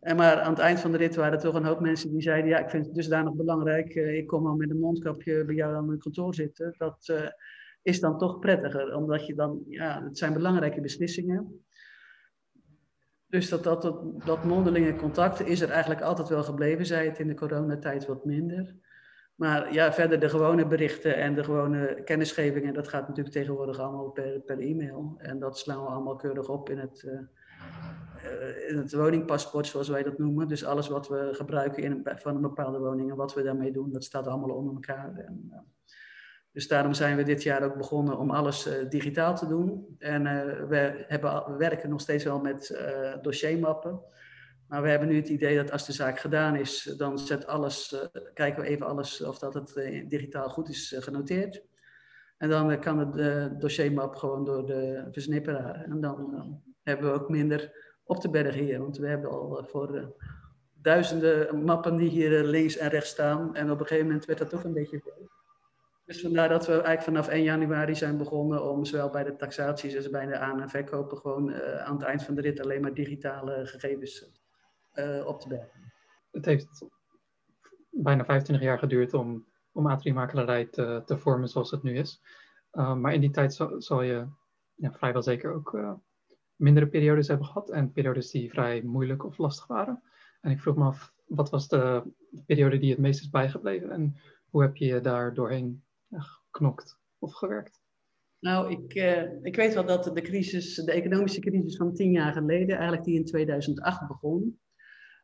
Maar 0.00 0.40
aan 0.40 0.50
het 0.50 0.58
eind 0.58 0.80
van 0.80 0.92
de 0.92 0.96
rit 0.96 1.16
waren 1.16 1.32
er 1.32 1.38
toch 1.38 1.54
een 1.54 1.64
hoop 1.64 1.80
mensen 1.80 2.10
die 2.10 2.22
zeiden: 2.22 2.50
Ja, 2.50 2.58
ik 2.58 2.70
vind 2.70 2.86
het 2.86 2.94
dus 2.94 3.08
daar 3.08 3.24
nog 3.24 3.34
belangrijk. 3.34 3.94
Uh, 3.94 4.16
ik 4.16 4.26
kom 4.26 4.46
al 4.46 4.54
met 4.54 4.70
een 4.70 4.80
mondkapje 4.80 5.44
bij 5.44 5.54
jou 5.54 5.74
aan 5.74 5.86
mijn 5.86 5.98
kantoor 5.98 6.34
zitten. 6.34 6.74
Dat 6.78 7.08
uh, 7.10 7.28
is 7.82 8.00
dan 8.00 8.18
toch 8.18 8.38
prettiger, 8.38 8.96
omdat 8.96 9.26
je 9.26 9.34
dan, 9.34 9.62
ja, 9.68 10.02
het 10.04 10.18
zijn 10.18 10.32
belangrijke 10.32 10.80
beslissingen. 10.80 11.64
Dus 13.26 13.48
dat, 13.48 13.64
dat, 13.64 13.82
dat, 14.24 14.44
mondelinge 14.44 14.96
contact 14.96 15.46
is 15.46 15.60
er 15.60 15.70
eigenlijk 15.70 16.00
altijd 16.00 16.28
wel 16.28 16.42
gebleven, 16.42 16.86
zij 16.86 17.04
het 17.04 17.18
in 17.18 17.28
de 17.28 17.34
coronatijd 17.34 18.06
wat 18.06 18.24
minder. 18.24 18.76
Maar 19.34 19.72
ja, 19.72 19.92
verder 19.92 20.20
de 20.20 20.28
gewone 20.28 20.66
berichten 20.66 21.16
en 21.16 21.34
de 21.34 21.44
gewone 21.44 22.02
kennisgevingen, 22.04 22.74
dat 22.74 22.88
gaat 22.88 23.08
natuurlijk 23.08 23.34
tegenwoordig 23.34 23.78
allemaal 23.78 24.10
per, 24.10 24.40
per 24.40 24.58
e-mail. 24.58 25.14
En 25.18 25.38
dat 25.38 25.58
slaan 25.58 25.82
we 25.82 25.88
allemaal 25.88 26.16
keurig 26.16 26.48
op 26.48 26.70
in 26.70 26.78
het, 26.78 27.02
in 27.02 27.28
het 28.66 28.92
woningpaspoort, 28.92 29.66
zoals 29.66 29.88
wij 29.88 30.02
dat 30.02 30.18
noemen. 30.18 30.48
Dus 30.48 30.64
alles 30.64 30.88
wat 30.88 31.08
we 31.08 31.28
gebruiken 31.32 31.82
in 31.82 32.02
van 32.04 32.34
een 32.34 32.40
bepaalde 32.40 32.78
woning 32.78 33.10
en 33.10 33.16
wat 33.16 33.34
we 33.34 33.42
daarmee 33.42 33.72
doen, 33.72 33.92
dat 33.92 34.04
staat 34.04 34.26
allemaal 34.26 34.56
onder 34.56 34.74
elkaar. 34.74 35.14
En, 35.16 35.48
uh, 35.50 35.58
dus 36.52 36.68
daarom 36.68 36.94
zijn 36.94 37.16
we 37.16 37.22
dit 37.22 37.42
jaar 37.42 37.62
ook 37.62 37.76
begonnen 37.76 38.18
om 38.18 38.30
alles 38.30 38.66
uh, 38.66 38.88
digitaal 38.88 39.36
te 39.36 39.46
doen. 39.46 39.96
En 39.98 40.22
we, 40.68 41.04
hebben, 41.06 41.44
we 41.46 41.56
werken 41.56 41.90
nog 41.90 42.00
steeds 42.00 42.24
wel 42.24 42.40
met 42.40 42.78
dossiermappen. 43.22 44.00
Maar 44.66 44.82
we 44.82 44.88
hebben 44.88 45.08
nu 45.08 45.16
het 45.16 45.28
idee 45.28 45.56
dat 45.56 45.72
als 45.72 45.86
de 45.86 45.92
zaak 45.92 46.18
gedaan 46.18 46.56
is, 46.56 46.94
dan 46.96 47.18
zet 47.18 47.46
alles, 47.46 48.08
kijken 48.34 48.62
we 48.62 48.68
even 48.68 48.86
alles 48.86 49.22
of 49.22 49.38
dat 49.38 49.54
het 49.54 49.74
digitaal 50.08 50.48
goed 50.48 50.68
is 50.68 50.94
genoteerd. 50.98 51.62
En 52.36 52.48
dan 52.48 52.80
kan 52.80 52.98
het 52.98 53.60
dossiermap 53.60 54.14
gewoon 54.14 54.44
door 54.44 54.66
de 54.66 55.08
versnipperaar. 55.10 55.84
En 55.84 56.00
dan 56.00 56.60
hebben 56.82 57.12
we 57.12 57.20
ook 57.20 57.28
minder 57.28 57.87
op 58.08 58.20
te 58.20 58.30
bergen 58.30 58.62
hier. 58.62 58.78
Want 58.78 58.96
we 58.96 59.06
hebben 59.06 59.30
al 59.30 59.64
voor 59.64 60.14
duizenden 60.74 61.64
mappen 61.64 61.96
die 61.96 62.08
hier 62.08 62.44
links 62.44 62.76
en 62.76 62.88
rechts 62.88 63.10
staan. 63.10 63.54
En 63.54 63.70
op 63.70 63.80
een 63.80 63.86
gegeven 63.86 64.06
moment 64.06 64.24
werd 64.24 64.38
dat 64.38 64.50
toch 64.50 64.64
een 64.64 64.72
beetje. 64.72 65.02
Dus 66.04 66.20
vandaar 66.20 66.48
dat 66.48 66.66
we 66.66 66.72
eigenlijk 66.72 67.02
vanaf 67.02 67.28
1 67.28 67.42
januari 67.42 67.94
zijn 67.94 68.16
begonnen 68.16 68.70
om 68.70 68.84
zowel 68.84 69.10
bij 69.10 69.24
de 69.24 69.36
taxaties 69.36 69.96
als 69.96 70.10
bij 70.10 70.26
de 70.26 70.38
aan- 70.38 70.60
en 70.60 70.68
verkopen 70.68 71.18
gewoon 71.18 71.54
aan 71.62 71.94
het 71.94 72.02
eind 72.02 72.22
van 72.22 72.34
de 72.34 72.40
rit 72.40 72.60
alleen 72.60 72.80
maar 72.80 72.94
digitale 72.94 73.66
gegevens 73.66 74.30
op 75.24 75.40
te 75.40 75.48
bergen. 75.48 75.92
Het 76.30 76.44
heeft 76.44 76.86
bijna 77.90 78.24
25 78.24 78.66
jaar 78.66 78.78
geduurd 78.78 79.14
om, 79.14 79.46
om 79.72 79.90
A3-makelarij 79.90 80.64
te, 80.64 81.02
te 81.04 81.18
vormen 81.18 81.48
zoals 81.48 81.70
het 81.70 81.82
nu 81.82 81.96
is. 81.96 82.22
Maar 82.70 83.14
in 83.14 83.20
die 83.20 83.30
tijd 83.30 83.64
zal, 83.78 84.02
je 84.02 84.26
ja, 84.74 84.92
vrijwel 84.92 85.22
zeker 85.22 85.52
ook 85.52 85.98
mindere 86.58 86.86
periodes 86.86 87.28
hebben 87.28 87.46
gehad 87.46 87.70
en 87.70 87.92
periodes 87.92 88.30
die 88.30 88.50
vrij 88.50 88.82
moeilijk 88.82 89.24
of 89.24 89.38
lastig 89.38 89.66
waren. 89.66 90.02
En 90.40 90.50
ik 90.50 90.60
vroeg 90.60 90.76
me 90.76 90.84
af, 90.84 91.12
wat 91.26 91.50
was 91.50 91.68
de 91.68 92.02
periode 92.46 92.78
die 92.78 92.90
het 92.90 92.98
meest 92.98 93.20
is 93.20 93.30
bijgebleven 93.30 93.90
en 93.90 94.16
hoe 94.50 94.62
heb 94.62 94.76
je 94.76 94.86
je 94.86 95.00
daar 95.00 95.34
doorheen 95.34 95.84
geknokt 96.10 96.98
of 97.18 97.32
gewerkt? 97.32 97.80
Nou, 98.40 98.70
ik, 98.70 98.94
uh, 98.94 99.44
ik 99.44 99.56
weet 99.56 99.74
wel 99.74 99.86
dat 99.86 100.04
de 100.04 100.22
crisis, 100.22 100.74
de 100.74 100.92
economische 100.92 101.40
crisis 101.40 101.76
van 101.76 101.94
tien 101.94 102.10
jaar 102.10 102.32
geleden, 102.32 102.76
eigenlijk 102.76 103.04
die 103.04 103.18
in 103.18 103.24
2008 103.24 104.08
begon, 104.08 104.60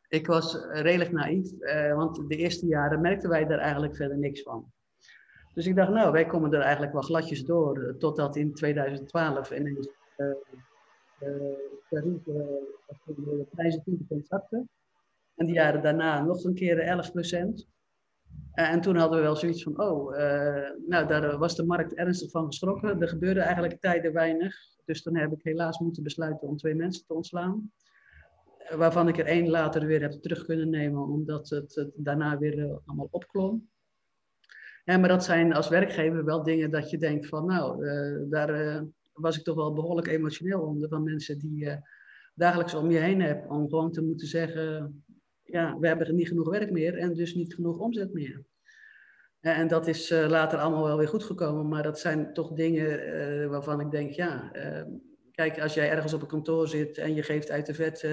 ik 0.07 0.27
was 0.27 0.57
redelijk 0.71 1.11
naïef, 1.11 1.51
uh, 1.51 1.95
want 1.95 2.29
de 2.29 2.35
eerste 2.35 2.65
jaren 2.65 3.01
merkten 3.01 3.29
wij 3.29 3.45
daar 3.45 3.59
eigenlijk 3.59 3.95
verder 3.95 4.17
niks 4.17 4.41
van. 4.41 4.71
Dus 5.53 5.65
ik 5.65 5.75
dacht, 5.75 5.91
nou, 5.91 6.11
wij 6.11 6.25
komen 6.25 6.53
er 6.53 6.61
eigenlijk 6.61 6.93
wel 6.93 7.01
gladjes 7.01 7.43
door, 7.43 7.95
totdat 7.97 8.35
in 8.35 8.53
2012 8.53 9.51
ineens 9.51 9.89
de 11.89 13.47
prijzen 13.51 13.83
10% 14.19 14.25
zakten. 14.27 14.69
En 15.35 15.45
die 15.45 15.55
jaren 15.55 15.81
daarna 15.81 16.23
nog 16.23 16.43
een 16.43 16.53
keer 16.53 16.77
11%. 16.77 17.67
en 18.53 18.81
toen 18.81 18.95
hadden 18.95 19.17
we 19.17 19.23
wel 19.23 19.35
zoiets 19.35 19.63
van, 19.63 19.81
oh, 19.81 20.11
nou, 20.87 21.07
daar 21.07 21.37
was 21.37 21.55
de 21.55 21.65
markt 21.65 21.93
ernstig 21.93 22.31
van 22.31 22.45
geschrokken. 22.45 23.01
Er 23.01 23.07
gebeurde 23.07 23.39
eigenlijk 23.39 23.79
tijden 23.79 24.13
weinig. 24.13 24.55
Dus 24.85 25.01
toen 25.01 25.15
heb 25.15 25.31
ik 25.31 25.43
helaas 25.43 25.79
moeten 25.79 26.03
besluiten 26.03 26.47
om 26.47 26.57
twee 26.57 26.75
mensen 26.75 27.05
te 27.05 27.13
ontslaan 27.13 27.71
waarvan 28.69 29.07
ik 29.07 29.17
er 29.17 29.25
één 29.25 29.49
later 29.49 29.85
weer 29.85 30.01
heb 30.01 30.11
terug 30.11 30.45
kunnen 30.45 30.69
nemen, 30.69 31.01
omdat 31.07 31.49
het, 31.49 31.75
het 31.75 31.91
daarna 31.95 32.37
weer 32.37 32.79
allemaal 32.85 33.07
opklom. 33.11 33.69
Ja, 34.83 34.97
maar 34.97 35.09
dat 35.09 35.23
zijn 35.23 35.53
als 35.53 35.67
werkgever 35.67 36.25
wel 36.25 36.43
dingen 36.43 36.71
dat 36.71 36.89
je 36.89 36.97
denkt 36.97 37.27
van, 37.27 37.45
nou, 37.45 37.85
daar 38.29 38.83
was 39.15 39.37
ik 39.37 39.43
toch 39.43 39.55
wel 39.55 39.73
behoorlijk 39.73 40.07
emotioneel 40.07 40.61
onder, 40.61 40.89
van 40.89 41.03
mensen 41.03 41.39
die 41.39 41.57
je 41.57 41.79
dagelijks 42.33 42.73
om 42.73 42.91
je 42.91 42.97
heen 42.97 43.21
hebt, 43.21 43.49
om 43.49 43.69
gewoon 43.69 43.91
te 43.91 44.01
moeten 44.01 44.27
zeggen, 44.27 45.03
ja, 45.43 45.77
we 45.79 45.87
hebben 45.87 46.15
niet 46.15 46.27
genoeg 46.27 46.49
werk 46.49 46.71
meer 46.71 46.97
en 46.97 47.13
dus 47.13 47.35
niet 47.35 47.53
genoeg 47.53 47.79
omzet 47.79 48.13
meer. 48.13 48.43
En 49.39 49.67
dat 49.67 49.87
is 49.87 50.09
later 50.09 50.59
allemaal 50.59 50.83
wel 50.83 50.97
weer 50.97 51.07
goed 51.07 51.23
gekomen, 51.23 51.67
maar 51.67 51.83
dat 51.83 51.99
zijn 51.99 52.33
toch 52.33 52.53
dingen 52.53 53.49
waarvan 53.49 53.79
ik 53.79 53.91
denk, 53.91 54.11
ja, 54.11 54.51
kijk, 55.31 55.61
als 55.61 55.73
jij 55.73 55.89
ergens 55.89 56.13
op 56.13 56.21
een 56.21 56.27
kantoor 56.27 56.67
zit 56.67 56.97
en 56.97 57.15
je 57.15 57.23
geeft 57.23 57.51
uit 57.51 57.65
de 57.65 57.73
vet 57.73 58.07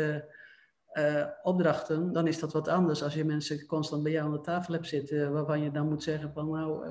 opdrachten, 1.42 2.12
dan 2.12 2.26
is 2.26 2.38
dat 2.38 2.52
wat 2.52 2.68
anders 2.68 3.02
als 3.02 3.14
je 3.14 3.24
mensen 3.24 3.66
constant 3.66 4.02
bij 4.02 4.12
jou 4.12 4.26
aan 4.26 4.32
de 4.32 4.40
tafel 4.40 4.74
hebt 4.74 4.86
zitten, 4.86 5.32
waarvan 5.32 5.62
je 5.62 5.70
dan 5.70 5.88
moet 5.88 6.02
zeggen 6.02 6.32
van 6.32 6.50
nou, 6.50 6.86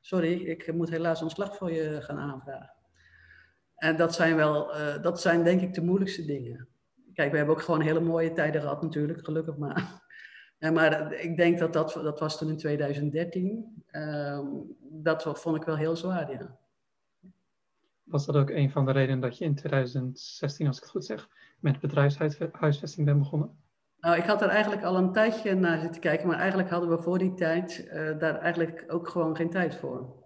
sorry, 0.00 0.32
ik 0.32 0.72
moet 0.72 0.90
helaas 0.90 1.22
ontslag 1.22 1.56
voor 1.56 1.72
je 1.72 2.02
gaan 2.02 2.18
aanvragen. 2.18 2.73
En 3.84 3.96
dat 3.96 4.14
zijn 4.14 4.36
wel, 4.36 4.76
uh, 4.76 5.02
dat 5.02 5.20
zijn 5.20 5.44
denk 5.44 5.60
ik 5.60 5.74
de 5.74 5.82
moeilijkste 5.82 6.24
dingen. 6.24 6.68
Kijk, 7.14 7.30
we 7.30 7.36
hebben 7.36 7.54
ook 7.54 7.62
gewoon 7.62 7.80
hele 7.80 8.00
mooie 8.00 8.32
tijden 8.32 8.60
gehad 8.60 8.82
natuurlijk, 8.82 9.24
gelukkig 9.24 9.56
maar. 9.56 10.02
maar 10.72 11.12
ik 11.12 11.36
denk 11.36 11.58
dat 11.58 11.72
dat, 11.72 11.92
dat 11.92 12.20
was 12.20 12.38
toen 12.38 12.48
in 12.48 12.56
2013. 12.56 13.84
Ehm, 13.86 14.46
dat 14.80 15.22
vond 15.22 15.56
ik 15.56 15.62
wel 15.62 15.76
heel 15.76 15.96
zwaar, 15.96 16.30
ja. 16.30 16.58
Was 18.04 18.26
dat 18.26 18.36
ook 18.36 18.50
een 18.50 18.70
van 18.70 18.84
de 18.84 18.92
redenen 18.92 19.20
dat 19.20 19.38
je 19.38 19.44
in 19.44 19.54
2016, 19.54 20.66
als 20.66 20.76
ik 20.76 20.82
het 20.82 20.92
goed 20.92 21.04
zeg, 21.04 21.28
met 21.60 21.80
bedrijfshuisvesting 21.80 23.06
ben 23.06 23.18
begonnen? 23.18 23.58
Nou, 24.00 24.16
ik 24.16 24.24
had 24.24 24.42
er 24.42 24.48
eigenlijk 24.48 24.82
al 24.82 24.96
een 24.96 25.12
tijdje 25.12 25.54
naar 25.54 25.80
zitten 25.80 26.00
kijken, 26.00 26.26
maar 26.26 26.38
eigenlijk 26.38 26.70
hadden 26.70 26.90
we 26.90 27.02
voor 27.02 27.18
die 27.18 27.34
tijd 27.34 27.86
uh, 27.86 28.18
daar 28.18 28.38
eigenlijk 28.38 28.84
ook 28.88 29.08
gewoon 29.08 29.36
geen 29.36 29.50
tijd 29.50 29.74
voor. 29.74 30.23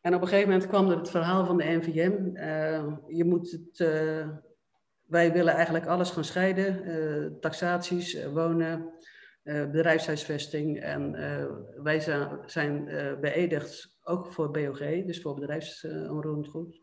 En 0.00 0.14
op 0.14 0.20
een 0.20 0.28
gegeven 0.28 0.50
moment 0.50 0.68
kwam 0.68 0.90
er 0.90 0.98
het 0.98 1.10
verhaal 1.10 1.46
van 1.46 1.56
de 1.56 1.64
NVM. 1.64 2.36
Uh, 2.36 2.96
je 3.06 3.24
moet 3.24 3.50
het, 3.50 3.78
uh, 3.78 4.28
wij 5.06 5.32
willen 5.32 5.54
eigenlijk 5.54 5.86
alles 5.86 6.10
gaan 6.10 6.24
scheiden, 6.24 7.40
taxaties, 7.40 8.24
wonen, 8.24 8.92
bedrijfshuisvesting. 9.42 10.80
En 10.80 11.12
wij 11.82 12.00
zijn, 12.46 12.84
beëdigd 13.20 13.98
ook 14.02 14.32
voor 14.32 14.50
BOG, 14.50 14.78
dus 14.78 15.20
voor 15.20 15.34
bedrijfsonroerend 15.34 16.48
goed. 16.48 16.80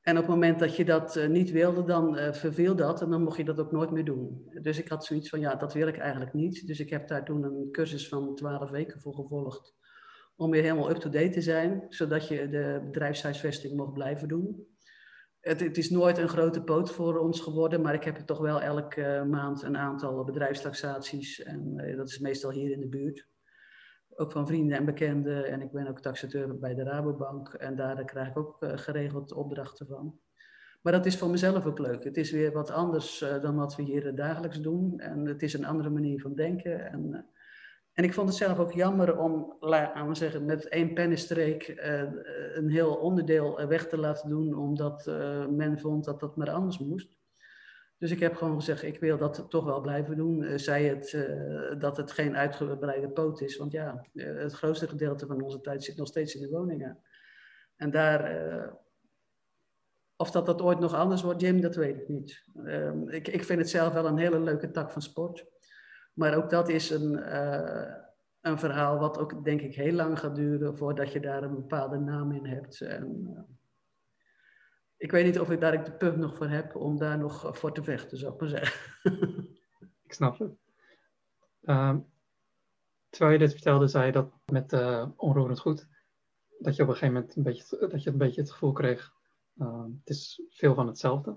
En 0.00 0.16
op 0.16 0.22
het 0.22 0.30
moment 0.30 0.58
dat 0.58 0.76
je 0.76 0.84
dat 0.84 1.26
niet 1.28 1.50
wilde, 1.50 1.84
dan 1.84 2.16
verviel 2.34 2.76
dat 2.76 3.02
en 3.02 3.10
dan 3.10 3.22
mocht 3.22 3.36
je 3.36 3.44
dat 3.44 3.58
ook 3.58 3.72
nooit 3.72 3.90
meer 3.90 4.04
doen. 4.04 4.50
Dus 4.62 4.78
ik 4.78 4.88
had 4.88 5.04
zoiets 5.04 5.28
van, 5.28 5.40
ja, 5.40 5.54
dat 5.54 5.72
wil 5.72 5.88
ik 5.88 5.98
eigenlijk 5.98 6.32
niet. 6.32 6.66
Dus 6.66 6.80
ik 6.80 6.90
heb 6.90 7.08
daar 7.08 7.24
toen 7.24 7.42
een 7.42 7.68
cursus 7.70 8.08
van 8.08 8.34
12 8.34 8.70
weken 8.70 9.00
voor 9.00 9.14
gevolgd. 9.14 9.74
Om 10.36 10.50
weer 10.50 10.62
helemaal 10.62 10.90
up-to-date 10.90 11.30
te 11.30 11.40
zijn, 11.40 11.86
zodat 11.88 12.28
je 12.28 12.48
de 12.48 12.82
bedrijfshuisvesting 12.84 13.76
mocht 13.76 13.92
blijven 13.92 14.28
doen. 14.28 14.66
Het, 15.40 15.60
het, 15.60 15.78
is 15.78 15.90
nooit 15.90 16.18
een 16.18 16.28
grote 16.28 16.62
poot 16.62 16.90
voor 16.90 17.18
ons 17.18 17.40
geworden, 17.40 17.82
maar 17.82 17.94
ik 17.94 18.04
heb 18.04 18.16
toch 18.16 18.38
wel 18.38 18.60
elke 18.60 19.00
uh, 19.00 19.24
maand 19.30 19.62
een 19.62 19.76
aantal 19.76 20.24
bedrijfstaxaties. 20.24 21.42
En 21.42 21.76
dat 21.96 22.08
is 22.08 22.18
meestal 22.18 22.50
hier 22.50 22.70
in 22.70 22.80
de 22.80 22.88
buurt 22.88 23.26
ook 24.16 24.32
van 24.32 24.46
vrienden 24.46 24.78
en 24.78 24.84
bekenden. 24.84 25.44
En 25.44 25.60
ik 25.60 25.72
ben 25.72 25.88
ook 25.88 26.00
taxateur 26.00 26.58
bij 26.58 26.74
de 26.74 26.82
Rabobank. 26.82 27.48
En 27.48 27.76
daar 27.76 28.04
krijg 28.04 28.28
ik 28.28 28.38
ook 28.38 28.62
uh, 28.62 28.70
geregeld 28.74 29.32
opdrachten 29.32 29.86
van. 29.86 30.18
Maar 30.82 30.92
dat 30.92 31.06
is 31.06 31.16
voor 31.16 31.30
mezelf 31.30 31.66
ook 31.66 31.78
leuk. 31.78 32.04
Het 32.04 32.16
is 32.16 32.30
weer 32.30 32.52
wat 32.52 32.70
anders 32.70 33.18
dan 33.18 33.56
wat 33.56 33.76
we 33.76 33.82
hier 33.82 34.14
dagelijks 34.14 34.60
doen. 34.60 34.98
En 34.98 35.26
het 35.26 35.42
is 35.42 35.54
een 35.54 35.64
andere 35.64 35.90
manier 35.90 36.20
van 36.20 36.34
denken. 36.34 36.90
En, 36.90 37.26
en 37.94 38.04
ik 38.04 38.14
vond 38.14 38.28
het 38.28 38.38
zelf 38.38 38.58
ook 38.58 38.72
jammer 38.72 39.18
om, 39.18 39.56
laten 39.60 40.08
we 40.08 40.14
zeggen, 40.14 40.44
met 40.44 40.68
één 40.68 40.94
pennenstreek 40.94 41.74
een 42.54 42.68
heel 42.68 42.94
onderdeel 42.94 43.66
weg 43.66 43.88
te 43.88 43.98
laten 43.98 44.28
doen. 44.28 44.54
Omdat 44.54 45.06
men 45.50 45.78
vond 45.78 46.04
dat 46.04 46.20
dat 46.20 46.36
maar 46.36 46.50
anders 46.50 46.78
moest. 46.78 47.16
Dus 47.98 48.10
ik 48.10 48.20
heb 48.20 48.34
gewoon 48.34 48.54
gezegd, 48.54 48.82
ik 48.82 49.00
wil 49.00 49.18
dat 49.18 49.46
toch 49.48 49.64
wel 49.64 49.80
blijven 49.80 50.16
doen. 50.16 50.58
Zij 50.58 50.84
het 50.84 51.28
dat 51.78 51.96
het 51.96 52.12
geen 52.12 52.36
uitgebreide 52.36 53.08
poot 53.08 53.40
is. 53.40 53.56
Want 53.56 53.72
ja, 53.72 54.06
het 54.14 54.52
grootste 54.52 54.88
gedeelte 54.88 55.26
van 55.26 55.42
onze 55.42 55.60
tijd 55.60 55.84
zit 55.84 55.96
nog 55.96 56.08
steeds 56.08 56.34
in 56.34 56.40
de 56.40 56.48
woningen. 56.48 56.98
En 57.76 57.90
daar, 57.90 58.72
of 60.16 60.30
dat 60.30 60.46
dat 60.46 60.62
ooit 60.62 60.78
nog 60.78 60.94
anders 60.94 61.22
wordt, 61.22 61.40
Jim, 61.40 61.60
dat 61.60 61.76
weet 61.76 61.96
ik 61.96 62.08
niet. 62.08 62.44
Ehm, 62.64 63.08
ik, 63.08 63.28
ik 63.28 63.44
vind 63.44 63.58
het 63.58 63.70
zelf 63.70 63.92
wel 63.92 64.06
een 64.06 64.18
hele 64.18 64.40
leuke 64.40 64.70
tak 64.70 64.90
van 64.90 65.02
sport. 65.02 65.52
Maar 66.14 66.36
ook 66.36 66.50
dat 66.50 66.68
is 66.68 66.90
een, 66.90 67.36
een 68.40 68.58
verhaal 68.58 68.98
wat 68.98 69.18
ook 69.18 69.44
denk 69.44 69.60
ik 69.60 69.74
heel 69.74 69.92
lang 69.92 70.18
gaat 70.18 70.34
duren 70.34 70.76
voordat 70.76 71.12
je 71.12 71.20
daar 71.20 71.42
een 71.42 71.54
bepaalde 71.54 71.98
naam 71.98 72.32
in 72.32 72.46
hebt. 72.46 72.80
En, 72.80 73.36
ik 75.04 75.10
weet 75.10 75.24
niet 75.24 75.40
of 75.40 75.50
ik 75.50 75.60
daar 75.60 75.84
de 75.84 75.92
punt 75.92 76.16
nog 76.16 76.36
voor 76.36 76.48
heb 76.48 76.76
om 76.76 76.98
daar 76.98 77.18
nog 77.18 77.58
voor 77.58 77.72
te 77.72 77.82
vechten, 77.82 78.18
zou 78.18 78.34
ik 78.34 78.40
maar 78.40 78.48
zeggen. 78.48 79.02
ik 80.06 80.12
snap 80.12 80.38
het. 80.38 80.52
Uh, 81.62 81.96
terwijl 83.08 83.32
je 83.32 83.38
dit 83.38 83.52
vertelde, 83.52 83.86
zei 83.86 84.06
je 84.06 84.12
dat 84.12 84.32
met 84.44 84.72
uh, 84.72 85.08
onroerend 85.16 85.58
goed, 85.58 85.88
dat 86.58 86.76
je 86.76 86.82
op 86.82 86.88
een 86.88 86.94
gegeven 86.94 87.14
moment 87.14 87.36
een 87.36 87.42
beetje, 87.42 87.88
dat 87.88 88.02
je 88.02 88.10
een 88.10 88.18
beetje 88.18 88.40
het 88.40 88.50
gevoel 88.50 88.72
kreeg, 88.72 89.12
uh, 89.56 89.84
het 89.84 90.08
is 90.08 90.42
veel 90.48 90.74
van 90.74 90.86
hetzelfde. 90.86 91.36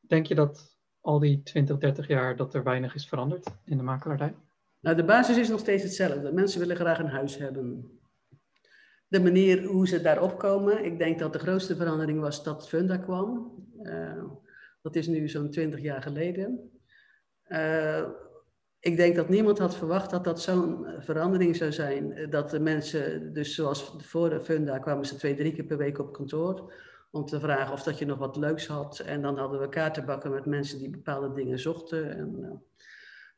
Denk 0.00 0.26
je 0.26 0.34
dat 0.34 0.75
al 1.06 1.18
die 1.18 1.42
20, 1.42 1.78
30 1.78 2.08
jaar 2.08 2.36
dat 2.36 2.54
er 2.54 2.62
weinig 2.62 2.94
is 2.94 3.08
veranderd 3.08 3.46
in 3.64 3.76
de 3.76 3.82
makelaardij? 3.82 4.34
Nou, 4.80 4.96
de 4.96 5.04
basis 5.04 5.36
is 5.36 5.48
nog 5.48 5.60
steeds 5.60 5.82
hetzelfde. 5.82 6.32
Mensen 6.32 6.60
willen 6.60 6.76
graag 6.76 6.98
een 6.98 7.06
huis 7.06 7.38
hebben. 7.38 7.90
De 9.08 9.20
manier 9.20 9.64
hoe 9.64 9.88
ze 9.88 10.00
daarop 10.00 10.38
komen, 10.38 10.84
ik 10.84 10.98
denk 10.98 11.18
dat 11.18 11.32
de 11.32 11.38
grootste 11.38 11.76
verandering 11.76 12.20
was 12.20 12.44
dat 12.44 12.68
Funda 12.68 12.96
kwam. 12.96 13.52
Uh, 13.82 14.24
dat 14.82 14.96
is 14.96 15.06
nu 15.06 15.28
zo'n 15.28 15.50
20 15.50 15.80
jaar 15.80 16.02
geleden. 16.02 16.70
Uh, 17.48 18.04
ik 18.80 18.96
denk 18.96 19.16
dat 19.16 19.28
niemand 19.28 19.58
had 19.58 19.76
verwacht 19.76 20.10
dat 20.10 20.24
dat 20.24 20.40
zo'n 20.40 20.86
verandering 20.98 21.56
zou 21.56 21.72
zijn. 21.72 22.30
Dat 22.30 22.50
de 22.50 22.60
mensen, 22.60 23.32
dus 23.32 23.54
zoals 23.54 23.96
voor 23.98 24.30
de 24.30 24.44
Funda, 24.44 24.78
kwamen 24.78 25.06
ze 25.06 25.16
twee, 25.16 25.34
drie 25.34 25.52
keer 25.52 25.64
per 25.64 25.78
week 25.78 25.98
op 25.98 26.12
kantoor 26.12 26.72
om 27.10 27.24
te 27.24 27.40
vragen 27.40 27.72
of 27.72 27.82
dat 27.82 27.98
je 27.98 28.06
nog 28.06 28.18
wat 28.18 28.36
leuks 28.36 28.66
had. 28.66 28.98
En 28.98 29.22
dan 29.22 29.38
hadden 29.38 29.60
we 29.60 29.68
kaartenbakken 29.68 30.30
met 30.30 30.46
mensen 30.46 30.78
die 30.78 30.90
bepaalde 30.90 31.32
dingen 31.32 31.58
zochten. 31.58 32.16
En, 32.16 32.36
uh, 32.40 32.50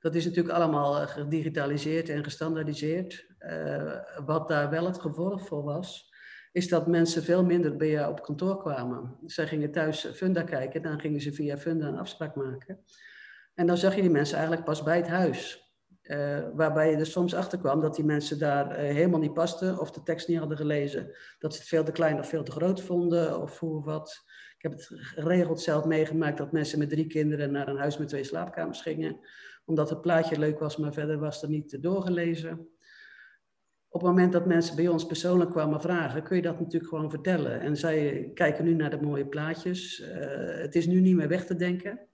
dat 0.01 0.15
is 0.15 0.25
natuurlijk 0.25 0.55
allemaal 0.55 1.07
gedigitaliseerd 1.07 2.09
en 2.09 2.25
gestandaardiseerd. 2.25 3.27
Uh, 3.41 3.95
wat 4.25 4.49
daar 4.49 4.71
wel 4.71 4.87
het 4.87 5.01
gevolg 5.01 5.47
voor 5.47 5.63
was, 5.63 6.13
is 6.53 6.69
dat 6.69 6.87
mensen 6.87 7.23
veel 7.23 7.45
minder 7.45 7.77
bij 7.77 7.91
jou 7.91 8.11
op 8.11 8.23
kantoor 8.23 8.59
kwamen. 8.59 9.17
Zij 9.27 9.47
gingen 9.47 9.71
thuis 9.71 10.07
Funda 10.07 10.43
kijken, 10.43 10.83
dan 10.83 11.01
gingen 11.01 11.21
ze 11.21 11.33
via 11.33 11.57
Funda 11.57 11.87
een 11.87 11.99
afspraak 11.99 12.35
maken. 12.35 12.85
En 13.55 13.67
dan 13.67 13.77
zag 13.77 13.95
je 13.95 14.01
die 14.01 14.11
mensen 14.11 14.37
eigenlijk 14.37 14.67
pas 14.67 14.83
bij 14.83 14.97
het 14.97 15.09
huis. 15.09 15.68
Uh, 16.09 16.39
waarbij 16.55 16.91
je 16.91 16.97
er 16.97 17.07
soms 17.07 17.35
achter 17.35 17.59
kwam 17.59 17.81
dat 17.81 17.95
die 17.95 18.05
mensen 18.05 18.39
daar 18.39 18.71
uh, 18.71 18.77
helemaal 18.77 19.21
niet 19.21 19.33
pasten 19.33 19.79
of 19.79 19.91
de 19.91 20.03
tekst 20.03 20.29
niet 20.29 20.39
hadden 20.39 20.57
gelezen. 20.57 21.17
Dat 21.39 21.53
ze 21.53 21.59
het 21.59 21.69
veel 21.69 21.85
te 21.85 21.93
klein 21.93 22.19
of 22.19 22.29
veel 22.29 22.43
te 22.43 22.51
groot 22.51 22.81
vonden 22.81 23.41
of 23.41 23.59
hoe 23.59 23.85
wat. 23.85 24.25
Ik 24.57 24.63
heb 24.63 24.73
het 24.73 24.89
geregeld 24.91 25.61
zelf 25.61 25.85
meegemaakt 25.85 26.39
dat 26.39 26.53
mensen 26.53 26.79
met 26.79 26.89
drie 26.89 27.07
kinderen 27.07 27.53
naar 27.53 27.69
een 27.69 27.79
huis 27.79 27.99
met 27.99 28.09
twee 28.09 28.25
slaapkamers 28.25 28.81
gingen. 28.81 29.19
Omdat 29.65 29.91
het 29.91 30.01
plaatje 30.01 30.39
leuk 30.39 30.59
was, 30.59 30.77
maar 30.77 30.93
verder 30.93 31.19
was 31.19 31.43
er 31.43 31.49
niet 31.49 31.83
doorgelezen. 31.83 32.69
Op 33.89 34.01
het 34.01 34.11
moment 34.11 34.33
dat 34.33 34.47
mensen 34.47 34.77
bij 34.77 34.89
ons 34.89 35.07
persoonlijk 35.07 35.51
kwamen 35.51 35.81
vragen, 35.81 36.23
kun 36.23 36.37
je 36.37 36.43
dat 36.43 36.61
natuurlijk 36.61 36.91
gewoon 36.91 37.11
vertellen. 37.11 37.61
En 37.61 37.77
zij 37.77 38.31
kijken 38.35 38.65
nu 38.65 38.75
naar 38.75 38.91
de 38.91 39.03
mooie 39.03 39.27
plaatjes. 39.27 40.01
Uh, 40.01 40.09
het 40.61 40.75
is 40.75 40.87
nu 40.87 41.01
niet 41.01 41.17
meer 41.17 41.29
weg 41.29 41.47
te 41.47 41.57
denken. 41.57 42.08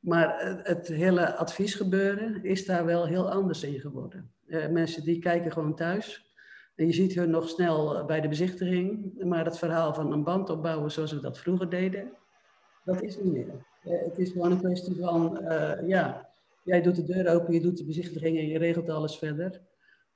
Maar 0.00 0.58
het 0.62 0.88
hele 0.88 1.36
adviesgebeuren 1.36 2.44
is 2.44 2.66
daar 2.66 2.84
wel 2.84 3.06
heel 3.06 3.30
anders 3.30 3.62
in 3.62 3.80
geworden. 3.80 4.30
Uh, 4.46 4.68
mensen 4.68 5.04
die 5.04 5.18
kijken 5.18 5.52
gewoon 5.52 5.74
thuis. 5.74 6.32
En 6.74 6.86
je 6.86 6.92
ziet 6.92 7.14
hun 7.14 7.30
nog 7.30 7.48
snel 7.48 8.04
bij 8.04 8.20
de 8.20 8.28
bezichtiging. 8.28 9.12
Maar 9.24 9.44
het 9.44 9.58
verhaal 9.58 9.94
van 9.94 10.12
een 10.12 10.24
band 10.24 10.50
opbouwen 10.50 10.90
zoals 10.90 11.12
we 11.12 11.20
dat 11.20 11.38
vroeger 11.38 11.70
deden, 11.70 12.10
dat 12.84 13.02
is 13.02 13.16
niet 13.16 13.32
meer. 13.32 13.46
Uh, 13.84 14.02
het 14.04 14.18
is 14.18 14.30
gewoon 14.30 14.50
een 14.50 14.58
kwestie 14.58 14.96
van, 15.00 15.44
ja, 15.86 16.28
jij 16.64 16.82
doet 16.82 16.96
de 16.96 17.04
deur 17.04 17.34
open, 17.34 17.54
je 17.54 17.60
doet 17.60 17.78
de 17.78 17.84
bezichtiging 17.84 18.38
en 18.38 18.46
je 18.46 18.58
regelt 18.58 18.88
alles 18.88 19.18
verder. 19.18 19.60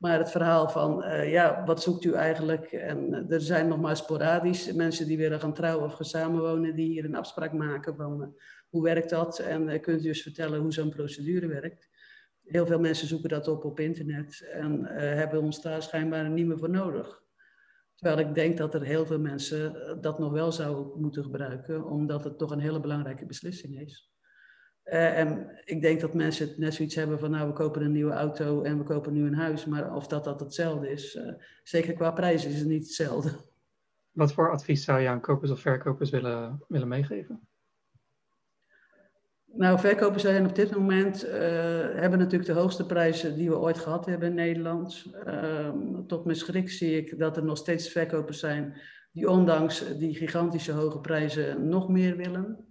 Maar 0.02 0.18
het 0.18 0.30
verhaal 0.30 0.68
van, 0.68 1.04
ja, 1.28 1.62
wat 1.64 1.82
zoekt 1.82 2.04
u 2.04 2.12
eigenlijk? 2.12 2.72
En 2.72 3.26
er 3.30 3.40
zijn 3.40 3.68
nog 3.68 3.80
maar 3.80 3.96
sporadisch 3.96 4.72
mensen 4.72 5.06
die 5.06 5.16
willen 5.16 5.40
gaan 5.40 5.54
trouwen 5.54 5.84
of 5.84 5.94
gaan 5.94 6.04
samenwonen, 6.04 6.74
die 6.74 6.88
hier 6.88 7.04
een 7.04 7.14
afspraak 7.14 7.52
maken 7.52 7.96
van 7.96 8.36
hoe 8.68 8.82
werkt 8.82 9.10
dat? 9.10 9.38
En 9.38 9.80
kunt 9.80 10.00
u 10.00 10.02
dus 10.02 10.22
vertellen 10.22 10.60
hoe 10.60 10.72
zo'n 10.72 10.90
procedure 10.90 11.46
werkt? 11.46 11.88
Heel 12.44 12.66
veel 12.66 12.80
mensen 12.80 13.06
zoeken 13.06 13.28
dat 13.28 13.48
op 13.48 13.64
op 13.64 13.80
internet 13.80 14.48
en 14.52 14.84
hebben 14.94 15.40
ons 15.40 15.62
daar 15.62 15.82
schijnbaar 15.82 16.30
niet 16.30 16.46
meer 16.46 16.58
voor 16.58 16.70
nodig. 16.70 17.22
Terwijl 18.02 18.28
ik 18.28 18.34
denk 18.34 18.56
dat 18.56 18.74
er 18.74 18.82
heel 18.82 19.06
veel 19.06 19.18
mensen 19.18 19.74
eh, 19.74 19.96
dat 20.00 20.18
nog 20.18 20.32
wel 20.32 20.52
zouden 20.52 21.00
moeten 21.00 21.22
gebruiken, 21.22 21.84
omdat 21.84 22.24
het 22.24 22.38
toch 22.38 22.50
een 22.50 22.60
hele 22.60 22.80
belangrijke 22.80 23.26
beslissing 23.26 23.80
is. 23.80 24.12
Uh, 24.84 25.18
en 25.18 25.60
ik 25.64 25.80
denk 25.80 26.00
dat 26.00 26.14
mensen 26.14 26.48
het 26.48 26.58
net 26.58 26.74
zoiets 26.74 26.94
hebben 26.94 27.18
van, 27.18 27.30
nou, 27.30 27.46
we 27.46 27.52
kopen 27.52 27.82
een 27.82 27.92
nieuwe 27.92 28.12
auto 28.12 28.62
en 28.62 28.78
we 28.78 28.84
kopen 28.84 29.12
nu 29.12 29.26
een 29.26 29.34
huis. 29.34 29.64
Maar 29.64 29.94
of 29.94 30.06
dat 30.06 30.24
dat 30.24 30.40
hetzelfde 30.40 30.90
is, 30.90 31.14
uh, 31.14 31.32
zeker 31.62 31.92
qua 31.92 32.10
prijs 32.10 32.46
is 32.46 32.58
het 32.58 32.68
niet 32.68 32.82
hetzelfde. 32.82 33.30
Wat 34.12 34.32
voor 34.32 34.50
advies 34.50 34.84
zou 34.84 35.00
je 35.00 35.08
aan 35.08 35.20
kopers 35.20 35.50
of 35.50 35.60
verkopers 35.60 36.10
willen, 36.10 36.64
willen 36.68 36.88
meegeven? 36.88 37.46
Nou, 39.54 39.78
verkopers 39.78 40.22
zijn 40.22 40.46
op 40.46 40.54
dit 40.54 40.76
moment, 40.76 41.24
uh, 41.24 41.32
hebben 41.94 42.18
natuurlijk 42.18 42.46
de 42.46 42.58
hoogste 42.60 42.86
prijzen 42.86 43.34
die 43.34 43.48
we 43.48 43.58
ooit 43.58 43.78
gehad 43.78 44.06
hebben 44.06 44.28
in 44.28 44.34
Nederland. 44.34 45.06
Uh, 45.26 45.68
tot 46.06 46.24
mijn 46.24 46.36
schrik 46.36 46.70
zie 46.70 46.96
ik 46.96 47.18
dat 47.18 47.36
er 47.36 47.44
nog 47.44 47.56
steeds 47.56 47.88
verkopers 47.88 48.38
zijn 48.38 48.80
die 49.12 49.30
ondanks 49.30 49.96
die 49.98 50.14
gigantische 50.14 50.72
hoge 50.72 51.00
prijzen 51.00 51.68
nog 51.68 51.88
meer 51.88 52.16
willen. 52.16 52.66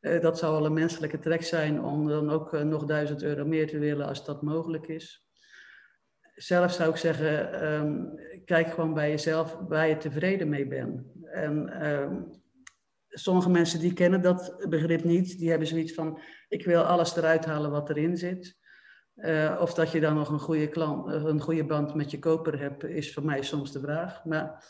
Uh, 0.00 0.20
dat 0.20 0.38
zou 0.38 0.52
wel 0.52 0.66
een 0.66 0.72
menselijke 0.72 1.18
trek 1.18 1.42
zijn 1.42 1.82
om 1.82 2.08
dan 2.08 2.30
ook 2.30 2.52
nog 2.52 2.84
duizend 2.84 3.22
euro 3.22 3.44
meer 3.44 3.68
te 3.68 3.78
willen 3.78 4.06
als 4.06 4.24
dat 4.24 4.42
mogelijk 4.42 4.88
is. 4.88 5.26
Zelf 6.34 6.72
zou 6.72 6.90
ik 6.90 6.96
zeggen, 6.96 7.64
um, 7.72 8.20
kijk 8.44 8.68
gewoon 8.68 8.94
bij 8.94 9.10
jezelf 9.10 9.56
waar 9.68 9.88
je 9.88 9.96
tevreden 9.96 10.48
mee 10.48 10.66
bent. 10.66 11.02
En 11.22 11.86
um, 11.86 12.30
sommige 13.08 13.50
mensen 13.50 13.80
die 13.80 13.92
kennen 13.92 14.22
dat 14.22 14.66
begrip 14.68 15.04
niet. 15.04 15.38
Die 15.38 15.50
hebben 15.50 15.68
zoiets 15.68 15.94
van, 15.94 16.20
ik 16.48 16.64
wil 16.64 16.82
alles 16.82 17.16
eruit 17.16 17.44
halen 17.44 17.70
wat 17.70 17.90
erin 17.90 18.16
zit. 18.16 18.56
Uh, 19.16 19.58
of 19.60 19.74
dat 19.74 19.90
je 19.90 20.00
dan 20.00 20.14
nog 20.14 20.28
een 20.28 20.38
goede, 20.38 20.68
klant, 20.68 21.12
een 21.12 21.40
goede 21.40 21.64
band 21.64 21.94
met 21.94 22.10
je 22.10 22.18
koper 22.18 22.58
hebt, 22.60 22.84
is 22.84 23.12
voor 23.12 23.24
mij 23.24 23.42
soms 23.42 23.72
de 23.72 23.80
vraag. 23.80 24.24
Maar, 24.24 24.64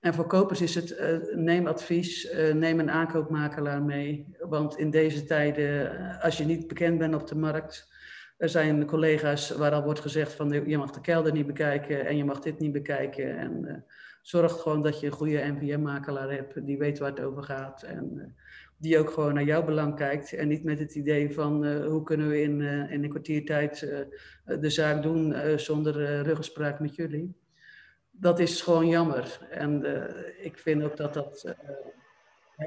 en 0.00 0.14
voor 0.14 0.26
kopers 0.26 0.60
is 0.60 0.74
het, 0.74 0.90
uh, 0.90 1.34
neem 1.34 1.66
advies, 1.66 2.32
uh, 2.32 2.54
neem 2.54 2.80
een 2.80 2.90
aankoopmakelaar 2.90 3.82
mee. 3.82 4.26
Want 4.38 4.78
in 4.78 4.90
deze 4.90 5.24
tijden, 5.24 6.20
als 6.20 6.38
je 6.38 6.44
niet 6.44 6.68
bekend 6.68 6.98
bent 6.98 7.14
op 7.14 7.26
de 7.26 7.36
markt... 7.36 7.88
Er 8.36 8.48
zijn 8.48 8.86
collega's 8.86 9.50
waar 9.50 9.72
al 9.72 9.82
wordt 9.82 10.00
gezegd 10.00 10.32
van, 10.32 10.68
je 10.68 10.78
mag 10.78 10.90
de 10.90 11.00
kelder 11.00 11.32
niet 11.32 11.46
bekijken 11.46 12.06
en 12.06 12.16
je 12.16 12.24
mag 12.24 12.40
dit 12.40 12.58
niet 12.58 12.72
bekijken. 12.72 13.38
En 13.38 13.84
zorg 14.22 14.52
gewoon 14.52 14.82
dat 14.82 15.00
je 15.00 15.06
een 15.06 15.12
goede 15.12 15.52
NVM-makelaar 15.52 16.30
hebt 16.30 16.66
die 16.66 16.78
weet 16.78 16.98
waar 16.98 17.10
het 17.10 17.20
over 17.20 17.42
gaat. 17.42 17.82
En 17.82 18.10
uh, 18.14 18.24
die 18.76 18.98
ook 18.98 19.10
gewoon 19.10 19.34
naar 19.34 19.44
jouw 19.44 19.64
belang 19.64 19.96
kijkt. 19.96 20.32
En 20.32 20.48
niet 20.48 20.64
met 20.64 20.78
het 20.78 20.94
idee 20.94 21.34
van 21.34 21.64
uh, 21.64 21.86
hoe 21.86 22.02
kunnen 22.02 22.28
we 22.28 22.42
in, 22.42 22.60
uh, 22.60 22.92
in 22.92 23.04
een 23.04 23.10
kwartiertijd 23.10 23.78
de 24.44 24.70
zaak 24.70 25.02
doen 25.02 25.34
zonder 25.56 26.22
ruggespraak 26.22 26.80
met 26.80 26.94
jullie. 26.94 27.34
Dat 28.20 28.38
is 28.38 28.62
gewoon 28.62 28.88
jammer. 28.88 29.38
En 29.50 29.84
ik 30.42 30.58
vind 30.58 30.82
ook 30.82 30.96
dat, 30.96 31.14
dat, 31.14 31.54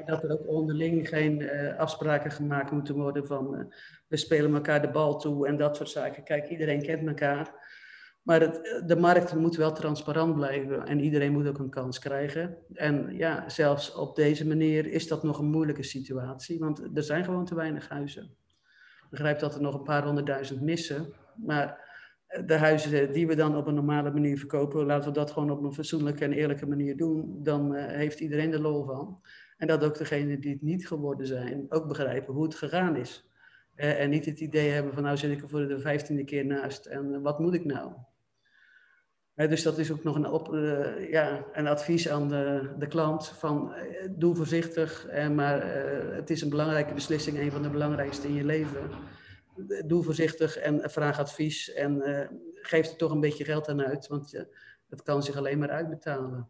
dat 0.06 0.22
er 0.22 0.32
ook 0.32 0.48
onderling 0.48 1.08
geen 1.08 1.50
afspraken 1.76 2.30
gemaakt 2.30 2.70
moeten 2.70 2.94
worden 2.94 3.26
van 3.26 3.72
we 4.08 4.16
spelen 4.16 4.54
elkaar 4.54 4.82
de 4.82 4.90
bal 4.90 5.18
toe 5.18 5.46
en 5.46 5.56
dat 5.56 5.76
soort 5.76 5.90
zaken. 5.90 6.24
Kijk, 6.24 6.48
iedereen 6.48 6.82
kent 6.82 7.08
elkaar. 7.08 7.52
Maar 8.22 8.40
het, 8.40 8.82
de 8.86 8.96
markt 8.96 9.34
moet 9.34 9.56
wel 9.56 9.72
transparant 9.72 10.34
blijven 10.34 10.86
en 10.86 11.00
iedereen 11.00 11.32
moet 11.32 11.46
ook 11.46 11.58
een 11.58 11.70
kans 11.70 11.98
krijgen. 11.98 12.56
En 12.72 13.16
ja, 13.16 13.48
zelfs 13.48 13.94
op 13.94 14.16
deze 14.16 14.46
manier 14.46 14.86
is 14.86 15.08
dat 15.08 15.22
nog 15.22 15.38
een 15.38 15.50
moeilijke 15.50 15.82
situatie, 15.82 16.58
want 16.58 16.80
er 16.94 17.02
zijn 17.02 17.24
gewoon 17.24 17.44
te 17.44 17.54
weinig 17.54 17.88
huizen. 17.88 18.22
Ik 19.02 19.10
begrijp 19.10 19.38
dat 19.38 19.54
er 19.54 19.60
nog 19.60 19.74
een 19.74 19.82
paar 19.82 20.04
honderdduizend 20.04 20.60
missen, 20.60 21.12
maar 21.34 21.83
de 22.46 22.54
huizen 22.54 23.12
die 23.12 23.26
we 23.26 23.34
dan 23.34 23.56
op 23.56 23.66
een 23.66 23.74
normale 23.74 24.10
manier 24.10 24.38
verkopen, 24.38 24.86
laten 24.86 25.08
we 25.08 25.14
dat 25.14 25.30
gewoon 25.30 25.50
op 25.50 25.62
een 25.62 25.74
fatsoenlijke 25.74 26.24
en 26.24 26.32
eerlijke 26.32 26.66
manier 26.66 26.96
doen, 26.96 27.42
dan 27.42 27.74
uh, 27.74 27.86
heeft 27.86 28.20
iedereen 28.20 28.52
er 28.52 28.60
lol 28.60 28.84
van. 28.84 29.20
En 29.56 29.66
dat 29.66 29.84
ook 29.84 29.98
degenen 29.98 30.40
die 30.40 30.52
het 30.52 30.62
niet 30.62 30.86
geworden 30.88 31.26
zijn, 31.26 31.66
ook 31.68 31.88
begrijpen 31.88 32.34
hoe 32.34 32.44
het 32.44 32.54
gegaan 32.54 32.96
is. 32.96 33.28
Uh, 33.76 34.00
en 34.00 34.10
niet 34.10 34.24
het 34.24 34.40
idee 34.40 34.70
hebben 34.70 34.94
van 34.94 35.02
nou 35.02 35.16
zit 35.16 35.30
ik 35.30 35.42
er 35.42 35.48
voor 35.48 35.68
de 35.68 35.78
vijftiende 35.78 36.24
keer 36.24 36.46
naast 36.46 36.86
en 36.86 37.12
uh, 37.12 37.18
wat 37.22 37.38
moet 37.38 37.54
ik 37.54 37.64
nou? 37.64 37.92
Dus 39.34 39.62
dat 39.62 39.78
is 39.78 39.92
ook 39.92 40.02
nog 40.02 40.16
een, 40.16 40.26
op, 40.26 40.54
ja, 41.10 41.44
een 41.52 41.66
advies 41.66 42.08
aan 42.08 42.28
de, 42.28 42.74
de 42.78 42.86
klant 42.86 43.28
van 43.28 43.72
doe 44.10 44.34
voorzichtig, 44.34 45.06
maar 45.32 45.66
het 46.14 46.30
is 46.30 46.42
een 46.42 46.48
belangrijke 46.48 46.94
beslissing, 46.94 47.38
een 47.38 47.50
van 47.50 47.62
de 47.62 47.70
belangrijkste 47.70 48.28
in 48.28 48.34
je 48.34 48.44
leven. 48.44 48.90
Doe 49.86 50.02
voorzichtig 50.02 50.56
en 50.56 50.90
vraag 50.90 51.18
advies 51.18 51.72
en 51.72 52.02
geef 52.54 52.90
er 52.90 52.96
toch 52.96 53.10
een 53.10 53.20
beetje 53.20 53.44
geld 53.44 53.68
aan 53.68 53.82
uit, 53.82 54.06
want 54.06 54.46
het 54.88 55.02
kan 55.02 55.22
zich 55.22 55.36
alleen 55.36 55.58
maar 55.58 55.70
uitbetalen. 55.70 56.48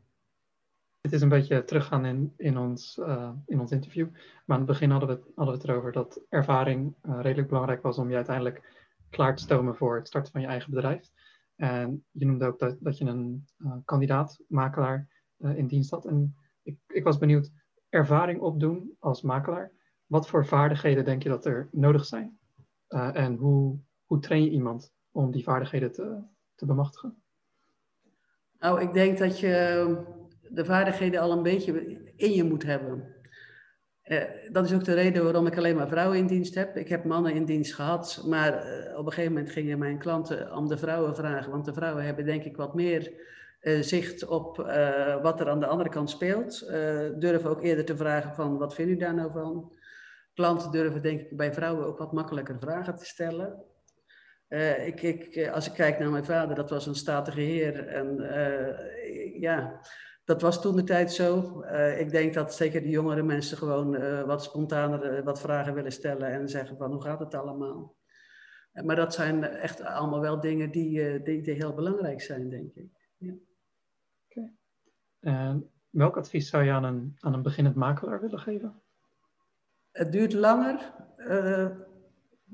Het 1.01 1.13
is 1.13 1.21
een 1.21 1.29
beetje 1.29 1.65
teruggaan 1.65 2.05
in, 2.05 2.33
in, 2.37 2.59
ons, 2.59 3.01
in 3.47 3.61
ons 3.61 3.71
interview, 3.71 4.09
maar 4.13 4.57
aan 4.57 4.63
het 4.63 4.67
begin 4.67 4.91
hadden 4.91 5.09
we, 5.09 5.33
hadden 5.35 5.55
we 5.55 5.61
het 5.61 5.71
erover 5.71 5.93
dat 5.93 6.21
ervaring 6.29 6.95
redelijk 7.03 7.49
belangrijk 7.49 7.83
was 7.83 7.99
om 7.99 8.09
je 8.09 8.17
uiteindelijk 8.17 8.85
klaar 9.11 9.37
te 9.37 9.43
stomen 9.43 9.77
voor 9.77 9.97
het 9.97 10.07
starten 10.07 10.33
van 10.33 10.41
je 10.41 10.47
eigen 10.47 10.71
bedrijf. 10.71 11.11
En 11.57 12.05
je 12.11 12.27
noemde 12.27 12.47
ook 12.47 12.59
dat, 12.59 12.77
dat 12.81 12.99
je 12.99 13.05
een 13.05 13.47
uh, 13.59 13.73
kandidaat, 13.85 14.41
makelaar 14.49 15.09
in 15.39 15.67
dienst 15.67 15.91
had. 15.91 16.07
En 16.07 16.37
ik, 16.63 16.79
ik 16.87 17.05
was 17.05 17.19
benieuwd, 17.19 17.51
ervaring 17.89 18.41
opdoen 18.41 18.97
als 18.99 19.23
makelaar. 19.23 19.73
Wat 20.07 20.29
voor 20.29 20.47
vaardigheden 20.47 21.05
denk 21.05 21.23
je 21.23 21.29
dat 21.29 21.47
er 21.47 21.69
nodig 21.73 22.05
zijn? 22.05 22.39
Uh, 22.95 23.11
en 23.13 23.37
hoe, 23.37 23.79
hoe 24.05 24.19
train 24.19 24.45
je 24.45 24.51
iemand 24.51 24.93
om 25.11 25.31
die 25.31 25.43
vaardigheden 25.43 25.93
te, 25.93 26.19
te 26.55 26.67
bemachtigen? 26.67 27.23
Nou, 28.59 28.81
ik 28.81 28.93
denk 28.93 29.19
dat 29.19 29.41
je 29.41 29.97
de 30.51 30.65
vaardigheden 30.65 31.21
al 31.21 31.33
een 31.33 31.43
beetje 31.43 32.01
in 32.17 32.33
je 32.33 32.45
moet 32.45 32.63
hebben. 32.63 33.15
dat 34.53 34.65
is 34.65 34.75
ook 34.75 34.85
de 34.85 34.95
reden 34.95 35.25
waarom 35.25 35.47
ik 35.47 35.57
alleen 35.57 35.77
maar 35.77 35.89
vrouwen 35.89 36.19
in 36.19 36.27
dienst 36.27 36.55
heb. 36.55 36.77
Ik 36.77 36.89
heb 36.89 37.05
mannen 37.05 37.35
in 37.35 37.45
dienst 37.45 37.75
gehad, 37.75 38.25
maar 38.27 38.53
op 38.97 39.07
een 39.07 39.13
gegeven 39.13 39.33
moment 39.33 39.53
gingen 39.53 39.79
mijn 39.79 39.99
klanten 39.99 40.57
om 40.57 40.69
de 40.69 40.79
vrouwen 40.79 41.17
vragen. 41.17 41.51
Want 41.51 41.65
de 41.65 41.73
vrouwen 41.73 42.05
hebben 42.05 42.25
denk 42.25 42.45
ik 42.45 42.57
wat 42.57 42.75
meer 42.75 43.13
zicht 43.81 44.27
op 44.27 44.57
wat 45.23 45.41
er 45.41 45.49
aan 45.49 45.61
de 45.61 45.67
andere 45.67 45.89
kant 45.89 46.11
speelt. 46.11 46.67
durven 47.19 47.51
ook 47.51 47.63
eerder 47.63 47.85
te 47.85 47.97
vragen 47.97 48.35
van 48.35 48.59
wat 48.59 48.75
vindt 48.75 48.93
u 48.93 48.97
daar 48.97 49.15
nou 49.15 49.31
van? 49.33 49.73
Klanten 50.35 50.71
durven 50.71 51.03
denk 51.03 51.21
ik 51.21 51.37
bij 51.37 51.55
vrouwen 51.55 51.87
ook 51.87 51.99
wat 51.99 52.13
makkelijker 52.13 52.59
vragen 52.59 52.97
te 52.97 53.05
stellen. 53.05 53.65
Uh, 54.49 54.87
ik, 54.87 55.03
ik, 55.03 55.25
eh, 55.35 55.53
als 55.53 55.67
ik 55.67 55.73
kijk 55.73 55.99
naar 55.99 56.11
mijn 56.11 56.25
vader, 56.25 56.57
dat 56.57 56.71
was 56.71 56.87
een 56.87 56.95
statige 56.95 57.41
heer. 57.41 57.87
En 57.87 58.21
uh, 58.21 59.41
ja, 59.41 59.81
dat 60.25 60.43
was 60.43 60.61
toen 60.61 60.77
de 60.77 60.85
tijd 60.85 61.13
zo. 61.13 61.61
Ik 61.99 62.11
denk 62.11 62.35
dat 62.35 62.55
zeker 62.55 62.83
de 62.83 62.89
jongere 62.89 63.23
mensen 63.23 63.57
gewoon 63.57 64.27
wat 64.27 64.43
spontaner 64.43 65.25
wat 65.25 65.41
vragen 65.41 65.75
willen 65.75 65.93
stellen 65.93 66.29
en 66.29 66.49
zeggen 66.49 66.77
van 66.77 66.93
hoe 66.93 67.03
gaat 67.03 67.21
het 67.21 67.35
allemaal. 67.35 67.97
maar 68.73 68.97
dat 68.97 69.15
zijn 69.15 69.45
echt 69.45 69.83
allemaal 69.83 70.21
wel 70.21 70.41
dingen 70.41 70.71
die, 70.71 71.23
die, 71.23 71.43
die 71.43 71.55
heel 71.55 71.75
belangrijk 71.75 72.21
zijn, 72.21 72.49
denk 72.49 72.75
ik. 72.75 72.89
Ja. 75.21 75.61
Welk 75.91 76.17
advies 76.17 76.49
zou 76.49 76.65
je 76.65 76.71
aan 76.71 76.85
een, 76.85 77.17
aan 77.19 77.35
een 77.35 77.43
beginnend 77.43 77.77
makelaar 77.77 78.21
willen 78.21 78.39
geven? 78.39 78.83
Het 79.95 80.13
duurt 80.13 80.33
langer 80.33 80.93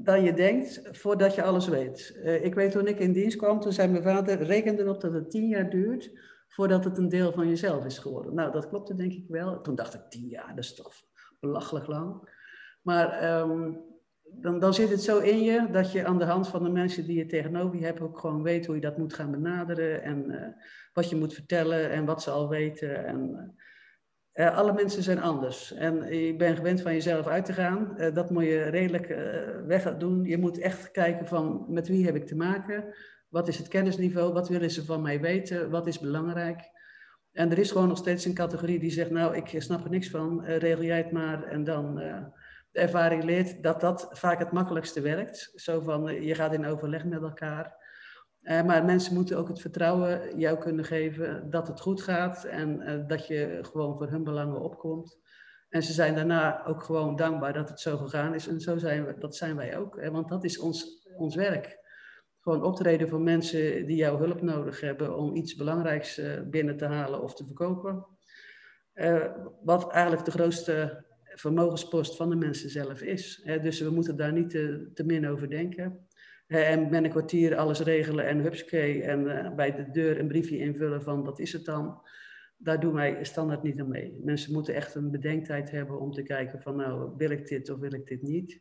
dan 0.03 0.23
je 0.23 0.33
denkt 0.33 0.81
voordat 0.91 1.35
je 1.35 1.43
alles 1.43 1.69
weet. 1.69 2.21
Uh, 2.25 2.45
ik 2.45 2.55
weet 2.55 2.73
toen 2.73 2.87
ik 2.87 2.99
in 2.99 3.13
dienst 3.13 3.37
kwam, 3.37 3.61
toen 3.61 3.73
zei 3.73 3.89
mijn 3.89 4.03
vader, 4.03 4.43
reken 4.43 4.79
erop 4.79 5.01
dat 5.01 5.13
het 5.13 5.31
tien 5.31 5.49
jaar 5.49 5.71
duurt 5.71 6.11
voordat 6.49 6.85
het 6.85 6.99
een 6.99 7.09
deel 7.09 7.33
van 7.33 7.49
jezelf 7.49 7.85
is 7.85 7.99
geworden. 7.99 8.35
Nou, 8.35 8.53
dat 8.53 8.69
klopte 8.69 8.95
denk 8.95 9.13
ik 9.13 9.25
wel. 9.29 9.61
Toen 9.61 9.75
dacht 9.75 9.95
ik, 9.95 10.01
tien 10.09 10.27
jaar, 10.27 10.49
dat 10.49 10.65
is 10.65 10.75
toch 10.75 10.93
belachelijk 11.41 11.87
lang. 11.87 12.29
Maar 12.83 13.41
um, 13.41 13.81
dan, 14.23 14.61
dan 14.61 14.75
zit 14.75 14.91
het 14.91 15.03
zo 15.03 15.19
in 15.19 15.43
je 15.43 15.69
dat 15.71 15.93
je 15.93 16.07
aan 16.07 16.19
de 16.19 16.25
hand 16.25 16.49
van 16.49 16.63
de 16.63 16.71
mensen 16.71 17.05
die 17.07 17.17
je 17.17 17.27
tegenover 17.27 17.79
je 17.79 17.85
hebt 17.85 18.01
ook 18.01 18.19
gewoon 18.19 18.43
weet 18.43 18.67
hoe 18.67 18.75
je 18.75 18.81
dat 18.81 18.99
moet 18.99 19.15
gaan 19.15 19.31
benaderen 19.31 20.03
en 20.03 20.31
uh, 20.31 20.47
wat 20.93 21.11
je 21.11 21.17
moet 21.17 21.35
vertellen 21.35 21.91
en 21.91 22.05
wat 22.05 22.23
ze 22.23 22.31
al 22.31 22.49
weten. 22.49 23.07
En, 23.07 23.55
uh, 24.41 24.57
alle 24.57 24.73
mensen 24.73 25.03
zijn 25.03 25.21
anders. 25.21 25.73
En 25.73 26.17
je 26.17 26.37
bent 26.37 26.57
gewend 26.57 26.81
van 26.81 26.93
jezelf 26.93 27.27
uit 27.27 27.45
te 27.45 27.53
gaan. 27.53 27.95
Uh, 27.97 28.15
dat 28.15 28.31
moet 28.31 28.45
je 28.45 28.63
redelijk 28.63 29.09
uh, 29.09 29.17
weg 29.67 29.97
doen. 29.97 30.25
Je 30.25 30.39
moet 30.39 30.59
echt 30.59 30.91
kijken 30.91 31.27
van 31.27 31.65
met 31.69 31.89
wie 31.89 32.05
heb 32.05 32.15
ik 32.15 32.27
te 32.27 32.37
maken? 32.37 32.95
Wat 33.29 33.49
is 33.49 33.59
het 33.59 33.69
kennisniveau? 33.69 34.33
Wat 34.33 34.49
willen 34.49 34.71
ze 34.71 34.85
van 34.85 35.03
mij 35.03 35.21
weten? 35.21 35.71
Wat 35.71 35.87
is 35.87 35.99
belangrijk? 35.99 36.61
En 37.33 37.51
er 37.51 37.59
is 37.59 37.71
gewoon 37.71 37.89
nog 37.89 37.99
steeds 37.99 38.25
een 38.25 38.35
categorie 38.35 38.79
die 38.79 38.91
zegt, 38.91 39.11
nou, 39.11 39.37
ik 39.37 39.63
snap 39.63 39.85
er 39.85 39.91
niks 39.91 40.11
van, 40.11 40.45
regel 40.45 40.85
jij 40.85 40.97
het 40.97 41.13
maar. 41.13 41.43
En 41.43 41.65
dan 41.65 41.95
de 42.71 42.81
ervaring 42.81 43.25
leert 43.25 43.63
dat 43.63 43.81
dat 43.81 44.09
vaak 44.11 44.39
het 44.39 44.53
makkelijkste 44.53 45.01
werkt. 45.01 45.53
Zo 45.55 45.81
van, 45.81 46.23
je 46.23 46.35
gaat 46.35 46.53
in 46.53 46.67
overleg 46.67 47.05
met 47.05 47.23
elkaar. 47.23 47.80
Uh, 48.43 48.63
maar 48.63 48.85
mensen 48.85 49.15
moeten 49.15 49.39
ook 49.39 49.49
het 49.49 49.61
vertrouwen 49.61 50.39
jou 50.39 50.59
kunnen 50.59 50.85
geven 50.85 51.51
dat 51.51 51.69
het 51.69 51.81
goed 51.81 52.03
gaat 52.03 52.45
en 52.45 52.81
uh, 52.81 53.07
dat 53.07 53.27
je 53.27 53.59
gewoon 53.63 53.97
voor 53.97 54.09
hun 54.09 54.25
belangen 54.25 54.61
opkomt. 54.61 55.19
En 55.69 55.83
ze 55.83 55.93
zijn 55.93 56.15
daarna 56.15 56.67
ook 56.67 56.83
gewoon 56.83 57.17
dankbaar 57.17 57.53
dat 57.53 57.69
het 57.69 57.81
zo 57.81 57.97
gegaan 57.97 58.35
is. 58.35 58.49
En 58.49 58.61
zo 58.61 58.79
zijn 58.79 59.07
we, 59.07 59.19
dat 59.19 59.37
zijn 59.37 59.57
wij 59.57 59.79
ook, 59.79 60.01
hè, 60.01 60.11
want 60.11 60.29
dat 60.29 60.45
is 60.45 60.59
ons, 60.59 61.09
ons 61.17 61.35
werk. 61.35 61.79
Gewoon 62.41 62.63
optreden 62.63 63.09
voor 63.09 63.21
mensen 63.21 63.87
die 63.87 63.97
jouw 63.97 64.19
hulp 64.19 64.43
nodig 64.43 64.81
hebben 64.81 65.17
om 65.17 65.35
iets 65.35 65.55
belangrijks 65.55 66.19
uh, 66.19 66.41
binnen 66.51 66.77
te 66.77 66.85
halen 66.85 67.23
of 67.23 67.35
te 67.35 67.45
verkopen. 67.45 68.07
wat 69.65 69.93
eigenlijk 69.93 70.25
de 70.25 70.31
grootste 70.31 71.05
vermogenspost 71.35 72.17
van 72.17 72.31
de 72.31 72.37
mensen 72.37 72.71
zelf 72.71 73.03
is. 73.03 73.41
Hè. 73.45 73.61
Dus 73.61 73.81
we 73.81 73.91
moeten 73.91 74.17
daar 74.17 74.33
niet 74.33 74.51
te, 74.51 74.91
te 74.95 75.05
min 75.05 75.29
over 75.29 75.51
denken. 75.51 76.09
En 76.51 76.81
binnen 76.83 77.05
een 77.05 77.11
kwartier 77.11 77.57
alles 77.57 77.81
regelen 77.81 78.27
en 78.27 78.39
hupsakee 78.39 79.03
en 79.03 79.21
uh, 79.21 79.55
bij 79.55 79.75
de 79.75 79.91
deur 79.91 80.19
een 80.19 80.29
briefje 80.29 80.59
invullen 80.59 81.03
van 81.03 81.25
dat 81.25 81.39
is 81.39 81.53
het 81.53 81.65
dan. 81.65 82.03
Daar 82.57 82.81
doen 82.81 82.95
wij 82.95 83.25
standaard 83.25 83.63
niet 83.63 83.81
aan 83.81 83.89
mee. 83.89 84.21
Mensen 84.25 84.53
moeten 84.53 84.75
echt 84.75 84.95
een 84.95 85.11
bedenktijd 85.11 85.71
hebben 85.71 86.01
om 86.01 86.13
te 86.13 86.23
kijken 86.23 86.61
van 86.63 86.77
nou 86.77 87.13
wil 87.17 87.31
ik 87.31 87.49
dit 87.49 87.71
of 87.71 87.79
wil 87.79 87.93
ik 87.93 88.07
dit 88.07 88.23
niet. 88.23 88.61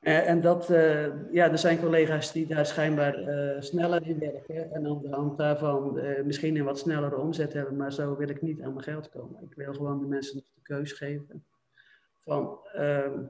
Uh, 0.00 0.28
en 0.28 0.40
dat, 0.40 0.70
uh, 0.70 1.32
ja, 1.32 1.50
er 1.50 1.58
zijn 1.58 1.80
collega's 1.80 2.32
die 2.32 2.46
daar 2.46 2.66
schijnbaar 2.66 3.14
sneller 3.58 4.06
in 4.06 4.18
werken 4.18 4.72
en 4.72 4.86
aan 4.86 5.02
de 5.02 5.08
hand 5.10 5.38
daarvan 5.38 6.00
misschien 6.24 6.56
een 6.56 6.64
wat 6.64 6.78
snellere 6.78 7.16
omzet 7.16 7.52
hebben, 7.52 7.76
maar 7.76 7.92
zo 7.92 8.16
wil 8.16 8.28
ik 8.28 8.42
niet 8.42 8.62
aan 8.62 8.72
mijn 8.72 8.84
geld 8.84 9.08
komen. 9.08 9.42
Ik 9.42 9.56
wil 9.56 9.72
gewoon 9.72 10.00
de 10.00 10.06
mensen 10.06 10.36
de 10.36 10.62
keus 10.62 10.92
geven 10.92 11.44
van 12.24 12.58
ehm, 12.72 13.20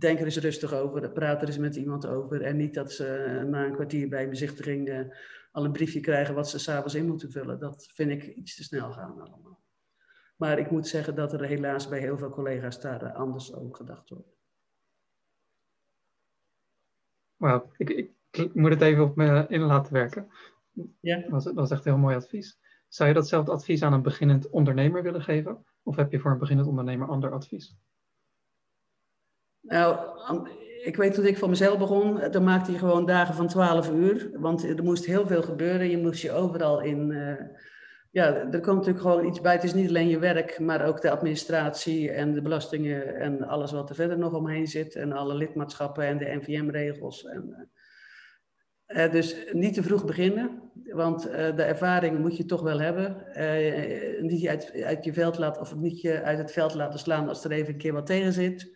denk 0.00 0.18
er 0.18 0.24
eens 0.24 0.36
rustig 0.36 0.72
over, 0.72 1.10
praat 1.10 1.42
er 1.42 1.48
eens 1.48 1.58
met 1.58 1.76
iemand 1.76 2.06
over. 2.06 2.42
En 2.42 2.56
niet 2.56 2.74
dat 2.74 2.92
ze 2.92 3.06
eh, 3.06 3.42
na 3.42 3.64
een 3.64 3.74
kwartier 3.74 4.08
bij 4.08 4.28
bezichtiging 4.28 4.88
uh, 4.88 5.00
al 5.50 5.64
een 5.64 5.72
briefje 5.72 6.00
krijgen 6.00 6.34
wat 6.34 6.48
ze 6.48 6.58
s'avonds 6.58 6.94
in 6.94 7.06
moeten 7.06 7.30
vullen. 7.30 7.58
Dat 7.58 7.90
vind 7.94 8.10
ik 8.10 8.26
iets 8.26 8.56
te 8.56 8.62
snel 8.62 8.92
gaan 8.92 9.20
allemaal. 9.20 9.62
Maar 10.36 10.58
ik 10.58 10.70
moet 10.70 10.86
zeggen 10.86 11.14
dat 11.14 11.32
er 11.32 11.44
helaas 11.44 11.88
bij 11.88 11.98
heel 11.98 12.18
veel 12.18 12.30
collega's 12.30 12.80
daar 12.80 13.02
eh, 13.02 13.14
anders 13.14 13.54
over 13.54 13.74
gedacht 13.74 14.08
wordt. 14.08 14.32
Wauw, 17.36 17.70
ik, 17.76 17.90
ik, 17.90 18.10
ik, 18.30 18.54
moet 18.54 18.70
het 18.70 18.80
even 18.80 19.04
op 19.04 19.16
me 19.16 19.46
in 19.48 19.60
laten 19.60 19.92
werken. 19.92 20.28
Ja. 21.00 21.20
Dat 21.20 21.30
was, 21.30 21.44
dat 21.44 21.54
was 21.54 21.70
echt 21.70 21.84
heel 21.84 21.98
mooi 21.98 22.16
advies. 22.16 22.58
Zou 22.88 23.08
je 23.08 23.14
datzelfde 23.14 23.52
advies 23.52 23.82
aan 23.82 23.92
een 23.92 24.02
beginnend 24.02 24.50
ondernemer 24.50 25.02
willen 25.02 25.22
geven? 25.22 25.64
Of 25.82 25.96
heb 25.96 26.12
je 26.12 26.18
voor 26.18 26.30
een 26.30 26.38
beginnend 26.38 26.68
ondernemer 26.68 27.08
ander 27.08 27.32
advies? 27.32 27.76
Nou, 29.64 29.98
ik 30.84 30.96
weet 30.96 31.14
toen 31.14 31.26
ik 31.26 31.38
voor 31.38 31.48
mezelf 31.48 31.78
begon, 31.78 32.30
dan 32.30 32.44
maakte 32.44 32.72
je 32.72 32.78
gewoon 32.78 33.06
dagen 33.06 33.34
van 33.34 33.48
12 33.48 33.90
uur. 33.90 34.30
Want 34.32 34.64
er 34.64 34.84
moest 34.84 35.04
heel 35.04 35.26
veel 35.26 35.42
gebeuren. 35.42 35.90
Je 35.90 35.98
moest 35.98 36.22
je 36.22 36.32
overal 36.32 36.80
in. 36.80 37.10
Uh, 37.10 37.32
ja, 38.10 38.34
er 38.34 38.60
komt 38.60 38.76
natuurlijk 38.76 39.00
gewoon 39.00 39.26
iets 39.26 39.40
bij. 39.40 39.52
Het 39.52 39.64
is 39.64 39.74
niet 39.74 39.88
alleen 39.88 40.08
je 40.08 40.18
werk, 40.18 40.58
maar 40.58 40.86
ook 40.86 41.00
de 41.00 41.10
administratie 41.10 42.10
en 42.10 42.32
de 42.32 42.42
belastingen 42.42 43.16
en 43.16 43.42
alles 43.42 43.72
wat 43.72 43.88
er 43.88 43.94
verder 43.94 44.18
nog 44.18 44.32
omheen 44.32 44.66
zit. 44.66 44.94
En 44.94 45.12
alle 45.12 45.34
lidmaatschappen 45.34 46.04
en 46.04 46.18
de 46.18 46.38
NVM-regels. 46.40 47.24
En, 47.24 47.70
uh, 48.86 49.10
dus 49.10 49.36
niet 49.52 49.74
te 49.74 49.82
vroeg 49.82 50.04
beginnen, 50.04 50.70
want 50.84 51.22
de 51.22 51.62
ervaring 51.62 52.18
moet 52.18 52.36
je 52.36 52.44
toch 52.44 52.62
wel 52.62 52.80
hebben. 52.80 53.26
niet 54.20 54.48
uit, 54.48 54.82
uit 54.82 55.04
je 55.04 55.12
veld 55.12 55.38
laten, 55.38 55.62
of 55.62 55.74
niet 55.74 56.00
je 56.00 56.22
uit 56.22 56.38
het 56.38 56.52
veld 56.52 56.74
laten 56.74 56.98
slaan 56.98 57.28
als 57.28 57.44
er 57.44 57.50
even 57.50 57.72
een 57.72 57.78
keer 57.78 57.92
wat 57.92 58.06
tegen 58.06 58.32
zit. 58.32 58.72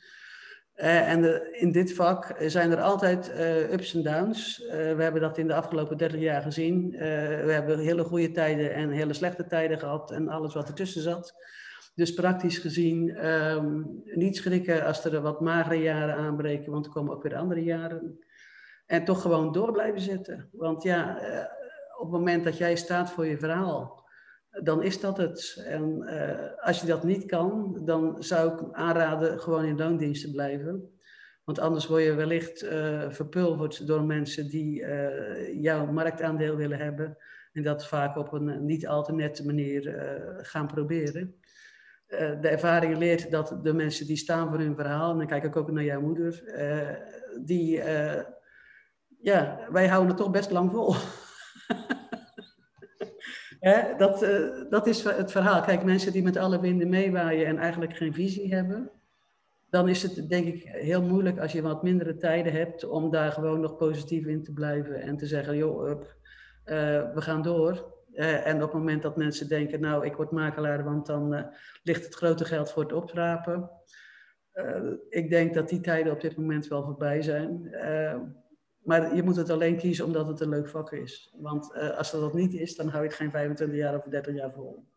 Uh, 0.81 1.11
en 1.13 1.53
in 1.53 1.73
dit 1.73 1.95
vak 1.95 2.35
zijn 2.47 2.71
er 2.71 2.81
altijd 2.81 3.31
uh, 3.35 3.73
ups 3.73 3.95
en 3.95 4.03
downs. 4.03 4.59
We 4.69 5.03
hebben 5.03 5.21
dat 5.21 5.39
in 5.39 5.47
de 5.47 5.55
afgelopen 5.55 5.97
30 5.97 6.21
jaar 6.21 6.43
gezien. 6.43 6.91
we 6.91 7.53
hebben 7.53 7.79
hele 7.79 8.05
goede 8.05 8.31
tijden 8.31 8.75
en 8.75 8.91
hele 8.91 9.13
slechte 9.13 9.47
tijden 9.47 9.79
gehad 9.79 10.11
en 10.11 10.29
alles 10.29 10.55
wat 10.55 10.69
ertussen 10.69 11.03
zat. 11.03 11.35
Dus 11.95 12.15
praktisch 12.15 12.59
gezien 12.59 13.27
um, 13.27 14.03
niet 14.05 14.37
schrikken 14.37 14.85
als 14.85 15.05
er 15.05 15.21
wat 15.21 15.41
magere 15.41 15.83
jaren 15.83 16.15
aanbreken, 16.15 16.73
want 16.73 16.87
er 16.87 16.93
komen 16.93 17.15
ook 17.15 17.23
weer 17.23 17.37
andere 17.37 17.63
jaren. 17.63 18.19
En 18.87 19.05
toch 19.05 19.23
gewoon 19.23 19.53
door 19.53 19.73
blijven 19.73 20.01
zitten. 20.01 20.49
Want 20.53 20.83
ja, 20.83 21.19
op 21.97 22.05
het 22.05 22.11
moment 22.11 22.45
dat 22.45 22.59
jij 22.59 22.77
staat 22.77 23.11
voor 23.11 23.27
je 23.27 23.39
verhaal, 23.39 23.98
dan 24.51 24.83
is 24.83 25.01
dat 25.01 25.17
het. 25.17 25.63
En 25.67 26.03
uh, 26.03 26.67
als 26.67 26.81
je 26.81 26.87
dat 26.87 27.05
niet 27.05 27.27
kan, 27.27 27.81
dan 27.85 28.23
zou 28.23 28.53
ik 28.53 28.73
aanraden 28.73 29.41
gewoon 29.41 29.65
in 29.65 29.77
loondienst 29.77 30.23
te 30.23 30.31
blijven. 30.31 30.93
Want 31.45 31.59
anders 31.59 31.87
word 31.87 32.03
je 32.03 32.15
wellicht 32.15 32.63
uh, 32.63 33.11
verpulverd 33.11 33.87
door 33.87 34.05
mensen 34.05 34.49
die 34.49 34.81
uh, 34.81 35.63
jouw 35.63 35.87
marktaandeel 35.93 36.57
willen 36.57 36.79
hebben. 36.79 37.17
En 37.53 37.63
dat 37.63 37.87
vaak 37.87 38.17
op 38.17 38.33
een 38.33 38.65
niet 38.65 38.87
al 38.87 39.05
te 39.05 39.13
nette 39.13 39.47
manier 39.47 39.83
gaan 40.43 40.67
proberen. 40.67 41.35
de 42.07 42.49
ervaring 42.49 42.99
leert 42.99 43.31
dat 43.31 43.59
de 43.63 43.73
mensen 43.73 44.07
die 44.07 44.17
staan 44.17 44.49
voor 44.49 44.59
hun 44.59 44.75
verhaal, 44.75 45.13
en 45.13 45.19
dan 45.19 45.27
kijk 45.27 45.45
ik 45.45 45.57
ook 45.57 45.71
naar 45.71 45.85
jouw 45.85 46.01
moeder, 46.01 46.43
die, 47.45 47.83
ja, 49.21 49.69
wij 49.71 49.89
houden 49.89 50.09
het 50.09 50.17
toch 50.17 50.31
best 50.31 50.51
lang 50.51 50.71
vol. 50.71 50.95
Dat, 53.99 54.23
uh, 54.23 54.71
dat 54.71 54.87
is 54.87 55.03
het 55.03 55.33
verhaal. 55.33 55.63
Kijk, 55.63 55.85
mensen 55.85 56.13
die 56.13 56.23
met 56.23 56.37
alle 56.37 56.61
winden 56.61 56.89
meewaaien 56.89 57.47
en 57.47 57.59
eigenlijk 57.59 57.97
geen 57.97 58.15
visie 58.15 58.55
hebben, 58.55 58.91
dan 59.71 59.89
is 59.89 60.03
het 60.03 60.29
denk 60.29 60.47
ik 60.47 60.63
heel 60.63 61.03
moeilijk 61.03 61.39
als 61.39 61.53
je 61.53 61.63
wat 61.63 61.83
mindere 61.83 62.17
tijden 62.17 62.53
hebt 62.53 62.85
om 62.85 63.11
daar 63.11 63.33
gewoon 63.33 63.61
nog 63.61 63.77
positief 63.77 64.27
in 64.27 64.43
te 64.43 64.53
blijven 64.53 65.01
en 65.01 65.17
te 65.17 65.27
zeggen, 65.27 65.57
joh, 65.57 65.89
uh, 65.89 65.97
we 67.15 67.21
gaan 67.21 67.43
door. 67.43 67.97
Uh, 68.13 68.47
en 68.47 68.55
op 68.55 68.61
het 68.61 68.73
moment 68.73 69.03
dat 69.03 69.17
mensen 69.17 69.49
denken, 69.49 69.81
nou, 69.81 70.07
ik 70.07 70.17
word 70.17 70.31
makelaar, 70.31 70.85
want 70.85 71.07
dan 71.07 71.47
ligt 71.83 72.05
het 72.05 72.15
grote 72.15 72.45
geld 72.45 72.73
voor 72.73 72.83
het 72.83 72.93
oprapen. 72.93 73.71
ik 75.09 75.31
denk 75.31 75.55
dat 75.55 75.69
die 75.69 75.81
tijden 75.81 76.13
op 76.13 76.21
dit 76.21 76.37
moment 76.37 76.69
wel 76.69 76.85
voorbij 76.85 77.23
zijn. 77.23 77.71
Maar 78.89 79.15
je 79.15 79.23
moet 79.23 79.37
het 79.37 79.51
alleen 79.51 79.77
kiezen 79.77 80.05
omdat 80.05 80.27
het 80.27 80.41
een 80.41 80.49
leuk 80.49 80.69
vak 80.69 80.93
is. 80.93 81.35
Want 81.37 81.75
uh, 81.75 81.97
als 81.97 82.11
dat, 82.11 82.21
dat 82.21 82.35
niet 82.35 82.55
is, 82.55 82.77
dan 82.77 82.89
hou 82.89 83.03
je 83.03 83.09
het 83.09 83.17
geen 83.17 83.31
25 83.31 83.77
jaar 83.77 83.97
of 83.97 84.05
30 84.05 84.35
jaar 84.35 84.53
vol. 84.53 84.89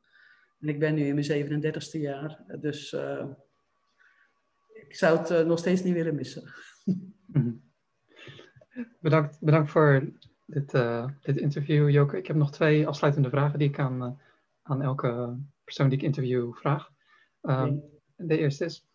En 0.59 0.67
ik 0.67 0.79
ben 0.79 0.93
nu 0.93 1.05
in 1.05 1.15
mijn 1.15 1.63
37ste 1.63 1.99
jaar. 1.99 2.43
Dus 2.59 2.91
uh, 2.93 3.25
ik 4.73 4.95
zou 4.95 5.17
het 5.17 5.47
nog 5.47 5.59
steeds 5.59 5.83
niet 5.83 5.93
willen 5.93 6.15
missen. 6.15 6.43
Bedankt, 8.99 9.39
bedankt 9.39 9.71
voor 9.71 10.11
dit, 10.45 10.71
dit 11.21 11.37
interview, 11.37 11.89
Joke. 11.89 12.17
Ik 12.17 12.27
heb 12.27 12.35
nog 12.35 12.51
twee 12.51 12.87
afsluitende 12.87 13.29
vragen 13.29 13.59
die 13.59 13.67
ik 13.67 13.79
aan, 13.79 14.21
aan 14.61 14.81
elke 14.81 15.37
persoon 15.63 15.89
die 15.89 15.97
ik 15.97 16.03
interview 16.03 16.53
vraag. 16.53 16.89
Ehm, 17.41 17.75
de 18.15 18.37
eerste 18.37 18.65
is, 18.65 18.87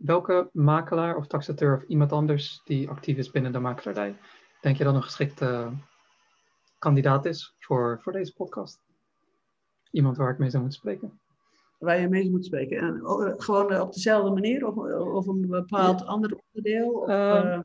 welke 0.00 0.48
makelaar 0.52 1.16
of 1.16 1.26
taxateur 1.26 1.76
of 1.76 1.82
iemand 1.82 2.12
anders 2.12 2.60
die 2.64 2.88
actief 2.88 3.16
is 3.16 3.30
binnen 3.30 3.52
de 3.52 3.58
makelaardij, 3.58 4.16
denk 4.60 4.76
je 4.76 4.84
dan 4.84 4.94
een 4.94 5.02
geschikte 5.02 5.70
kandidaat 6.78 7.24
is 7.24 7.54
voor, 7.58 7.98
voor 8.02 8.12
deze 8.12 8.32
podcast? 8.32 8.82
Iemand 9.90 10.16
waar 10.16 10.32
ik 10.32 10.38
mee 10.38 10.50
zou 10.50 10.62
moeten 10.62 10.80
spreken? 10.80 11.20
Waar 11.78 12.00
je 12.00 12.08
mee 12.08 12.30
moet 12.30 12.44
spreken. 12.44 12.78
En, 12.78 13.06
oh, 13.06 13.32
gewoon 13.36 13.72
eh, 13.72 13.80
op 13.80 13.92
dezelfde 13.92 14.30
manier 14.30 14.66
of, 14.66 14.76
of 15.04 15.26
een 15.26 15.46
bepaald 15.48 16.06
ander 16.06 16.40
onderdeel? 16.46 16.90
Of, 16.90 17.08
uh, 17.08 17.60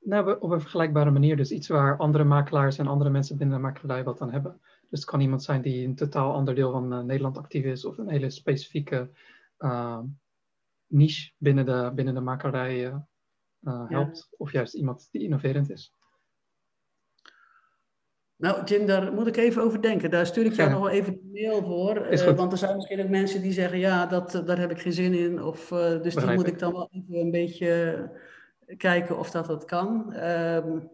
nou, 0.00 0.38
op 0.38 0.50
een 0.50 0.60
vergelijkbare 0.60 1.10
manier. 1.10 1.36
Dus 1.36 1.50
iets 1.50 1.68
waar 1.68 1.96
andere 1.96 2.24
makelaars 2.24 2.78
en 2.78 2.86
andere 2.86 3.10
mensen 3.10 3.36
binnen 3.36 3.56
de 3.56 3.62
makelaardij 3.62 4.04
wat 4.04 4.20
aan 4.20 4.32
hebben. 4.32 4.60
Dus 4.90 5.00
het 5.00 5.10
kan 5.10 5.20
iemand 5.20 5.42
zijn 5.42 5.62
die 5.62 5.82
in 5.82 5.88
een 5.88 5.94
totaal 5.94 6.32
ander 6.32 6.54
deel 6.54 6.72
van 6.72 7.06
Nederland 7.06 7.38
actief 7.38 7.64
is 7.64 7.84
of 7.84 7.98
een 7.98 8.08
hele 8.08 8.30
specifieke 8.30 9.10
uh, 9.58 9.98
niche 10.86 11.32
binnen 11.38 11.64
de, 11.66 11.92
binnen 11.94 12.14
de 12.14 12.20
makelaardij 12.20 12.84
uh, 13.60 13.88
helpt. 13.88 14.16
Ja. 14.30 14.36
Of 14.36 14.52
juist 14.52 14.74
iemand 14.74 15.08
die 15.10 15.22
innoverend 15.22 15.70
is. 15.70 15.92
Nou, 18.36 18.64
Jim, 18.64 18.86
daar 18.86 19.12
moet 19.12 19.26
ik 19.26 19.36
even 19.36 19.62
over 19.62 19.82
denken. 19.82 20.10
Daar 20.10 20.26
stuur 20.26 20.44
ik 20.44 20.52
jou 20.52 20.68
ja. 20.68 20.74
nog 20.74 20.84
wel 20.84 20.92
even 20.92 21.12
een 21.12 21.30
mail 21.32 21.62
voor. 21.62 22.12
Uh, 22.12 22.36
want 22.36 22.52
er 22.52 22.58
zijn 22.58 22.74
misschien 22.74 23.02
ook 23.02 23.08
mensen 23.08 23.42
die 23.42 23.52
zeggen, 23.52 23.78
ja, 23.78 24.06
dat, 24.06 24.42
daar 24.46 24.58
heb 24.58 24.70
ik 24.70 24.80
geen 24.80 24.92
zin 24.92 25.14
in. 25.14 25.42
Of, 25.42 25.70
uh, 25.70 25.78
dus 25.78 26.14
Begrijp 26.14 26.26
die 26.26 26.36
moet 26.36 26.46
ik 26.46 26.58
dan 26.58 26.72
wel 26.72 26.88
even 26.90 27.14
een 27.14 27.30
beetje 27.30 28.10
kijken 28.76 29.18
of 29.18 29.30
dat 29.30 29.46
dat 29.46 29.64
kan. 29.64 30.14
Um, 30.14 30.90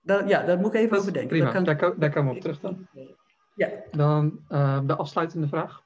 daar, 0.00 0.28
ja, 0.28 0.44
daar 0.44 0.58
moet 0.58 0.74
ik 0.74 0.80
even 0.80 0.98
over 0.98 1.12
denken. 1.12 1.30
Prima, 1.30 1.44
daar, 1.60 1.76
kan, 1.76 1.88
daar, 1.88 1.98
daar 1.98 2.12
komen 2.12 2.30
we 2.30 2.36
op 2.36 2.42
terug 2.42 2.60
dan. 2.60 2.88
Ja. 3.54 3.70
Dan 3.90 4.44
uh, 4.48 4.80
de 4.86 4.96
afsluitende 4.96 5.48
vraag. 5.48 5.82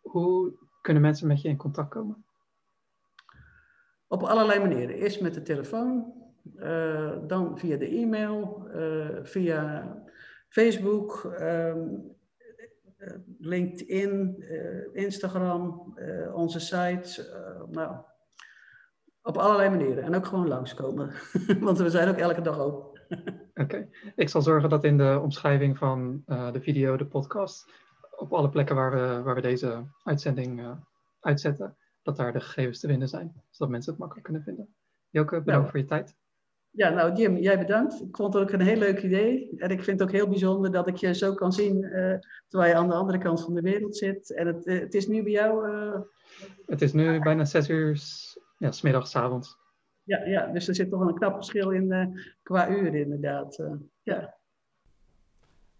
Hoe 0.00 0.52
kunnen 0.82 1.02
mensen 1.02 1.26
met 1.26 1.42
je 1.42 1.48
in 1.48 1.56
contact 1.56 1.88
komen? 1.88 2.24
Op 4.06 4.22
allerlei 4.22 4.60
manieren. 4.60 4.96
Eerst 4.96 5.20
met 5.20 5.34
de 5.34 5.42
telefoon, 5.42 6.12
uh, 6.56 7.12
dan 7.26 7.58
via 7.58 7.76
de 7.76 7.88
e-mail, 7.88 8.66
uh, 8.74 9.18
via 9.22 9.86
Facebook, 10.48 11.34
um, 11.40 12.10
LinkedIn, 13.38 14.44
Instagram, 14.92 15.94
onze 16.32 16.60
site. 16.60 17.26
nou, 17.70 17.96
op 19.22 19.36
allerlei 19.36 19.70
manieren. 19.70 20.04
En 20.04 20.14
ook 20.14 20.26
gewoon 20.26 20.48
langskomen. 20.48 21.12
Want 21.60 21.78
we 21.78 21.90
zijn 21.90 22.08
ook 22.08 22.16
elke 22.16 22.40
dag 22.40 22.58
open. 22.58 23.00
Oké, 23.62 23.88
ik 24.16 24.28
zal 24.28 24.42
zorgen 24.42 24.68
dat 24.68 24.84
in 24.84 24.96
de 24.96 25.18
omschrijving 25.22 25.78
van 25.78 26.22
de 26.26 26.60
video, 26.60 26.96
de 26.96 27.06
podcast, 27.06 27.70
op 28.22 28.32
alle 28.32 28.48
plekken 28.48 28.76
waar 28.76 28.90
we, 28.90 29.22
waar 29.22 29.34
we 29.34 29.40
deze 29.40 29.84
uitzending 30.04 30.60
uh, 30.60 30.70
uitzetten, 31.20 31.76
dat 32.02 32.16
daar 32.16 32.32
de 32.32 32.40
gegevens 32.40 32.80
te 32.80 32.86
vinden 32.86 33.08
zijn, 33.08 33.32
zodat 33.50 33.72
mensen 33.72 33.90
het 33.90 34.00
makkelijk 34.00 34.26
kunnen 34.26 34.42
vinden. 34.42 34.74
Joke, 35.10 35.30
bedankt 35.30 35.50
nou, 35.50 35.68
voor 35.70 35.78
je 35.78 35.84
tijd. 35.84 36.16
Ja, 36.70 36.90
nou 36.90 37.12
Jim, 37.12 37.36
jij 37.36 37.58
bedankt. 37.58 38.00
Ik 38.00 38.16
vond 38.16 38.34
het 38.34 38.42
ook 38.42 38.50
een 38.50 38.60
heel 38.60 38.76
leuk 38.76 39.02
idee. 39.02 39.54
En 39.56 39.70
ik 39.70 39.82
vind 39.82 39.98
het 39.98 40.08
ook 40.08 40.14
heel 40.14 40.28
bijzonder 40.28 40.72
dat 40.72 40.86
ik 40.88 40.96
je 40.96 41.14
zo 41.14 41.34
kan 41.34 41.52
zien 41.52 41.82
uh, 41.82 42.18
terwijl 42.48 42.72
je 42.72 42.78
aan 42.78 42.88
de 42.88 42.94
andere 42.94 43.18
kant 43.18 43.42
van 43.42 43.54
de 43.54 43.60
wereld 43.60 43.96
zit. 43.96 44.34
En 44.34 44.46
het, 44.46 44.64
het 44.64 44.94
is 44.94 45.06
nu 45.06 45.22
bij 45.22 45.32
jou... 45.32 45.68
Het 46.66 46.82
is 46.82 46.92
nu 46.92 47.20
bijna 47.20 47.44
zes 47.44 47.68
uur, 47.68 48.00
ja, 48.58 48.70
smiddags, 48.70 49.16
avonds. 49.16 49.56
Ja, 50.02 50.24
ja, 50.24 50.46
dus 50.46 50.68
er 50.68 50.74
zit 50.74 50.90
toch 50.90 51.00
een 51.00 51.14
knap 51.14 51.34
verschil 51.34 51.70
in 51.70 52.18
qua 52.42 52.70
uren 52.70 52.94
inderdaad. 52.94 53.64
Ja. 54.02 54.40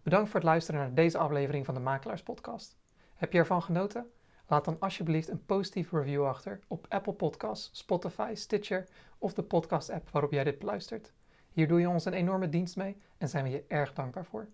Bedankt 0.02 0.30
voor 0.30 0.40
het 0.40 0.48
luisteren 0.48 0.80
naar 0.80 0.94
deze 0.94 1.18
aflevering 1.18 1.64
van 1.64 1.74
de 1.74 1.80
Makelaars 1.80 2.22
Podcast. 2.22 2.76
Heb 3.14 3.32
je 3.32 3.38
ervan 3.38 3.62
genoten? 3.62 4.10
Laat 4.46 4.64
dan 4.64 4.76
alsjeblieft 4.80 5.28
een 5.28 5.44
positieve 5.44 5.98
review 5.98 6.26
achter 6.26 6.60
op 6.66 6.86
Apple 6.88 7.12
Podcasts, 7.12 7.78
Spotify, 7.78 8.32
Stitcher 8.34 8.88
of 9.18 9.34
de 9.34 9.42
podcast-app 9.42 10.10
waarop 10.10 10.32
jij 10.32 10.44
dit 10.44 10.58
beluistert. 10.58 11.12
Hier 11.50 11.68
doe 11.68 11.80
je 11.80 11.88
ons 11.88 12.04
een 12.04 12.12
enorme 12.12 12.48
dienst 12.48 12.76
mee 12.76 12.96
en 13.18 13.28
zijn 13.28 13.44
we 13.44 13.50
je 13.50 13.64
erg 13.68 13.92
dankbaar 13.92 14.24
voor. 14.24 14.48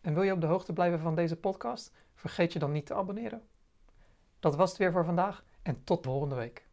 En 0.00 0.14
wil 0.14 0.22
je 0.22 0.32
op 0.32 0.40
de 0.40 0.46
hoogte 0.46 0.72
blijven 0.72 0.98
van 0.98 1.14
deze 1.14 1.36
podcast? 1.36 1.92
Vergeet 2.14 2.52
je 2.52 2.58
dan 2.58 2.72
niet 2.72 2.86
te 2.86 2.94
abonneren. 2.94 3.42
Dat 4.40 4.56
was 4.56 4.68
het 4.68 4.78
weer 4.78 4.92
voor 4.92 5.04
vandaag 5.04 5.44
en 5.62 5.84
tot 5.84 6.04
volgende 6.04 6.34
week. 6.34 6.67